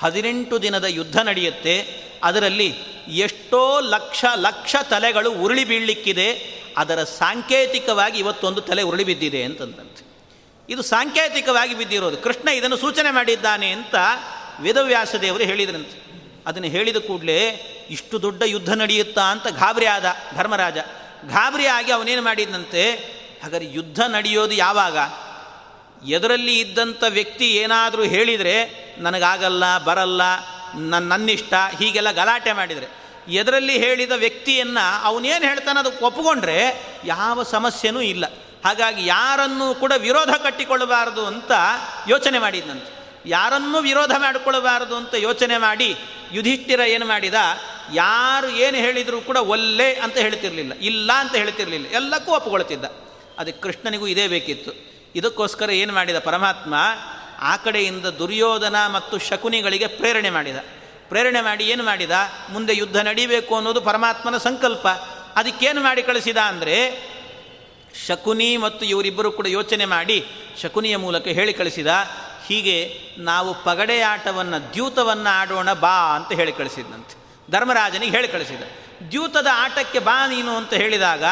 [0.00, 2.04] ಹದಿನೆಂಟು ದಿನದ ಯುದ್ಧ ನಡೆಯುತ್ತೆ.
[2.24, 2.74] ಅದರಲ್ಲಿ
[3.08, 6.54] ಎಷ್ಟೋ ಲಕ್ಷ ಲಕ್ಷ ತಲೆಗಳು ಉರುಳಿ ಬೀಳಲಿಕ್ಕಿದೆ.
[6.76, 10.04] ಅದರ ಸಾಂಕೇತಿಕವಾಗಿ ಇವತ್ತೊಂದು ತಲೆ ಉರುಳಿ ಬಿದ್ದಿದೆ ಅಂತಂದಂತೆ
[10.68, 12.16] ಇದು ಸಾಂಕೇತಿಕವಾಗಿ ಬಿದ್ದಿರೋದು.
[12.16, 13.94] ಕೃಷ್ಣ ಇದನ್ನು ಸೂಚನೆ ಮಾಡಿದ್ದಾನೆ ಅಂತ
[14.60, 16.04] ವೇದವ್ಯಾಸ ದೇವರು ಹೇಳಿದ್ರಂತೆ.
[16.46, 17.40] ಅದನ್ನು ಹೇಳಿದ ಕೂಡಲೇ
[17.90, 20.04] ಇಷ್ಟು ದೊಡ್ಡ ಯುದ್ಧ ನಡೆಯುತ್ತಾ ಅಂತ ಗಾಬರಿ ಆದ
[20.36, 20.78] ಧರ್ಮರಾಜ.
[21.26, 22.92] ಗಾಬರಿ ಆಗಿ ಅವನೇನು ಮಾಡಿದಂತೆ
[23.42, 24.98] ಹಾಗಾದ್ರೆ ಯುದ್ಧ ನಡೆಯೋದು ಯಾವಾಗ?
[26.08, 30.22] ಎದರಲ್ಲಿ ಇದ್ದಂಥ ವ್ಯಕ್ತಿ ಏನಾದರೂ ಹೇಳಿದರೆ ನನಗಾಗಲ್ಲ, ಬರಲ್ಲ
[30.74, 33.03] ನನ್ನ ನನ್ನಿಷ್ಟ, ಹೀಗೆಲ್ಲ ಗಲಾಟೆ ಮಾಡಿದರೆ.
[33.28, 36.58] ಎದರಲ್ಲಿ ಹೇಳಿದ ವ್ಯಕ್ತಿಯನ್ನು ಅವನೇನು ಹೇಳ್ತಾನೆ ಅದಕ್ಕೆ ಒಪ್ಪಿಕೊಂಡ್ರೆ
[37.04, 38.24] ಯಾವ ಸಮಸ್ಯೆನೂ ಇಲ್ಲ.
[38.64, 41.52] ಹಾಗಾಗಿ ಯಾರನ್ನೂ ಕೂಡ ವಿರೋಧ ಕಟ್ಟಿಕೊಳ್ಳಬಾರದು ಅಂತ
[42.08, 42.92] ಯೋಚನೆ ಮಾಡಿದ್ದಂತೆ
[43.26, 45.96] ಯಾರನ್ನೂ ವಿರೋಧ ಮಾಡಿಕೊಳ್ಳಬಾರದು ಅಂತ ಯೋಚನೆ ಮಾಡಿ
[46.32, 47.34] ಯುಧಿಷ್ಠಿರ ಏನು ಮಾಡಿದ?
[47.92, 51.86] ಯಾರು ಏನು ಹೇಳಿದರೂ ಕೂಡ ಒಲ್ಲೆ ಅಂತ ಹೇಳ್ತಿರ್ಲಿಲ್ಲ, ಇಲ್ಲ ಅಂತ ಹೇಳ್ತಿರ್ಲಿಲ್ಲ.
[51.86, 52.84] ಎಲ್ಲಕ್ಕೂ ಒಪ್ಪಿಕೊಳ್ತಿದ್ದ
[53.38, 54.72] ಅದಕ್ಕೆ ಕೃಷ್ಣನಿಗೂ ಇದೇ ಬೇಕಿತ್ತು.
[55.14, 56.74] ಇದಕ್ಕೋಸ್ಕರ ಏನು ಮಾಡಿದ ಪರಮಾತ್ಮ?
[57.40, 60.56] ಆ ಕಡೆಯಿಂದ ದುರ್ಯೋಧನ ಮತ್ತು ಶಕುನಿಗಳಿಗೆ ಪ್ರೇರಣೆ ಮಾಡಿದ.
[61.08, 62.10] ಪ್ರೇರಣೆ ಮಾಡಿ ಏನು ಮಾಡಿದ?
[62.50, 64.88] ಮುಂದೆ ಯುದ್ಧ ನಡೀಬೇಕು ಅನ್ನೋದು ಪರಮಾತ್ಮನ ಸಂಕಲ್ಪ.
[65.36, 66.76] ಅದಕ್ಕೇನು ಮಾಡಿ ಕಳಿಸಿದ ಅಂದರೆ,
[68.06, 70.26] ಶಕುನಿ ಮತ್ತು ಇವರಿಬ್ಬರು ಕೂಡ ಯೋಚನೆ ಮಾಡಿ,
[70.62, 71.86] ಶಕುನಿಯ ಮೂಲಕ ಹೇಳಿ ಕಳಿಸಿದ,
[72.46, 77.14] ಹೀಗೆ ನಾವು ಪಗಡೆ ಆಟವನ್ನು ದ್ಯೂತವನ್ನು ಆಡೋಣ ಬಾ ಅಂತ ಹೇಳಿ ಕಳಿಸಿದಂತೆ
[77.52, 78.62] ಧರ್ಮರಾಜನಿಗೆ ಹೇಳಿ ಕಳಿಸಿದ.
[79.10, 81.24] ದ್ಯೂತದ ಆಟಕ್ಕೆ ಬಾ ನೀನು ಅಂತ ಹೇಳಿದಾಗ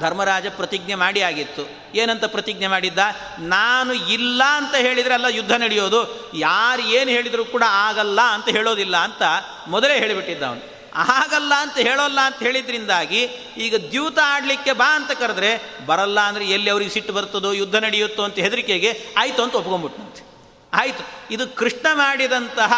[0.00, 1.68] ಧರ್ಮರಾಜ ಪ್ರತಿಜ್ಞೆ ಮಾಡಿ ಆಗಿತ್ತು.
[1.94, 2.98] ಏನಂತ ಪ್ರತಿಜ್ಞೆ ಮಾಡಿದ್ದ?
[3.38, 6.30] ನಾನು ಇಲ್ಲ ಅಂತ ಹೇಳಿದರೆ ಅಲ್ಲ ಯುದ್ಧ ನಡೆಯೋದು.
[6.34, 9.22] ಯಾರು ಏನು ಹೇಳಿದರೂ ಕೂಡ ಆಗಲ್ಲ ಅಂತ ಹೇಳೋದಿಲ್ಲ ಅಂತ
[9.68, 13.22] ಮೊದಲೇ ಹೇಳಿಬಿಟ್ಟಿದ್ದ ಅವನು ಆಗಲ್ಲ ಅಂತ ಹೇಳೋಲ್ಲ ಅಂತ ಹೇಳಿದ್ರಿಂದಾಗಿ
[13.56, 18.34] ಈಗ ದ್ಯೂತ ಆಡಲಿಕ್ಕೆ ಬಾ ಅಂತ ಕರೆದ್ರೆ ಬರಲ್ಲ ಅಂದರೆ ಎಲ್ಲಿ ಅವ್ರಿಗೆ ಸಿಟ್ಟು ಬರ್ತದೋ, ಯುದ್ಧ ನಡೆಯುತ್ತೋ ಅಂತ
[18.34, 20.34] ಹೆದರಿಕೆಗೆ ಆಯಿತು ಅಂತ ಒಪ್ಕೊಂಡ್ಬಿಟ್ಟಂತೆ
[20.72, 21.04] ಆಯಿತು.
[21.30, 22.72] ಇದು ಕೃಷ್ಣ ಮಾಡಿದಂತಹ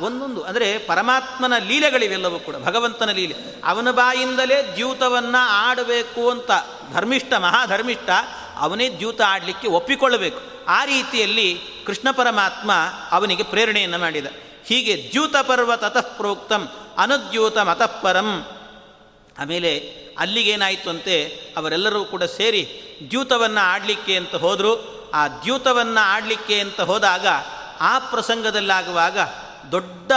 [0.00, 3.34] ಒಂದೊಂದು, ಅಂದರೆ ಪರಮಾತ್ಮನ ಲೀಲೆಗಳಿವೆಲ್ಲವೂ ಕೂಡ, ಭಗವಂತನ ಲೀಲೆ.
[3.64, 6.50] ಅವನ ಬಾಯಿಂದಲೇ ದ್ಯೂತವನ್ನು ಆಡಬೇಕು ಅಂತ
[6.92, 8.10] ಧರ್ಮಿಷ್ಠ, ಮಹಾಧರ್ಮಿಷ್ಠ,
[8.56, 10.40] ಅವನೇ ದ್ಯೂತ ಆಡಲಿಕ್ಕೆ ಒಪ್ಪಿಕೊಳ್ಳಬೇಕು.
[10.68, 12.72] ಆ ರೀತಿಯಲ್ಲಿ ಕೃಷ್ಣ ಪರಮಾತ್ಮ
[13.10, 14.26] ಅವನಿಗೆ ಪ್ರೇರಣೆಯನ್ನು ಮಾಡಿದ.
[14.64, 16.68] ಹೀಗೆ ದ್ಯೂತ ಪರ್ವ ತತಃ ಪ್ರೋಕ್ತಂ,
[16.98, 18.46] ಅನುದ್ಯೂತ ಮತಃಪರಂ
[19.38, 19.78] ಆಮೇಲೆ
[20.18, 21.24] ಅಲ್ಲಿಗೇನಾಯಿತು ಅಂತೆ,
[21.56, 22.62] ಅವರೆಲ್ಲರೂ ಕೂಡ ಸೇರಿ
[23.10, 25.02] ದ್ಯೂತವನ್ನು ಆಡಲಿಕ್ಕೆ ಅಂತ ಹೋದರು.
[25.14, 27.26] ಆ ದ್ಯೂತವನ್ನು ಆಡಲಿಕ್ಕೆ ಅಂತ ಹೋದಾಗ,
[27.80, 29.18] ಆ ಪ್ರಸಂಗದಲ್ಲಾಗುವಾಗ
[29.72, 30.12] ದೊಡ್ಡ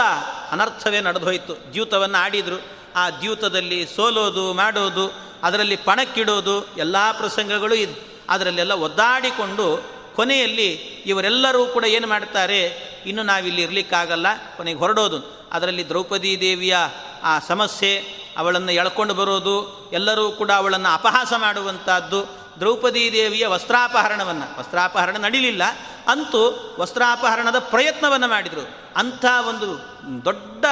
[0.50, 1.72] ಅನರ್ಥವೇ ನಡೆದೋಯ್ತು.
[1.72, 2.62] ದ್ಯೂತವನ್ನು ಆಡಿದರು.
[2.96, 8.00] ಆ ದ್ಯೂತದಲ್ಲಿ ಸೋಲೋದು, ಮಾಡೋದು, ಅದರಲ್ಲಿ ಪಣಕ್ಕಿಡೋದು, ಎಲ್ಲ ಪ್ರಸಂಗಗಳು ಇದು.
[8.28, 9.82] ಅದರಲ್ಲೆಲ್ಲ ಒದ್ದಾಡಿಕೊಂಡು
[10.16, 10.72] ಕೊನೆಯಲ್ಲಿ
[11.06, 12.62] ಇವರೆಲ್ಲರೂ ಕೂಡ ಏನು ಮಾಡ್ತಾರೆ?
[13.06, 14.26] ಇನ್ನು ನಾವಿಲ್ಲಿ ಇರಲಿಕ್ಕಾಗಲ್ಲ.
[14.56, 15.48] ಕೊನೆಗೆ ಹೊರಡೋದು.
[15.52, 16.76] ಅದರಲ್ಲಿ ದ್ರೌಪದಿ ದೇವಿಯ
[17.22, 18.04] ಆ ಸಮಸ್ಯೆ,
[18.36, 24.46] ಅವಳನ್ನು ಎಳ್ಕೊಂಡು ಬರೋದು, ಎಲ್ಲರೂ ಕೂಡ ಅವಳನ್ನು ಅಪಹಾಸ ಮಾಡುವಂಥದ್ದು ದ್ರೌಪದಿ ದೇವಿಯ ವಸ್ತ್ರಾಪಹರಣವನ್ನು.
[24.60, 25.62] ವಸ್ತ್ರಾಪಹರಣ ನಡೀಲಿಲ್ಲ.
[26.08, 26.42] ಅಂತೂ
[26.78, 28.64] ವಸ್ತ್ರಾಪಹರಣದ ಪ್ರಯತ್ನವನ್ನು ಮಾಡಿದರು.
[28.96, 29.68] ಅಂಥ ಒಂದು
[30.24, 30.64] ದೊಡ್ಡ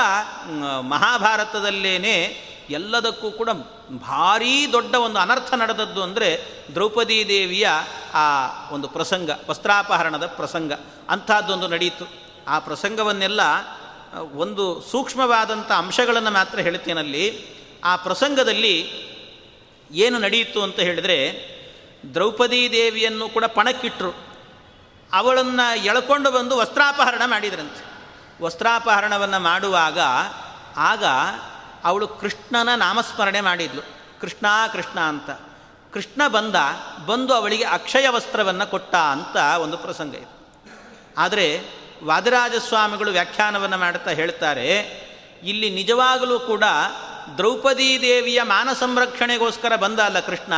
[0.89, 2.16] ಮಹಾಭಾರತದಲ್ಲೇನೆ
[2.70, 3.51] ಎಲ್ಲದಕ್ಕೂ ಕೂಡ
[3.93, 6.28] ಭಾರೀ ದೊಡ್ಡ ಒಂದು ಅನರ್ಥ ನಡೆದದ್ದು ಅಂದರೆ
[6.74, 7.66] ದ್ರೌಪದಿ ದೇವಿಯ
[8.14, 8.26] ಆ
[8.70, 10.72] ಒಂದು ಪ್ರಸಂಗ, ವಸ್ತ್ರಾಪಹರಣದ ಪ್ರಸಂಗ.
[11.09, 12.07] ಅಂಥದ್ದೊಂದು ನಡೆಯಿತು
[12.49, 13.41] ಆ ಪ್ರಸಂಗವನ್ನೆಲ್ಲ,
[14.35, 17.24] ಒಂದು ಸೂಕ್ಷ್ಮವಾದಂಥ ಅಂಶಗಳನ್ನು ಮಾತ್ರ ಹೇಳ್ತೇನಲ್ಲಿ
[17.85, 18.76] ಆ ಪ್ರಸಂಗದಲ್ಲಿ
[19.91, 21.18] ಏನು ನಡೆಯಿತು ಅಂತ ಹೇಳಿದರೆ
[22.12, 24.12] ದ್ರೌಪದಿ ದೇವಿಯನ್ನು ಕೂಡ ಪಣಕ್ಕಿಟ್ಟರು
[25.12, 27.82] ಅವಳನ್ನು ಎಳ್ಕೊಂಡು ಬಂದು ವಸ್ತ್ರಾಪಹರಣ ಮಾಡಿದ್ರಂತೆ.
[28.44, 29.98] ವಸ್ತ್ರಾಪಹರಣವನ್ನು ಮಾಡುವಾಗ
[30.76, 31.05] ಆಗ
[31.84, 33.82] ಅವಳು ಕೃಷ್ಣನ ನಾಮಸ್ಮರಣೆ ಮಾಡಿದ್ಲು.
[34.20, 35.30] ಕೃಷ್ಣ ಕೃಷ್ಣ ಅಂತ.
[35.92, 36.55] ಕೃಷ್ಣ ಬಂದ,
[37.07, 40.30] ಬಂದು ಅವಳಿಗೆ ಅಕ್ಷಯ ವಸ್ತ್ರವನ್ನು ಕೊಟ್ಟ ಅಂತ ಒಂದು ಪ್ರಸಂಗ ಇದೆ.
[41.18, 41.62] ಆದರೆ
[42.05, 44.78] ವಾದರಾಜಸ್ವಾಮಿಗಳು ವ್ಯಾಖ್ಯಾನವನ್ನು ಮಾಡುತ್ತಾ ಹೇಳ್ತಾರೆ,
[45.42, 46.64] ಇಲ್ಲಿ ನಿಜವಾಗಲೂ ಕೂಡ
[47.36, 50.52] ದ್ರೌಪದಿ ದೇವಿಯ ಮಾನ ಸಂರಕ್ಷಣೆಗೋಸ್ಕರ ಬಂದ ಅಲ್ಲ ಕೃಷ್ಣ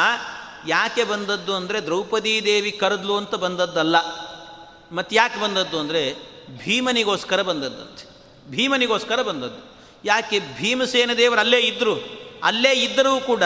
[0.66, 3.96] ಯಾಕೆ ಬಂದದ್ದು ಅಂದರೆ ದ್ರೌಪದಿ ದೇವಿ ಕರೆದ್ಲು ಅಂತ ಬಂದದ್ದಲ್ಲ.
[4.92, 6.02] ಮತ್ತು ಯಾಕೆ ಬಂದದ್ದು ಅಂದರೆ
[6.64, 8.04] ಭೀಮನಿಗೋಸ್ಕರ ಬಂದದ್ದಂತೆ.
[8.50, 9.60] ಭೀಮನಿಗೋಸ್ಕರ ಬಂದದ್ದು.
[10.04, 11.94] ಯಾಕೆ ಭೀಮಸೇನ ದೇವರು ಅಲ್ಲೇ ಇದ್ದರು
[12.42, 13.42] ಅಲ್ಲೇ ಇದ್ದರೂ ಕೂಡ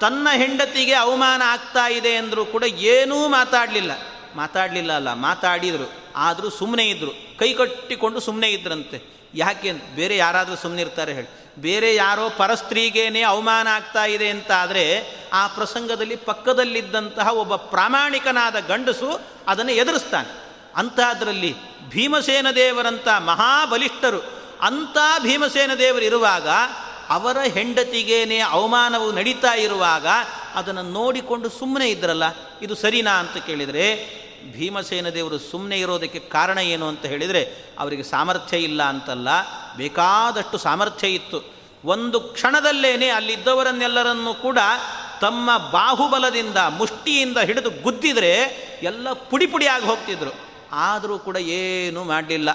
[0.00, 3.92] ತನ್ನ ಹೆಂಡತಿಗೆ ಅವಮಾನ ಆಗ್ತಾ ಇದೆ ಅಂದರೂ ಕೂಡ ಏನೂ ಮಾತಾಡಲಿಲ್ಲ.
[4.34, 5.92] ಮಾತಾಡಲಿಲ್ಲ ಅಲ್ಲ, ಮಾತಾಡಿದರು.
[6.16, 8.98] ಆದರೂ ಸುಮ್ಮನೆ ಇದ್ದರು ಕೈ ಕಟ್ಟಿಕೊಂಡು ಸುಮ್ಮನೆ ಇದ್ರಂತೆ.
[9.34, 11.28] ಯಾಕೆ ಬೇರೆ ಯಾರಾದರೂ ಸುಮ್ಮನೆ ಇರ್ತಾರೆ ಹೇಳಿ.
[11.58, 14.84] ಬೇರೆ ಯಾರೋ ಪರಸ್ತ್ರೀಗೇನೆ ಅವಮಾನ ಆಗ್ತಾ ಇದೆ ಅಂತ ಆದರೆ
[15.32, 20.48] ಆ ಪ್ರಸಂಗದಲ್ಲಿ ಪಕ್ಕದಲ್ಲಿದ್ದಂತಹ ಒಬ್ಬ ಪ್ರಾಮಾಣಿಕನಾದ ಗಂಡಸು ಅದನ್ನು ಎದುರಿಸ್ತಾನೆ.
[20.76, 21.56] ಅಂಥದ್ರಲ್ಲಿ
[21.88, 26.48] ಭೀಮಸೇನ ದೇವರಂಥ ಮಹಾಬಲಿಷ್ಠರು ಅಂಥ ಭೀಮಸೇನ ದೇವರು ಇರುವಾಗ
[27.08, 30.06] ಅವರ ಹೆಂಡತಿಗೇನೆ ಅವಮಾನವು ನಡೀತಾ ಇರುವಾಗ
[30.54, 32.22] ಅದನ್ನು ನೋಡಿಕೊಂಡು ಸುಮ್ಮನೆ ಇದ್ರಲ್ಲ,
[32.62, 34.18] ಇದು ಸರಿನಾ ಅಂತ ಕೇಳಿದರೆ,
[34.52, 39.28] ಭೀಮಸೇನ ದೇವರು ಸುಮ್ಮನೆ ಇರೋದಕ್ಕೆ ಕಾರಣ ಏನು ಅಂತ ಹೇಳಿದರೆ, ಅವರಿಗೆ ಸಾಮರ್ಥ್ಯ ಇಲ್ಲ ಅಂತಲ್ಲ,
[39.76, 41.54] ಬೇಕಾದಷ್ಟು ಸಾಮರ್ಥ್ಯ ಇತ್ತು.
[41.84, 44.58] ಒಂದು ಕ್ಷಣದಲ್ಲೇನೆ ಅಲ್ಲಿದ್ದವರನ್ನೆಲ್ಲರನ್ನೂ ಕೂಡ
[45.20, 48.34] ತಮ್ಮ ಬಾಹುಬಲದಿಂದ, ಮುಷ್ಟಿಯಿಂದ ಹಿಡಿದು ಗುದ್ದಿದರೆ
[48.82, 50.30] ಎಲ್ಲ ಪುಡಿ ಪುಡಿಯಾಗಿ ಹೋಗ್ತಿದ್ರು.
[50.72, 52.48] ಆದರೂ ಕೂಡ ಏನೂ ಮಾಡಲಿಲ್ಲ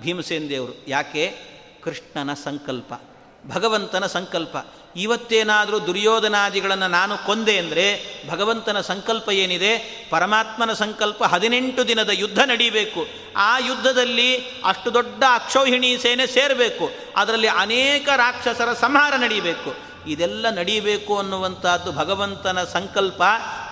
[0.00, 0.84] ಭೀಮಸೇನ ದೇವರು.
[0.88, 1.38] ಯಾಕೆ?
[1.84, 2.92] ಕೃಷ್ಣನ ಸಂಕಲ್ಪ,
[3.46, 4.56] ಭಗವಂತನ ಸಂಕಲ್ಪ.
[4.96, 8.00] ಇವತ್ತೇನಾದರೂ ದುರ್ಯೋಧನಾದಿಗಳನ್ನು ನಾನು ಕೊಂದೆ ಅಂದರೆ
[8.30, 9.78] ಭಗವಂತನ ಸಂಕಲ್ಪ ಏನಿದೆ?
[10.10, 13.06] ಪರಮಾತ್ಮನ ಸಂಕಲ್ಪ ಹದಿನೆಂಟು ದಿನದ ಯುದ್ಧ ನಡೀಬೇಕು.
[13.36, 16.90] ಆ ಯುದ್ಧದಲ್ಲಿ ಅಷ್ಟು ದೊಡ್ಡ ಅಕ್ಷೌಹಿಣಿ ಸೇನೆ ಸೇರಬೇಕು.
[17.16, 19.85] ಅದರಲ್ಲಿ ಅನೇಕ ರಾಕ್ಷಸರ ಸಂಹಾರ ನಡೀಬೇಕು.
[20.06, 23.22] ಇದೆಲ್ಲ ನಡೀಬೇಕು ಅನ್ನುವಂಥದ್ದು ಭಗವಂತನ ಸಂಕಲ್ಪ.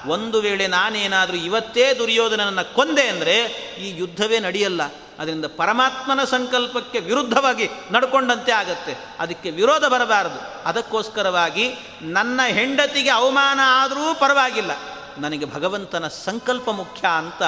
[0.07, 3.43] ಒಂದು ವೇಳೆ ನಾನೇನಾದರೂ ಇವತ್ತೇ ದುರ್ಯೋಧನನನ್ನು ಕೊಂದೆ ಅಂದರೆ
[3.81, 4.83] ಈ ಯುದ್ಧವೇ ನಡೆಯಲ್ಲ.
[5.19, 8.97] ಅದರಿಂದ ಪರಮಾತ್ಮನ ಸಂಕಲ್ಪಕ್ಕೆ ವಿರುದ್ಧವಾಗಿ ನಡ್ಕೊಂಡಂತೆ ಆಗತ್ತೆ.
[9.19, 10.69] ಅದಕ್ಕೆ ವಿರೋಧ ಬರಬಾರದು.
[10.69, 14.71] ಅದಕ್ಕೋಸ್ಕರವಾಗಿ ನನ್ನ ಹೆಂಡತಿಗೆ ಅವಮಾನ ಆದರೂ ಪರವಾಗಿಲ್ಲ.
[15.19, 17.43] ನನಗೆ ಭಗವಂತನ ಸಂಕಲ್ಪ ಮುಖ್ಯ ಅಂತ,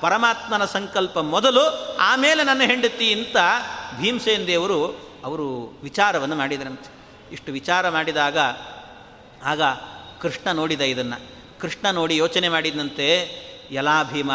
[0.00, 3.36] ಪರಮಾತ್ಮನ ಸಂಕಲ್ಪ ಮೊದಲು, ಆಮೇಲೆ ನನ್ನ ಹೆಂಡತಿ ಅಂತ
[4.00, 4.86] ಭೀಮಸೇನ್ ದೇವರು
[5.24, 6.97] ಅವರು ವಿಚಾರವನ್ನು ಮಾಡಿದರಂತೆ.
[7.32, 8.38] ಇಷ್ಟು ವಿಚಾರ ಮಾಡಿದಾಗ
[9.44, 9.62] ಆಗ
[10.22, 11.38] ಕೃಷ್ಣ ನೋಡಿದ ಇದನ್ನು.
[11.60, 13.38] ಕೃಷ್ಣ ನೋಡಿ ಯೋಚನೆ ಮಾಡಿದಂತೆ
[13.70, 14.30] ಯಲಾ ಭೀಮ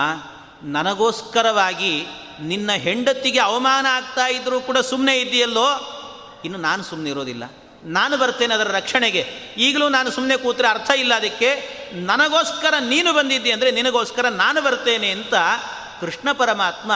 [0.64, 2.06] ನನಗೋಸ್ಕರವಾಗಿ
[2.42, 6.00] ನಿನ್ನ ಹೆಂಡತಿಗೆ ಅವಮಾನ ಆಗ್ತಾ ಇದ್ದರೂ ಕೂಡ ಸುಮ್ಮನೆ ಇದೆಯಲ್ಲೋ
[6.46, 7.44] ಇನ್ನು ನಾನು ಸುಮ್ಮನೆ ಇರೋದಿಲ್ಲ.
[7.84, 9.26] ನಾನು ಬರ್ತೇನೆ ಅದರ ರಕ್ಷಣೆಗೆ.
[9.58, 11.84] ಈಗಲೂ ನಾನು ಸುಮ್ಮನೆ ಕೂತ್ರೆ ಅರ್ಥ ಇಲ್ಲ ಅದಕ್ಕೆ.
[11.94, 15.34] ನನಗೋಸ್ಕರ ನೀನು ಬಂದಿದ್ದೀಯ ಅಂದರೆ ನಿನಗೋಸ್ಕರ ನಾನು ಬರ್ತೇನೆ ಅಂತ
[16.04, 16.92] ಕೃಷ್ಣ ಪರಮಾತ್ಮ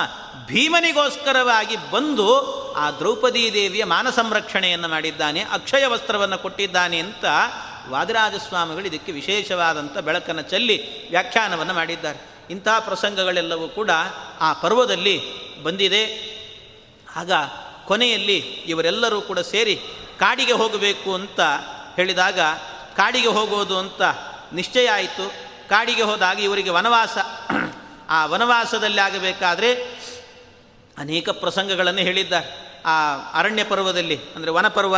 [0.46, 2.28] ಭೀಮನಿಗೋಸ್ಕರವಾಗಿ ಬಂದು
[2.74, 7.26] ಆ ದ್ರೌಪದೀ ದೇವಿಯ ಮಾನ ಸಂರಕ್ಷಣೆಯನ್ನು ಮಾಡಿದ್ದಾನೆ, ಅಕ್ಷಯ ವಸ್ತ್ರವನ್ನು ಕೊಟ್ಟಿದ್ದಾನೆ ಅಂತ
[7.90, 12.20] ವಾದಿರಾಜಸ್ವಾಮಿಗಳು ಇದಕ್ಕೆ ವಿಶೇಷವಾದಂಥ ಬೆಳಕನ್ನು ಚೆಲ್ಲಿ ವ್ಯಾಖ್ಯಾನವನ್ನು ಮಾಡಿದ್ದಾರೆ.
[12.50, 13.90] ಇಂತಹ ಪ್ರಸಂಗಗಳೆಲ್ಲವೂ ಕೂಡ
[14.40, 15.22] ಆ ಪರ್ವದಲ್ಲಿ
[15.64, 16.04] ಬಂದಿದೆ.
[17.16, 17.32] ಆಗ
[17.86, 18.38] ಕೊನೆಯಲ್ಲಿ
[18.68, 19.76] ಇವರೆಲ್ಲರೂ ಕೂಡ ಸೇರಿ
[20.20, 21.40] ಕಾಡಿಗೆ ಹೋಗಬೇಕು ಅಂತ
[21.96, 22.40] ಹೇಳಿದಾಗ,
[22.96, 24.02] ಕಾಡಿಗೆ ಹೋಗೋದು ಅಂತ
[24.54, 25.34] ನಿಶ್ಚಯ ಆಯಿತು.
[25.70, 27.18] ಕಾಡಿಗೆ ಹೋದಾಗ ಇವರಿಗೆ ವನವಾಸ
[28.10, 29.74] ಆ ವನವಾಸದಲ್ಲಿ ಆಗಬೇಕಾದ್ರೆ
[30.98, 32.34] ಅನೇಕ ಪ್ರಸಂಗಗಳನ್ನು ಹೇಳಿದ್ದ
[32.86, 34.96] ಆ ಅರಣ್ಯ ಪರ್ವದಲ್ಲಿ, ಅಂದರೆ ವನಪರ್ವ,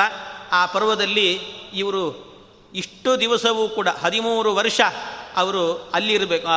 [0.51, 1.33] ಆ ಪರ್ವದಲ್ಲಿ
[1.73, 2.29] ಇವರು
[2.75, 4.81] ಇಷ್ಟು ದಿವಸವೂ ಕೂಡ ಹದಿಮೂರು ವರ್ಷ
[5.35, 6.47] ಅವರು ಅಲ್ಲಿರಬೇಕು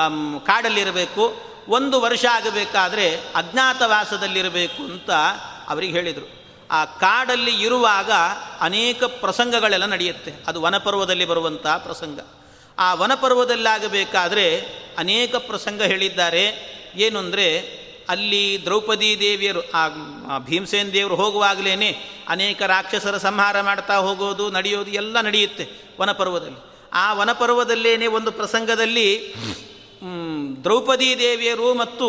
[0.47, 1.53] ಕಾಡಲ್ಲಿರಬೇಕು.
[1.69, 5.11] ಒಂದು ವರ್ಷ ಆಗಬೇಕಾದ್ರೆ ಅಜ್ಞಾತವಾಸದಲ್ಲಿರಬೇಕು ಅಂತ
[5.69, 6.43] ಅವರಿಗೆ ಹೇಳಿದರು.
[6.71, 8.11] ಆ ಕಾಡಲ್ಲಿ ಇರುವಾಗ
[8.61, 10.35] ಅನೇಕ ಪ್ರಸಂಗಗಳೆಲ್ಲ ನಡೆಯುತ್ತೆ.
[10.47, 12.21] ಅದು ವನಪರ್ವದಲ್ಲಿ ಬರುವಂಥ ಪ್ರಸಂಗ.
[12.79, 14.61] ಆ ವನಪರ್ವದಲ್ಲಾಗಬೇಕಾದರೆ
[14.99, 16.73] ಅನೇಕ ಪ್ರಸಂಗ ಹೇಳಿದ್ದಾರೆ.
[16.97, 19.89] ಏನು ಅಂದರೆ, ಅಲ್ಲಿ ದ್ರೌಪದಿ ದೇವಿಯರು, ಆ
[20.39, 21.97] ಭೀಮಸೇನ್ ದೇವರು ಹೋಗುವಾಗಲೇ
[22.29, 25.69] ಅನೇಕ ರಾಕ್ಷಸರ ಸಂಹಾರ ಮಾಡ್ತಾ ಹೋಗೋದು, ನಡೆಯೋದು ಎಲ್ಲ ನಡೆಯುತ್ತೆ
[26.01, 26.73] ವನಪರ್ವದಲ್ಲಿ.
[26.93, 29.35] ಆ ವನಪರ್ವದಲ್ಲೇನೆ ಒಂದು ಪ್ರಸಂಗದಲ್ಲಿ
[30.65, 32.09] ದ್ರೌಪದಿ ದೇವಿಯರು ಮತ್ತು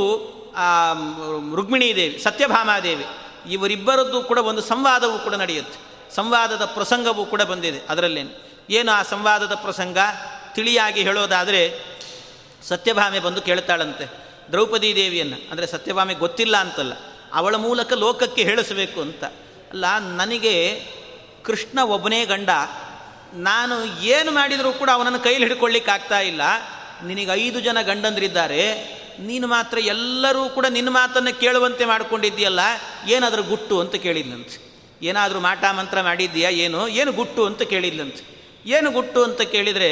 [1.56, 3.06] ರುಕ್ಮಿಣೀ ದೇವಿ ಸತ್ಯಭಾಮಾದೇವಿ
[3.52, 5.80] ಇವರಿಬ್ಬರದ್ದು ಕೂಡ ಒಂದು ಸಂವಾದವೂ ಕೂಡ ನಡೆಯುತ್ತೆ.
[6.16, 8.30] ಸಂವಾದದ ಪ್ರಸಂಗವೂ ಕೂಡ ಬಂದಿದೆ ಅದರಲ್ಲೇನು.
[8.70, 9.98] ಏನು ಆ ಸಂವಾದದ ಪ್ರಸಂಗ?
[10.56, 11.62] ತಿಳಿಯಾಗಿ ಹೇಳೋದಾದರೆ
[12.70, 14.06] ಸತ್ಯಭಾಮೆ ಬಂದು ಕೇಳ್ತಾಳಂತೆ,
[14.52, 15.38] ದ್ರೌಪದಿ ದೇವಿಯನ್ನು.
[15.52, 16.94] ಅಂದರೆ ಸತ್ಯಭಾಮೆ ಗೊತ್ತಿಲ್ಲ ಅಂತಲ್ಲ,
[17.34, 19.24] ಅವಳ ಮೂಲಕ ಲೋಕಕ್ಕೆ ಹೇಳಿಸಬೇಕು ಅಂತ.
[19.74, 19.86] ಅಲ್ಲ,
[20.20, 20.56] ನನಗೆ
[21.48, 22.50] ಕೃಷ್ಣ ಒಬ್ಬನೇ ಗಂಡ,
[23.50, 23.76] ನಾನು
[24.16, 26.42] ಏನು ಮಾಡಿದರೂ ಕೂಡ ಅವನನ್ನು ಕೈಲಿ ಹಿಡ್ಕೊಳ್ಳಿಕ್ಕಾಗ್ತಾ ಇಲ್ಲ.
[27.04, 28.62] ನಿನಗೆ ಐದು ಜನ ಗಂಡಂದ್ರಿದ್ದಾರೆ,
[29.20, 32.62] ನೀನು ಮಾತ್ರ ಎಲ್ಲರೂ ಕೂಡ ನಿನ್ನ ಮಾತನ್ನು ಕೇಳುವಂತೆ ಮಾಡ್ಕೊಂಡಿದ್ದೀಯಲ್ಲ,
[33.16, 34.58] ಏನಾದರೂ ಗುಟ್ಟು ಅಂತ ಕೇಳಿದ್ನಂತೆ.
[35.02, 36.82] ಏನಾದರೂ ಮಾಟ ಮಂತ್ರ ಮಾಡಿದ್ದೀಯಾ, ಏನು?
[37.00, 38.24] ಏನು ಗುಟ್ಟು ಅಂತ ಕೇಳಿದ್ನಂತೆ.
[38.66, 39.90] ಏನು ಗುಟ್ಟು ಅಂತ ಕೇಳಿದರೆ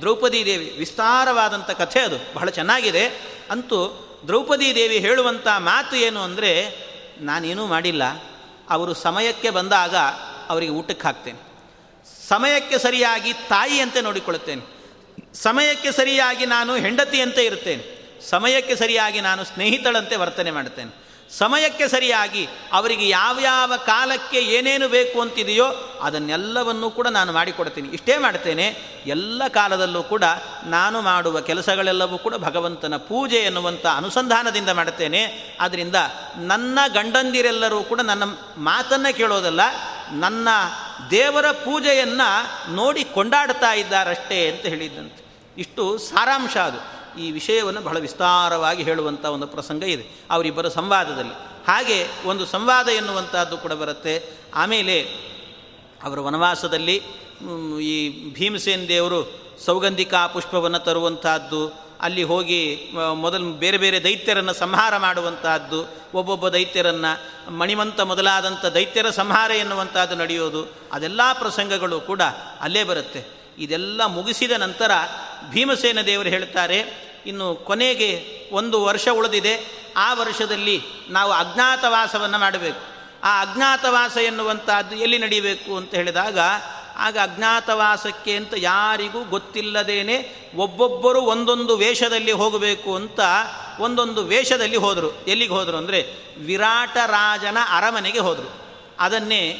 [0.00, 3.06] ದ್ರೌಪದಿ ದೇವಿ ವಿಸ್ತಾರವಾದಂಥ ಕಥೆ ಅದು, ಬಹಳ ಚೆನ್ನಾಗಿದೆ.
[3.50, 6.76] ಅಂತೂ ದ್ರೌಪದಿ ದೇವಿ ಹೇಳುವಂಥ ಮಾತು ಏನು ಅಂದರೆ,
[7.20, 8.02] ನಾನೇನೂ ಮಾಡಿಲ್ಲ,
[8.70, 9.96] ಅವರು ಸಮಯಕ್ಕೆ ಬಂದಾಗ
[10.48, 11.48] ಅವರಿಗೆ ಊಟಕ್ಕೆ ಹಾಕ್ತೇನೆ.
[12.28, 14.78] ಸಮಯಕ್ಕೆ ಸರಿಯಾಗಿ ತಾಯಿಯಂತೆ ನೋಡಿಕೊಳ್ಳುತ್ತೇನೆ.
[15.34, 17.98] ಸಮಯಕ್ಕೆ ಸರಿಯಾಗಿ ನಾನು ಹೆಂಡತಿಯಂತೆ ಇರುತ್ತೇನೆ.
[18.28, 21.07] ಸಮಯಕ್ಕೆ ಸರಿಯಾಗಿ ನಾನು ಸ್ನೇಹಿತಳಂತೆ ವರ್ತನೆ ಮಾಡುತ್ತೇನೆ.
[21.30, 25.66] ಸಮಯಕ್ಕೆ ಸರಿಯಾಗಿ ಅವರಿಗೆ ಯಾವ್ಯಾವ ಕಾಲಕ್ಕೆ ಏನೇನು ಬೇಕು ಅಂತಿದೆಯೋ
[26.02, 27.88] ಅದನ್ನೆಲ್ಲವನ್ನೂ ಕೂಡ ನಾನು ಮಾಡಿಕೊಡ್ತೀನಿ.
[27.88, 28.66] ಇಷ್ಟೇ ಮಾಡ್ತೇನೆ,
[29.06, 30.24] ಎಲ್ಲ ಕಾಲದಲ್ಲೂ ಕೂಡ
[30.64, 35.22] ನಾನು ಮಾಡುವ ಕೆಲಸಗಳೆಲ್ಲವೂ ಕೂಡ ಭಗವಂತನ ಪೂಜೆ ಎನ್ನುವಂಥ ಅನುಸಂಧಾನದಿಂದ ಮಾಡ್ತೇನೆ.
[35.60, 35.96] ಆದ್ದರಿಂದ
[36.36, 38.22] ನನ್ನ ಗಂಡಂದಿರೆಲ್ಲರೂ ಕೂಡ ನನ್ನ
[38.58, 39.60] ಮಾತನ್ನು ಕೇಳೋದಲ್ಲ,
[40.10, 40.48] ನನ್ನ
[41.10, 42.28] ದೇವರ ಪೂಜೆಯನ್ನು
[42.74, 45.22] ನೋಡಿ ಕೊಂಡಾಡ್ತಾ ಇದ್ದಾರಷ್ಟೇ ಅಂತ ಹೇಳಿದ್ದಂತೆ
[45.58, 46.97] ಇಷ್ಟು ಸಾರಾಂಶ ಅದು.
[47.18, 51.34] ಈ ವಿಷಯವನ್ನು ಬಹಳ ವಿಸ್ತಾರವಾಗಿ ಹೇಳುವಂಥ ಒಂದು ಪ್ರಸಂಗ ಇದೆ, ಅವರಿಬ್ಬರ ಸಂವಾದದಲ್ಲಿ.
[51.66, 54.14] ಹಾಗೆ ಒಂದು ಸಂವಾದ ಎನ್ನುವಂಥದ್ದು ಕೂಡ ಬರುತ್ತೆ.
[54.54, 54.96] ಆಮೇಲೆ
[56.04, 56.96] ಅವರ ವನವಾಸದಲ್ಲಿ
[57.82, 57.94] ಈ
[58.34, 59.20] ಭೀಮಸೇನ್ ದೇವರು
[59.64, 61.62] ಸೌಗಂಧಿಕಾ ಪುಷ್ಪವನ್ನು ತರುವಂತಹದ್ದು,
[62.00, 62.60] ಅಲ್ಲಿ ಹೋಗಿ
[63.14, 65.80] ಮೊದಲು ಬೇರೆ ಬೇರೆ ದೈತ್ಯರನ್ನು ಸಂಹಾರ ಮಾಡುವಂತಹದ್ದು,
[66.14, 67.12] ಒಬ್ಬೊಬ್ಬ ದೈತ್ಯರನ್ನು,
[67.52, 70.62] ಮಣಿಮಂತ ಮೊದಲಾದಂಥ ದೈತ್ಯರ ಸಂಹಾರ ಎನ್ನುವಂಥದ್ದು ನಡೆಯೋದು,
[70.92, 72.22] ಅದೆಲ್ಲ ಪ್ರಸಂಗಗಳು ಕೂಡ
[72.60, 73.22] ಅಲ್ಲೇ ಬರುತ್ತೆ.
[73.58, 74.92] ಇದೆಲ್ಲ ಮುಗಿಸಿದ ನಂತರ
[75.50, 76.78] ಭೀಮಸೇನ ದೇವರು ಹೇಳ್ತಾರೆ
[77.26, 79.78] ಇನ್ನು ಕೊನೆಗೆ ಒಂದು ವರ್ಷ ಉಳಿದಿದೆ.
[79.96, 82.80] ಆ ವರ್ಷದಲ್ಲಿ ನಾವು ಅಜ್ಞಾತವಾಸವನ್ನು ಮಾಡಬೇಕು.
[83.24, 86.38] ಆ ಅಜ್ಞಾತವಾಸ ಎನ್ನುವಂಥದ್ದು ಎಲ್ಲಿ ನಡೀಬೇಕು ಅಂತ ಹೇಳಿದಾಗ,
[86.96, 93.20] ಆಗ ಅಜ್ಞಾತವಾಸಕ್ಕೆ ಅಂತ ಯಾರಿಗೂ ಗೊತ್ತಿಲ್ಲದೇನೆ ಒಬ್ಬೊಬ್ಬರು ಒಂದೊಂದು ವೇಷದಲ್ಲಿ ಹೋಗಬೇಕು ಅಂತ
[93.80, 95.24] ಒಂದೊಂದು ವೇಷದಲ್ಲಿ ಹೋದರು.
[95.26, 96.06] ಎಲ್ಲಿಗೆ ಹೋದರು ಅಂದರೆ
[96.38, 98.68] ವಿರಾಟ ರಾಜನ ಅರಮನೆಗೆ ಹೋದರು.
[98.98, 99.50] ಅದನ್ನೇ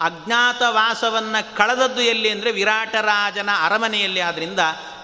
[0.00, 4.20] ಅಜ್ಞಾತವಾಸವನ್ನು ಕಳೆದದ್ದು ಎಲ್ಲಿ ಅಂದರೆ ವಿರಾಟರಾಜನ ಅರಮನೆಯಲ್ಲಿ.
[4.20, 4.58] ಆದ್ದರಿಂದ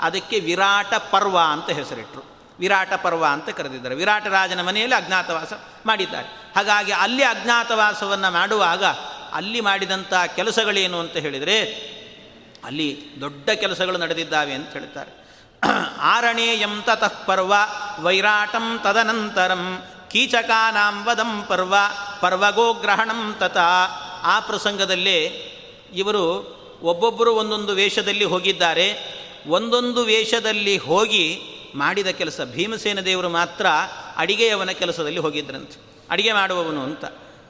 [0.05, 2.23] ಅದಕ್ಕೆ ವಿರಾಟ ಪರ್ವ ಅಂತ ಹೆಸರಿಟ್ಟರು
[2.61, 3.95] ವಿರಾಟ ಪರ್ವ ಅಂತ ಕರೆದಿದ್ದಾರೆ.
[3.95, 5.53] ವಿರಾಟ ರಾಜನ ಮನೆಯಲ್ಲಿ ಅಜ್ಞಾತವಾಸ
[5.87, 6.29] ಮಾಡಿದ್ದಾರೆ.
[6.57, 8.85] ಹಾಗಾಗಿ ಅಲ್ಲಿ ಅಜ್ಞಾತವಾಸವನ್ನು ಮಾಡುವಾಗ
[9.33, 11.59] ಅಲ್ಲಿ ಮಾಡಿದಂಥ ಕೆಲಸಗಳೇನು ಅಂತ ಹೇಳಿದರೆ,
[12.65, 12.89] ಅಲ್ಲಿ
[13.21, 15.13] ದೊಡ್ಡ ಕೆಲಸಗಳು ನಡೆದಿದ್ದಾವೆ ಅಂತ ಹೇಳ್ತಾರೆ.
[16.01, 17.55] ಆರಣೇಯಂ ತತಃ ಪರ್ವ,
[17.99, 21.75] ವೈರಾಟಂ ತದನಂತರಂ, ಕೀಚಕಾನಾಂ ವದಂ ಪರ್ವ,
[22.21, 23.57] ಪರ್ವಗೋಗ್ರಹಣಂ ತತ.
[24.23, 25.21] ಆ ಪ್ರಸಂಗದಲ್ಲೇ
[25.95, 26.25] ಇವರು
[26.83, 29.15] ಒಬ್ಬೊಬ್ಬರು ಒಂದೊಂದು ವೇಷದಲ್ಲಿ ಹೋಗಿದ್ದಾರೆ.
[29.47, 31.41] ಒಂದೊಂದು ವೇಷದಲ್ಲಿ ಹೋಗಿ
[31.75, 33.67] ಮಾಡಿದ ಕೆಲಸ, ಭೀಮಸೇನ ದೇವರು ಮಾತ್ರ
[34.17, 35.81] ಅಡಿಗೆಯವನ ಕೆಲಸದಲ್ಲಿ ಹೋಗಿದ್ರಂತೆ.
[36.11, 37.05] ಅಡಿಗೆ ಮಾಡುವವನು ಅಂತ.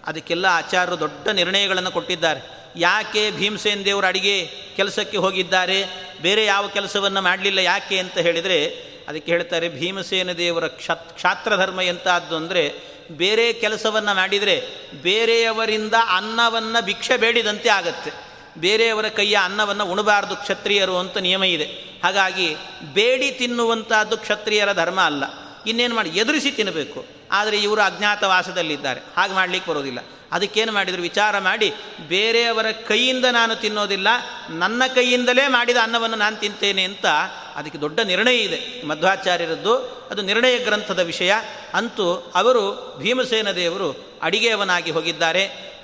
[0.06, 2.72] ಅದಕ್ಕೆಲ್ಲ ಆಚಾರ್ಯರು ದೊಡ್ಡ ನಿರ್ಣಯಗಳನ್ನು ಕೊಟ್ಟಿದ್ದಾರೆ.
[2.76, 5.84] ಯಾಕೆ ಭೀಮಸೇನ ದೇವರು ಅಡಿಗೆ ಕೆಲಸಕ್ಕೆ ಹೋಗಿದ್ದಾರೆ?
[6.22, 8.66] ಬೇರೆ ಯಾವ ಕೆಲಸವನ್ನು ಮಾಡಲಿಲ್ಲ ಯಾಕೆ ಅಂತ ಹೇಳಿದರೆ,
[9.08, 12.74] ಅದಕ್ಕೆ ಹೇಳ್ತಾರೆ, ಭೀಮಸೇನ ದೇವರ ಕ್ಷತ್ ಕ್ಷಾತ್ರಧರ್ಮ ಎಂತಾದ್ದು ಅಂದರೆ,
[13.10, 14.62] ಬೇರೆ ಕೆಲಸವನ್ನು ಮಾಡಿದರೆ
[15.02, 18.33] ಬೇರೆಯವರಿಂದ ಅನ್ನವನ್ನು ಭಿಕ್ಷೆ ಬೇಡಿದಂತೆ ಆಗತ್ತೆ.
[18.58, 21.64] ಬೇರೆಯವರ ಕೈಯ ಅನ್ನವನ್ನು ಉಣಬಾರದು ಕ್ಷತ್ರಿಯರು ಅಂತ ನಿಯಮ ಇದೆ.
[22.04, 22.56] ಹಾಗಾಗಿ
[22.94, 25.24] ಬೇಡಿ ತಿನ್ನುವಂಥದ್ದು ಕ್ಷತ್ರಿಯರ ಧರ್ಮ ಅಲ್ಲ.
[25.66, 29.00] ಇನ್ನೇನು ಮಾಡಿ, ಎದುರಿಸಿ ತಿನ್ನಬೇಕು ಆದರೆ ಇವರು ಅಜ್ಞಾತವಾಸದಲ್ಲಿದ್ದಾರೆ.
[29.16, 29.98] ಹಾಗೆ ಮಾಡಲಿಕ್ಕೆ ಬರೋದಿಲ್ಲ.
[30.32, 31.02] ಅದಕ್ಕೇನು ಮಾಡಿದರು?
[31.02, 31.72] ವಿಚಾರ ಮಾಡಿ,
[32.08, 34.08] ಬೇರೆಯವರ ಕೈಯಿಂದ ನಾನು ತಿನ್ನೋದಿಲ್ಲ,
[34.50, 37.06] ನನ್ನ ಕೈಯಿಂದಲೇ ಮಾಡಿದ ಅನ್ನವನ್ನು ನಾನು ತಿಂತೇನೆ ಅಂತ
[37.54, 38.86] ಅದಕ್ಕೆ ದೊಡ್ಡ ನಿರ್ಣಯ ಇದೆ.
[38.86, 39.76] ಮಧ್ವಾಚಾರ್ಯರದ್ದು
[40.10, 41.32] ಅದು ನಿರ್ಣಯ ಗ್ರಂಥದ ವಿಷಯ.
[41.74, 45.74] ಅಂತೂ ಅವರು ಭೀಮಸೇನ ದೇವರು ಅಡಿಗೆಯವನಾಗಿ ಹೋಗಿದ್ದಾರೆ.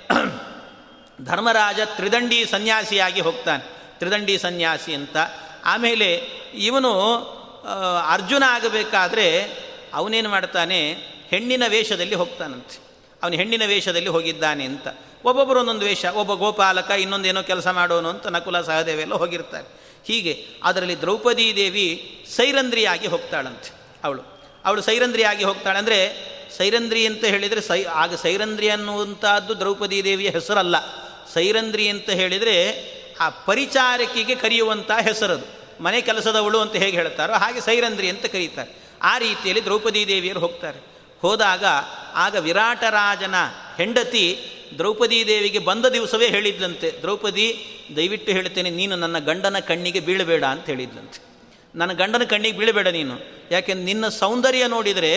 [1.25, 3.63] ಧರ್ಮರಾಜ ತ್ರಿದಂಡಿ ಸನ್ಯಾಸಿಯಾಗಿ ಹೋಗ್ತಾನೆ.
[3.99, 5.17] ತ್ರಿದಂಡಿ ಸನ್ಯಾಸಿ ಅಂತ.
[5.65, 6.09] ಆಮೇಲೆ
[6.53, 6.91] ಇವನು
[8.07, 9.25] ಅರ್ಜುನ ಆಗಬೇಕಾದ್ರೆ
[9.93, 10.79] ಅವನೇನು ಮಾಡ್ತಾನೆ?
[11.29, 12.77] ಹೆಣ್ಣಿನ ವೇಷದಲ್ಲಿ ಹೋಗ್ತಾನಂತೆ.
[13.23, 14.87] ಅವನು ಹೆಣ್ಣಿನ ವೇಷದಲ್ಲಿ ಹೋಗಿದ್ದಾನೆ ಅಂತ.
[15.25, 19.67] ಒಬ್ಬೊಬ್ಬರು ಒಂದೊಂದು ವೇಷ, ಒಬ್ಬ ಗೋಪಾಲಕ, ಇನ್ನೊಂದೇನೋ ಕೆಲಸ ಮಾಡೋನು ಅಂತ ನಕುಲ ಸಹದೇವೆಲ್ಲ ಹೋಗಿರ್ತಾರೆ.
[20.07, 21.87] ಹೀಗೆ ಅದರಲ್ಲಿ ದ್ರೌಪದಿ ದೇವಿ
[22.35, 23.69] ಸೈರಂದ್ರಿಯಾಗಿ ಹೋಗ್ತಾಳಂತೆ
[24.03, 24.23] ಅವಳು.
[24.65, 25.99] ಅವಳು ಸೈರಂದ್ರಿಯಾಗಿ ಹೋಗ್ತಾಳೆ ಅಂದರೆ
[26.57, 30.75] ಸೈರಂದ್ರಿ ಅಂತ ಹೇಳಿದರೆ ಸೈ, ಆಗ ಸೈರಂದ್ರಿ ಅನ್ನುವಂಥದ್ದು ದ್ರೌಪದಿ ದೇವಿಯ ಹೆಸರಲ್ಲ.
[31.33, 32.55] ಸೈರಂದ್ರಿ ಅಂತ ಹೇಳಿದರೆ
[33.19, 35.47] ಆ ಪರಿಚಾರಕಿಗೆ ಕರೆಯುವಂಥ ಹೆಸರದು.
[35.83, 38.71] ಮನೆ ಕೆಲಸದವಳು ಅಂತ ಹೇಗೆ ಹೇಳ್ತಾರೋ ಹಾಗೆ ಸೈರಂದ್ರಿ ಅಂತ ಕರೀತಾರೆ.
[39.01, 40.79] ಆ ರೀತಿಯಲ್ಲಿ ದ್ರೌಪದಿ ದೇವಿಯರು ಹೋಗ್ತಾರೆ.
[41.21, 41.65] ಹೋದಾಗ
[42.15, 43.35] ಆಗ ವಿರಾಟರಾಜನ
[43.77, 44.39] ಹೆಂಡತಿ
[44.77, 47.65] ದ್ರೌಪದಿ ದೇವಿಗೆ ಬಂದ ದಿವಸವೇ ಹೇಳಿದ್ಲಂತೆ, ದ್ರೌಪದಿ,
[47.95, 51.19] ದಯವಿಟ್ಟು ಹೇಳ್ತೇನೆ, ನೀನು ನನ್ನ ಗಂಡನ ಕಣ್ಣಿಗೆ ಬೀಳಬೇಡ ಅಂತ ಹೇಳಿದ್ಲಂತೆ.
[51.75, 53.19] ನನ್ನ ಗಂಡನ ಕಣ್ಣಿಗೆ ಬೀಳಬೇಡ ನೀನು.
[53.51, 55.11] ಯಾಕೆಂದ್ರೆ ನಿನ್ನ ಸೌಂದರ್ಯ ನೋಡಿದರೆ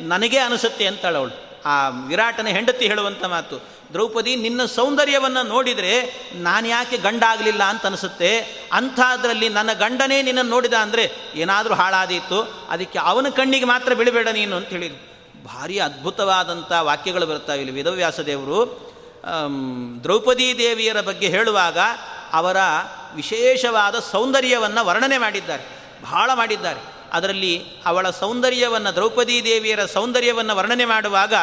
[0.00, 3.77] ನನಗೇ ಅನಿಸುತ್ತೆ ಅಂತಾಳವಳು ಆ ವಿರಾಟನ ಹೆಂಡತಿ ಹೇಳುವಂಥ ಮಾತು.
[3.92, 5.94] ದ್ರೌಪದಿ, ನಿನ್ನ ಸೌಂದರ್ಯವನ್ನು ನೋಡಿದರೆ
[6.38, 8.30] ನಾನು ಯಾಕೆ ಗಂಡ ಆಗಲಿಲ್ಲ ಅಂತ ಅನಿಸುತ್ತೆ.
[8.72, 12.40] ಅಂಥದ್ರಲ್ಲಿ ನನ್ನ ಗಂಡನೇ ನಿನ್ನನ್ನು ನೋಡಿದ ಅಂದರೆ ಏನಾದರೂ ಹಾಳಾದೀತು.
[12.68, 15.02] ಅದಕ್ಕೆ ಅವನ ಕಣ್ಣಿಗೆ ಮಾತ್ರ ಬಿಡಬೇಡ ನೀನು ಅಂತ ಹೇಳಿದ್ರು.
[15.44, 18.60] ಭಾರಿ ಅದ್ಭುತವಾದಂಥ ವಾಕ್ಯಗಳು ಬರ್ತಾವೆ ಇಲ್ಲಿ ವೇದವ್ಯಾಸ ದೇವರು.
[20.04, 21.78] ದ್ರೌಪದಿ ದೇವಿಯರ ಬಗ್ಗೆ ಹೇಳುವಾಗ
[22.32, 22.58] ಅವರ
[23.14, 25.64] ವಿಶೇಷವಾದ ಸೌಂದರ್ಯವನ್ನು ವರ್ಣನೆ ಮಾಡಿದ್ದಾರೆ,
[26.02, 26.80] ಬಹಳ ಮಾಡಿದ್ದಾರೆ.
[27.12, 27.54] ಅದರಲ್ಲಿ
[27.86, 31.34] ಅವಳ ಸೌಂದರ್ಯವನ್ನು, ದ್ರೌಪದಿ ದೇವಿಯರ ಸೌಂದರ್ಯವನ್ನು ವರ್ಣನೆ ಮಾಡುವಾಗ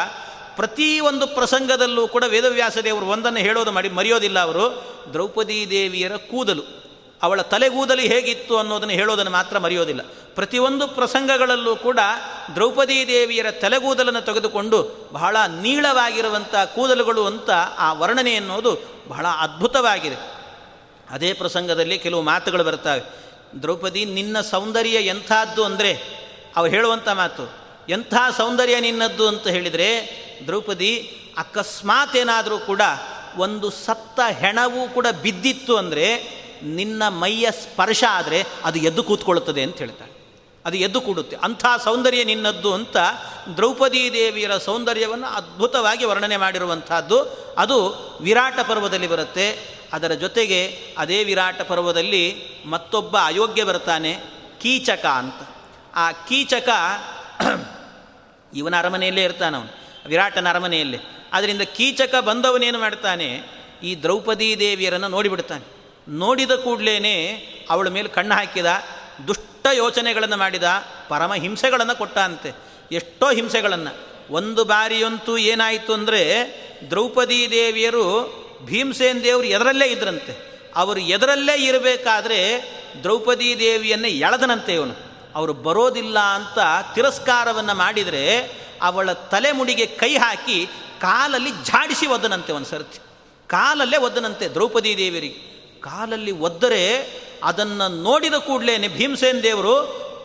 [0.56, 4.84] ಪ್ರತಿಯೊಂದು ಪ್ರಸಂಗದಲ್ಲೂ ಕೂಡ ವೇದವ್ಯಾಸ ದೇವರು ಒಂದನ್ನು ಹೇಳೋದು ಮಾಡಿ ಮರೆಯೋದಿಲ್ಲ ಅವರು.
[5.14, 6.86] ದ್ರೌಪದಿ ದೇವಿಯರ ಕೂದಲು.
[7.24, 10.02] ಅವಳ ತಲೆಗೂದಲು ಹೇಗಿತ್ತು ಅನ್ನೋದನ್ನು ಹೇಳೋದನ್ನು ಮಾತ್ರ ಮರೆಯೋದಿಲ್ಲ.
[10.36, 12.00] ಪ್ರತಿಯೊಂದು ಪ್ರಸಂಗಗಳಲ್ಲೂ ಕೂಡ
[12.56, 18.78] ದ್ರೌಪದಿ ದೇವಿಯರ ತಲೆಗೂದಲನ್ನು ತೆಗೆದುಕೊಂಡು ಬಹಳ ನೀಳವಾಗಿರುವಂಥ ಕೂದಲುಗಳು ಅಂತ ಆ ವರ್ಣನೆ ಅನ್ನೋದು
[19.08, 20.16] ಬಹಳ ಅದ್ಭುತವಾಗಿದೆ.
[21.10, 23.26] ಅದೇ ಪ್ರಸಂಗದಲ್ಲಿ ಕೆಲವು ಮಾತುಗಳು ಬರ್ತವೆ
[23.62, 25.94] ದ್ರೌಪದಿ, ನಿನ್ನ ಸೌಂದರ್ಯ ಎಂಥದ್ದು ಅಂದರೆ,
[26.56, 32.82] ಅವು ಹೇಳುವಂಥ ಮಾತು ಎಂಥ ಸೌಂದರ್ಯ ನಿನ್ನದ್ದು ಅಂತ ಹೇಳಿದರೆ, ದ್ರೌಪದಿ ಅಕಸ್ಮಾತ್ ಏನಾದರೂ ಕೂಡ
[33.38, 40.16] ಒಂದು ಸತ್ತ ಹೆಣವು ಕೂಡ ಬಿದ್ದಿತ್ತು ಅಂದರೆ ನಿನ್ನ ಮೈಯ ಸ್ಪರ್ಶ ಆದರೆ ಅದು ಎದ್ದು ಕೂತ್ಕೊಳ್ಳುತ್ತದೆ ಅಂತ ಹೇಳ್ತಾರೆ.
[40.66, 41.36] ಅದು ಎದ್ದು ಕೂಡುತ್ತೆ.
[41.36, 42.98] ಅಂಥ ಸೌಂದರ್ಯ ನಿನ್ನದ್ದು ಅಂತ
[43.56, 47.20] ದ್ರೌಪದಿ ದೇವಿಯರ ಸೌಂದರ್ಯವನ್ನು ಅದ್ಭುತವಾಗಿ ವರ್ಣನೆ ಮಾಡಿರುವಂಥದ್ದು.
[47.58, 47.90] ಅದು
[48.22, 49.76] ವಿರಾಟ ಪರ್ವದಲ್ಲಿ ಬರುತ್ತೆ.
[49.94, 54.18] ಅದರ ಜೊತೆಗೆ ಅದೇ ವಿರಾಟ ಪರ್ವದಲ್ಲಿ ಮತ್ತೊಬ್ಬ ಅಯೋಗ್ಯ ಬರ್ತಾನೆ
[54.62, 55.50] ಕೀಚಕ ಅಂತ.
[55.96, 56.70] ಆ ಕೀಚಕ
[58.54, 60.98] ಇವನ ಅರಮನೆಯಲ್ಲೇ ಇರ್ತಾನವನು ವಿರಾಟನ ಅರಮನೆಯಲ್ಲೇ.
[61.34, 63.44] ಅದರಿಂದ ಕೀಚಕ ಬಂದವನೇನು ಮಾಡ್ತಾನೆ?
[63.84, 65.76] ಈ ದ್ರೌಪದಿ ದೇವಿಯರನ್ನು ನೋಡಿಬಿಡ್ತಾನೆ.
[66.10, 67.36] ನೋಡಿದ ಕೂಡಲೇ
[67.70, 68.66] ಅವಳ ಮೇಲೆ ಕಣ್ಣು ಹಾಕಿದ,
[69.28, 70.64] ದುಷ್ಟ ಯೋಚನೆಗಳನ್ನು ಮಾಡಿದ,
[71.10, 72.56] ಪರಮ ಹಿಂಸೆಗಳನ್ನು ಕೊಟ್ಟ ಅಂತೆ
[72.92, 74.16] ಎಷ್ಟೋ ಹಿಂಸೆಗಳನ್ನು.
[74.34, 76.56] ಒಂದು ಬಾರಿಯಂತೂ ಏನಾಯಿತು ಅಂದರೆ,
[76.90, 78.36] ದ್ರೌಪದಿ ದೇವಿಯರು
[78.66, 80.56] ಭೀಮಸೇನ್ ದೇವರು ಎದರಲ್ಲೇ ಇದ್ರಂತೆ.
[80.76, 82.70] ಅವರು ಎದರಲ್ಲೇ ಇರಬೇಕಾದ್ರೆ
[83.04, 85.05] ದ್ರೌಪದಿ ದೇವಿಯನ್ನು ಎಳೆದನಂತೆ ಇವನು.
[85.36, 86.60] ಅವರು ಬರೋದಿಲ್ಲ ಅಂತ
[86.96, 88.24] ತಿರಸ್ಕಾರವನ್ನು ಮಾಡಿದರೆ
[88.82, 90.58] ಅವಳ ತಲೆಮುಡಿಗೆ ಕೈ ಹಾಕಿ
[91.02, 93.00] ಕಾಲಲ್ಲಿ ಝಾಡಿಸಿ ಒದ್ದನಂತೆ ಒಂದು ಸರ್ತಿ.
[93.50, 95.40] ಕಾಲಲ್ಲೇ ಒದ್ದನಂತೆ ದ್ರೌಪದಿ ದೇವಿಯರಿಗೆ.
[95.82, 96.84] ಕಾಲಲ್ಲಿ ಒದ್ದರೆ
[97.44, 99.76] ಅದನ್ನು ನೋಡಿದ ಕೂಡಲೇ ಭೀಮಸೇನ್ ದೇವರು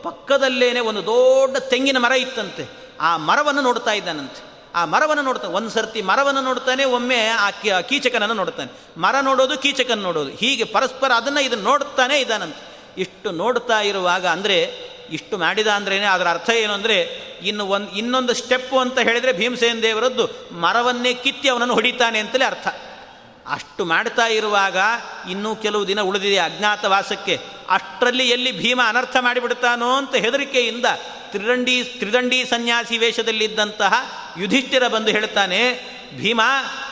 [0.02, 2.64] ಪಕ್ಕದಲ್ಲೇನೆ ಒಂದು ದೊಡ್ಡ ತೆಂಗಿನ ಮರ ಇತ್ತಂತೆ.
[3.00, 4.40] ಆ ಮರವನ್ನು ನೋಡ್ತಾ ಇದ್ದಾನಂತೆ.
[4.74, 7.50] ಆ ಮರವನ್ನು ನೋಡ್ತಾನೆ ಒಂದು ಸರ್ತಿ ಮರವನ್ನು ನೋಡ್ತಾನೆ, ಒಮ್ಮೆ ಆ
[7.88, 9.00] ಕೀಚಕನನ್ನು ನೋಡ್ತಾನೆ.
[9.00, 10.30] ಮರ ನೋಡೋದು, ಕೀಚಕನ ನೋಡೋದು.
[10.30, 12.62] ಹೀಗೆ ಪರಸ್ಪರ ಅದನ್ನು ಇದನ್ನು ನೋಡ್ತಾನೆ ಇದ್ದಾನಂತೆ.
[13.00, 16.96] ಇಷ್ಟು ನೋಡ್ತಾ ಇರುವಾಗ ಅಂದರೆ ಇಷ್ಟು ಮಾಡಿದ ಅಂದ್ರೇ ಅದರ ಅರ್ಥ ಏನು ಅಂದರೆ
[17.42, 20.24] ಇನ್ನು ಒಂದು ಇನ್ನೊಂದು ಸ್ಟೆಪ್ಪು ಅಂತ ಹೇಳಿದರೆ ಭೀಮಸೇನ ದೇವರದ್ದು
[20.64, 22.68] ಮರವನ್ನೇ ಕಿತ್ತಿ ಅವನನ್ನು ಹೊಡಿತಾನೆ ಅಂತಲೇ ಅರ್ಥ.
[23.46, 24.76] ಅಷ್ಟು ಮಾಡ್ತಾ ಇರುವಾಗ
[25.30, 27.34] ಇನ್ನೂ ಕೆಲವು ದಿನ ಉಳಿದಿದೆ ಅಜ್ಞಾತವಾಸಕ್ಕೆ.
[27.68, 30.86] ಅಷ್ಟರಲ್ಲಿ ಎಲ್ಲಿ ಭೀಮ ಅನರ್ಥ ಮಾಡಿಬಿಡ್ತಾನೋ ಅಂತ ಹೆದರಿಕೆಯಿಂದ
[31.30, 33.94] ತ್ರಿದಂಡಿ ತ್ರಿದಂಡಿ ಸನ್ಯಾಸಿ ವೇಷದಲ್ಲಿದ್ದಂತಹ
[34.38, 35.60] ಯುಧಿಷ್ಠಿರ ಬಂದು ಹೇಳ್ತಾನೆ,
[36.16, 36.40] ಭೀಮ,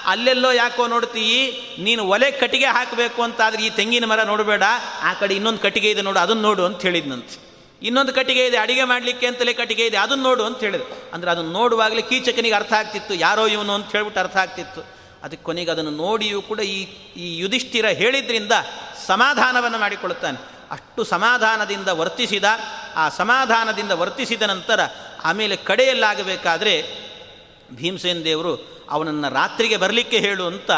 [0.07, 1.41] ಅಲ್ಲೆಲ್ಲೋ ಯಾಕೋ ನೋಡ್ತೀಯಿ,
[1.79, 4.63] ನೀನು ಒಲೆ ಕಟ್ಟಿಗೆ ಹಾಕಬೇಕು ಅಂತಾದರೆ ಈ ತೆಂಗಿನ ಮರ ನೋಡಬೇಡ,
[5.03, 7.48] ಆ ಕಡೆ ಇನ್ನೊಂದು ಕಟ್ಟಿಗೆ ಇದೆ ನೋಡು, ಅದನ್ನು ನೋಡು ಅಂತ ಹೇಳಿದ್ನಂತೆ.
[7.83, 12.03] ಇನ್ನೊಂದು ಕಟ್ಟಿಗೆ ಇದೆ, ಅಡಿಗೆ ಮಾಡಲಿಕ್ಕೆ ಅಂತಲೇ ಕಟ್ಟಿಗೆ ಇದೆ, ಅದನ್ನು ನೋಡು ಅಂತ ಹೇಳಿದೆ ಅಂದರೆ ಅದನ್ನು ನೋಡುವಾಗಲೇ
[12.11, 14.81] ಕೀಚಕನಿಗೆ ಅರ್ಥ ಆಗ್ತಿತ್ತು, ಯಾರೋ ಇವನು ಅಂತ ಹೇಳ್ಬಿಟ್ಟು ಅರ್ಥ ಆಗ್ತಿತ್ತು.
[15.25, 16.79] ಅದಕ್ಕೆ ಕೊನೆಗೆ ಅದನ್ನು ನೋಡಿಯೂ ಕೂಡ ಈ
[17.25, 18.55] ಈ ಯುಧಿಷ್ಠಿರ ಹೇಳಿದ್ರಿಂದ
[19.07, 20.39] ಸಮಾಧಾನವನ್ನು ಮಾಡಿಕೊಳ್ಳುತ್ತಾನೆ.
[20.77, 22.49] ಅಷ್ಟು ಸಮಾಧಾನದಿಂದ ವರ್ತಿಸಿದ,
[23.03, 24.81] ಆ ಸಮಾಧಾನದಿಂದ ವರ್ತಿಸಿದ ನಂತರ
[25.29, 26.75] ಆಮೇಲೆ ಕಡೆಯಲ್ಲಾಗಬೇಕಾದ್ರೆ
[27.79, 28.53] ಭೀಮಸೇನ ದೇವರು
[28.91, 30.71] ಅವನನ್ನು ರಾತ್ರಿಗೆ ಬರಲಿಕ್ಕೆ ಹೇಳು ಅಂತ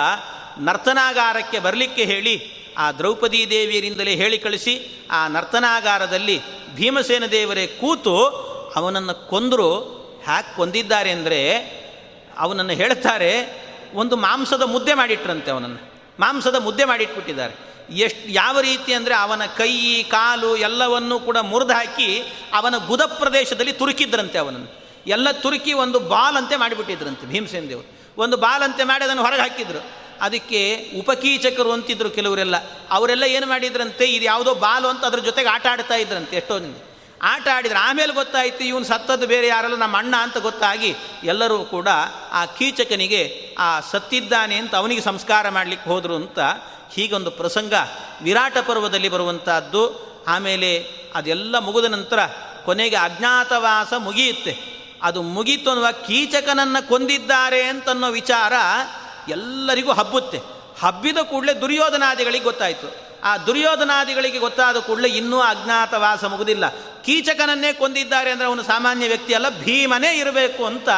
[0.68, 2.34] ನರ್ತನಾಗಾರಕ್ಕೆ ಬರಲಿಕ್ಕೆ ಹೇಳಿ
[2.76, 4.74] ಆ ದ್ರೌಪದಿ ದೇವಿಯರಿಂದಲೇ ಹೇಳಿ ಕಳಿಸಿ,
[5.10, 6.36] ಆ ನರ್ತನಾಗಾರದಲ್ಲಿ
[6.74, 8.14] ಭೀಮಸೇನ ದೇವರೇ ಕೂತು
[8.76, 9.70] ಅವನನ್ನು ಕೊಂದರು.
[10.24, 11.40] ಹ್ಯಾಕ್ ಕೊಂದಿದ್ದಾರೆ ಅಂದರೆ
[12.38, 13.30] ಅವನನ್ನು ಹೇಳ್ತಾರೆ,
[13.94, 15.80] ಒಂದು ಮಾಂಸದ ಮುದ್ದೆ ಮಾಡಿಟ್ರಂತೆ ಅವನನ್ನು.
[16.20, 17.54] ಮಾಂಸದ ಮುದ್ದೆ ಮಾಡಿಟ್ಬಿಟ್ಟಿದ್ದಾರೆ.
[17.94, 24.38] ಎಷ್ಟು, ಯಾವ ರೀತಿ ಅಂದರೆ ಅವನ ಕೈ, ಕಾಲು ಎಲ್ಲವನ್ನೂ ಕೂಡ ಮುರಿದು ಹಾಕಿ ಅವನ ಗುದ ಪ್ರದೇಶದಲ್ಲಿ ತುರುಕಿದ್ರಂತೆ
[24.38, 24.70] ಅವನನ್ನು.
[25.06, 27.88] ಎಲ್ಲ ತುರುಕಿ ಒಂದು ಬಾಲ್ ಅಂತೆ ಮಾಡಿಬಿಟ್ಟಿದ್ರಂತೆ ಭೀಮಸೇನ ದೇವರು.
[28.22, 29.99] ಒಂದು ಬಾಲ್ ಮಾಡಿ ಅದನ್ನು ಹೊರಗೆ ಹಾಕಿದ್ರು.
[30.20, 32.54] ಅದಕ್ಕೆ ಉಪಕೀಚಕರು ಅಂತಿದ್ರು ಕೆಲವರೆಲ್ಲ.
[32.90, 34.04] ಅವರೆಲ್ಲ ಏನು ಮಾಡಿದ್ರಂತೆ?
[34.04, 36.74] ಇದು ಯಾವುದೋ ಬಾಲು ಅಂತ ಅದ್ರ ಜೊತೆಗೆ ಆಟ ಆಡ್ತಾ ಇದ್ರಂತೆ ಎಷ್ಟೋ ಜನ.
[37.22, 40.94] ಆಟ ಆಡಿದ್ರೆ ಆಮೇಲೆ ಗೊತ್ತಾಯಿತು ಇವನು ಸತ್ತದ್ದು ಬೇರೆ ಯಾರಲ್ಲ, ನಮ್ಮ ಅಣ್ಣ ಅಂತ ಗೊತ್ತಾಗಿ
[41.24, 41.88] ಎಲ್ಲರೂ ಕೂಡ
[42.30, 46.38] ಆ ಕೀಚಕನಿಗೆ ಆ ಸತ್ತಿದ್ದಾನೆ ಅಂತ ಅವನಿಗೆ ಸಂಸ್ಕಾರ ಮಾಡಲಿಕ್ಕೆ ಹೋದರು ಅಂತ
[46.92, 47.72] ಹೀಗೊಂದು ಪ್ರಸಂಗ
[48.22, 52.18] ವಿರಾಟ ಪರ್ವದಲ್ಲಿ ಬರುವಂಥದ್ದು ಆಮೇಲೆ ಅದೆಲ್ಲ ಮುಗಿದ ನಂತರ
[52.64, 54.80] ಕೊನೆಗೆ ಅಜ್ಞಾತವಾಸ ಮುಗಿಯುತ್ತೆ.
[55.02, 58.52] ಅದು ಮುಗೀತು ಅನ್ನುವ ಕೀಚಕನನ್ನು ಕೊಂದಿದ್ದಾರೆ ಅಂತನ್ನೋ ವಿಚಾರ
[59.28, 60.40] ಎಲ್ಲರಿಗೂ ಹಬ್ಬುತ್ತೆ.
[60.80, 63.09] ಹಬ್ಬಿದ ಕೂಡಲೇ ದುರ್ಯೋಧನಾದಿಗಳಿಗೆ ಗೊತ್ತಾಯಿತು.
[63.24, 66.66] ಆ ದುರ್ಯೋಧನಾದಿಗಳಿಗೆ ಗೊತ್ತಾದ ಕೂಡಲೇ ಇನ್ನೂ ಅಜ್ಞಾತವಾಸ ಮುಗುದಿಲ್ಲ.
[67.04, 70.88] ಕೀಚಕನನ್ನೇ ಕೊಂದಿದ್ದಾರೆ ಅಂದರೆ ಅವನು ಸಾಮಾನ್ಯ ವ್ಯಕ್ತಿ ಅಲ್ಲ ಭೀಮನೇ ಇರಬೇಕು ಅಂತ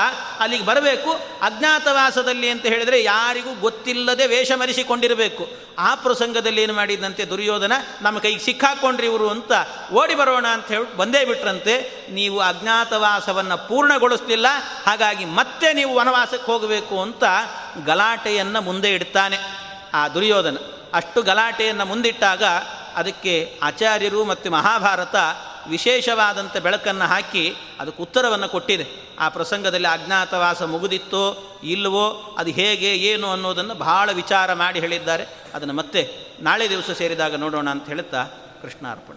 [0.40, 1.10] ಅಲ್ಲಿಗೆ ಬರಬೇಕು.
[1.42, 5.44] ಅಜ್ಞಾತವಾಸದಲ್ಲಿ ಅಂತ ಹೇಳಿದರೆ ಯಾರಿಗೂ ಗೊತ್ತಿಲ್ಲದೆ ವೇಷ ಮರೆಸಿಕೊಂಡಿರಬೇಕು
[5.78, 9.52] ಆ ಪ್ರಸಂಗದಲ್ಲಿ ಏನು ಮಾಡಿದಂತೆ ದುರ್ಯೋಧನ, ನಮ್ಮ ಕೈಗೆ ಸಿಕ್ಕಾಕೊಂಡ್ರಿ ಇವರು ಅಂತ
[9.92, 11.74] ಓಡಿ ಬರೋಣ ಅಂತ ಹೇಳಿ ಬಂದೇ ಬಿಟ್ರಂತೆ.
[12.10, 14.46] ನೀವು ಅಜ್ಞಾತವಾಸವನ್ನು ಪೂರ್ಣಗೊಳಿಸಲಿಲ್ಲ,
[14.86, 17.24] ಹಾಗಾಗಿ ಮತ್ತೆ ನೀವು ವನವಾಸಕ್ಕೆ ಹೋಗಬೇಕು ಅಂತ
[17.86, 19.40] ಗಲಾಟೆಯನ್ನು ಮುಂದೆ ಇಡ್ತಾನೆ
[19.94, 20.58] ಆ ದುರ್ಯೋಧನ.
[20.95, 22.45] ಅಷ್ಟು ಗಲಾಟೆಯನ್ನು ಮುಂದಿಟ್ಟಾಗ
[22.95, 25.14] ಅದಕ್ಕೆ ಆಚಾರ್ಯರು ಮತ್ತು ಮಹಾಭಾರತ
[25.68, 28.86] ವಿಶೇಷವಾದಂಥ ಬೆಳಕನ್ನು ಹಾಕಿ ಅದಕ್ಕೆ ಉತ್ತರವನ್ನು ಕೊಟ್ಟಿದೆ.
[29.18, 35.26] ಆ ಪ್ರಸಂಗದಲ್ಲಿ ಅಜ್ಞಾತವಾಸ ಮುಗಿದಿತ್ತೋ ಇಲ್ಲವೋ ಅದು ಹೇಗೆ, ಏನು ಅನ್ನೋದನ್ನು ಬಹಳ ವಿಚಾರ ಮಾಡಿ ಹೇಳಿದ್ದಾರೆ.
[35.55, 38.24] ಅದನ್ನು ಮತ್ತೆ ನಾಳೆ ದಿವಸ ಸೇರಿದಾಗ ನೋಡೋಣ ಅಂತ ಹೇಳುತ್ತಾ
[38.62, 39.14] ಕೃಷ್ಣಾರ್ಪಣ.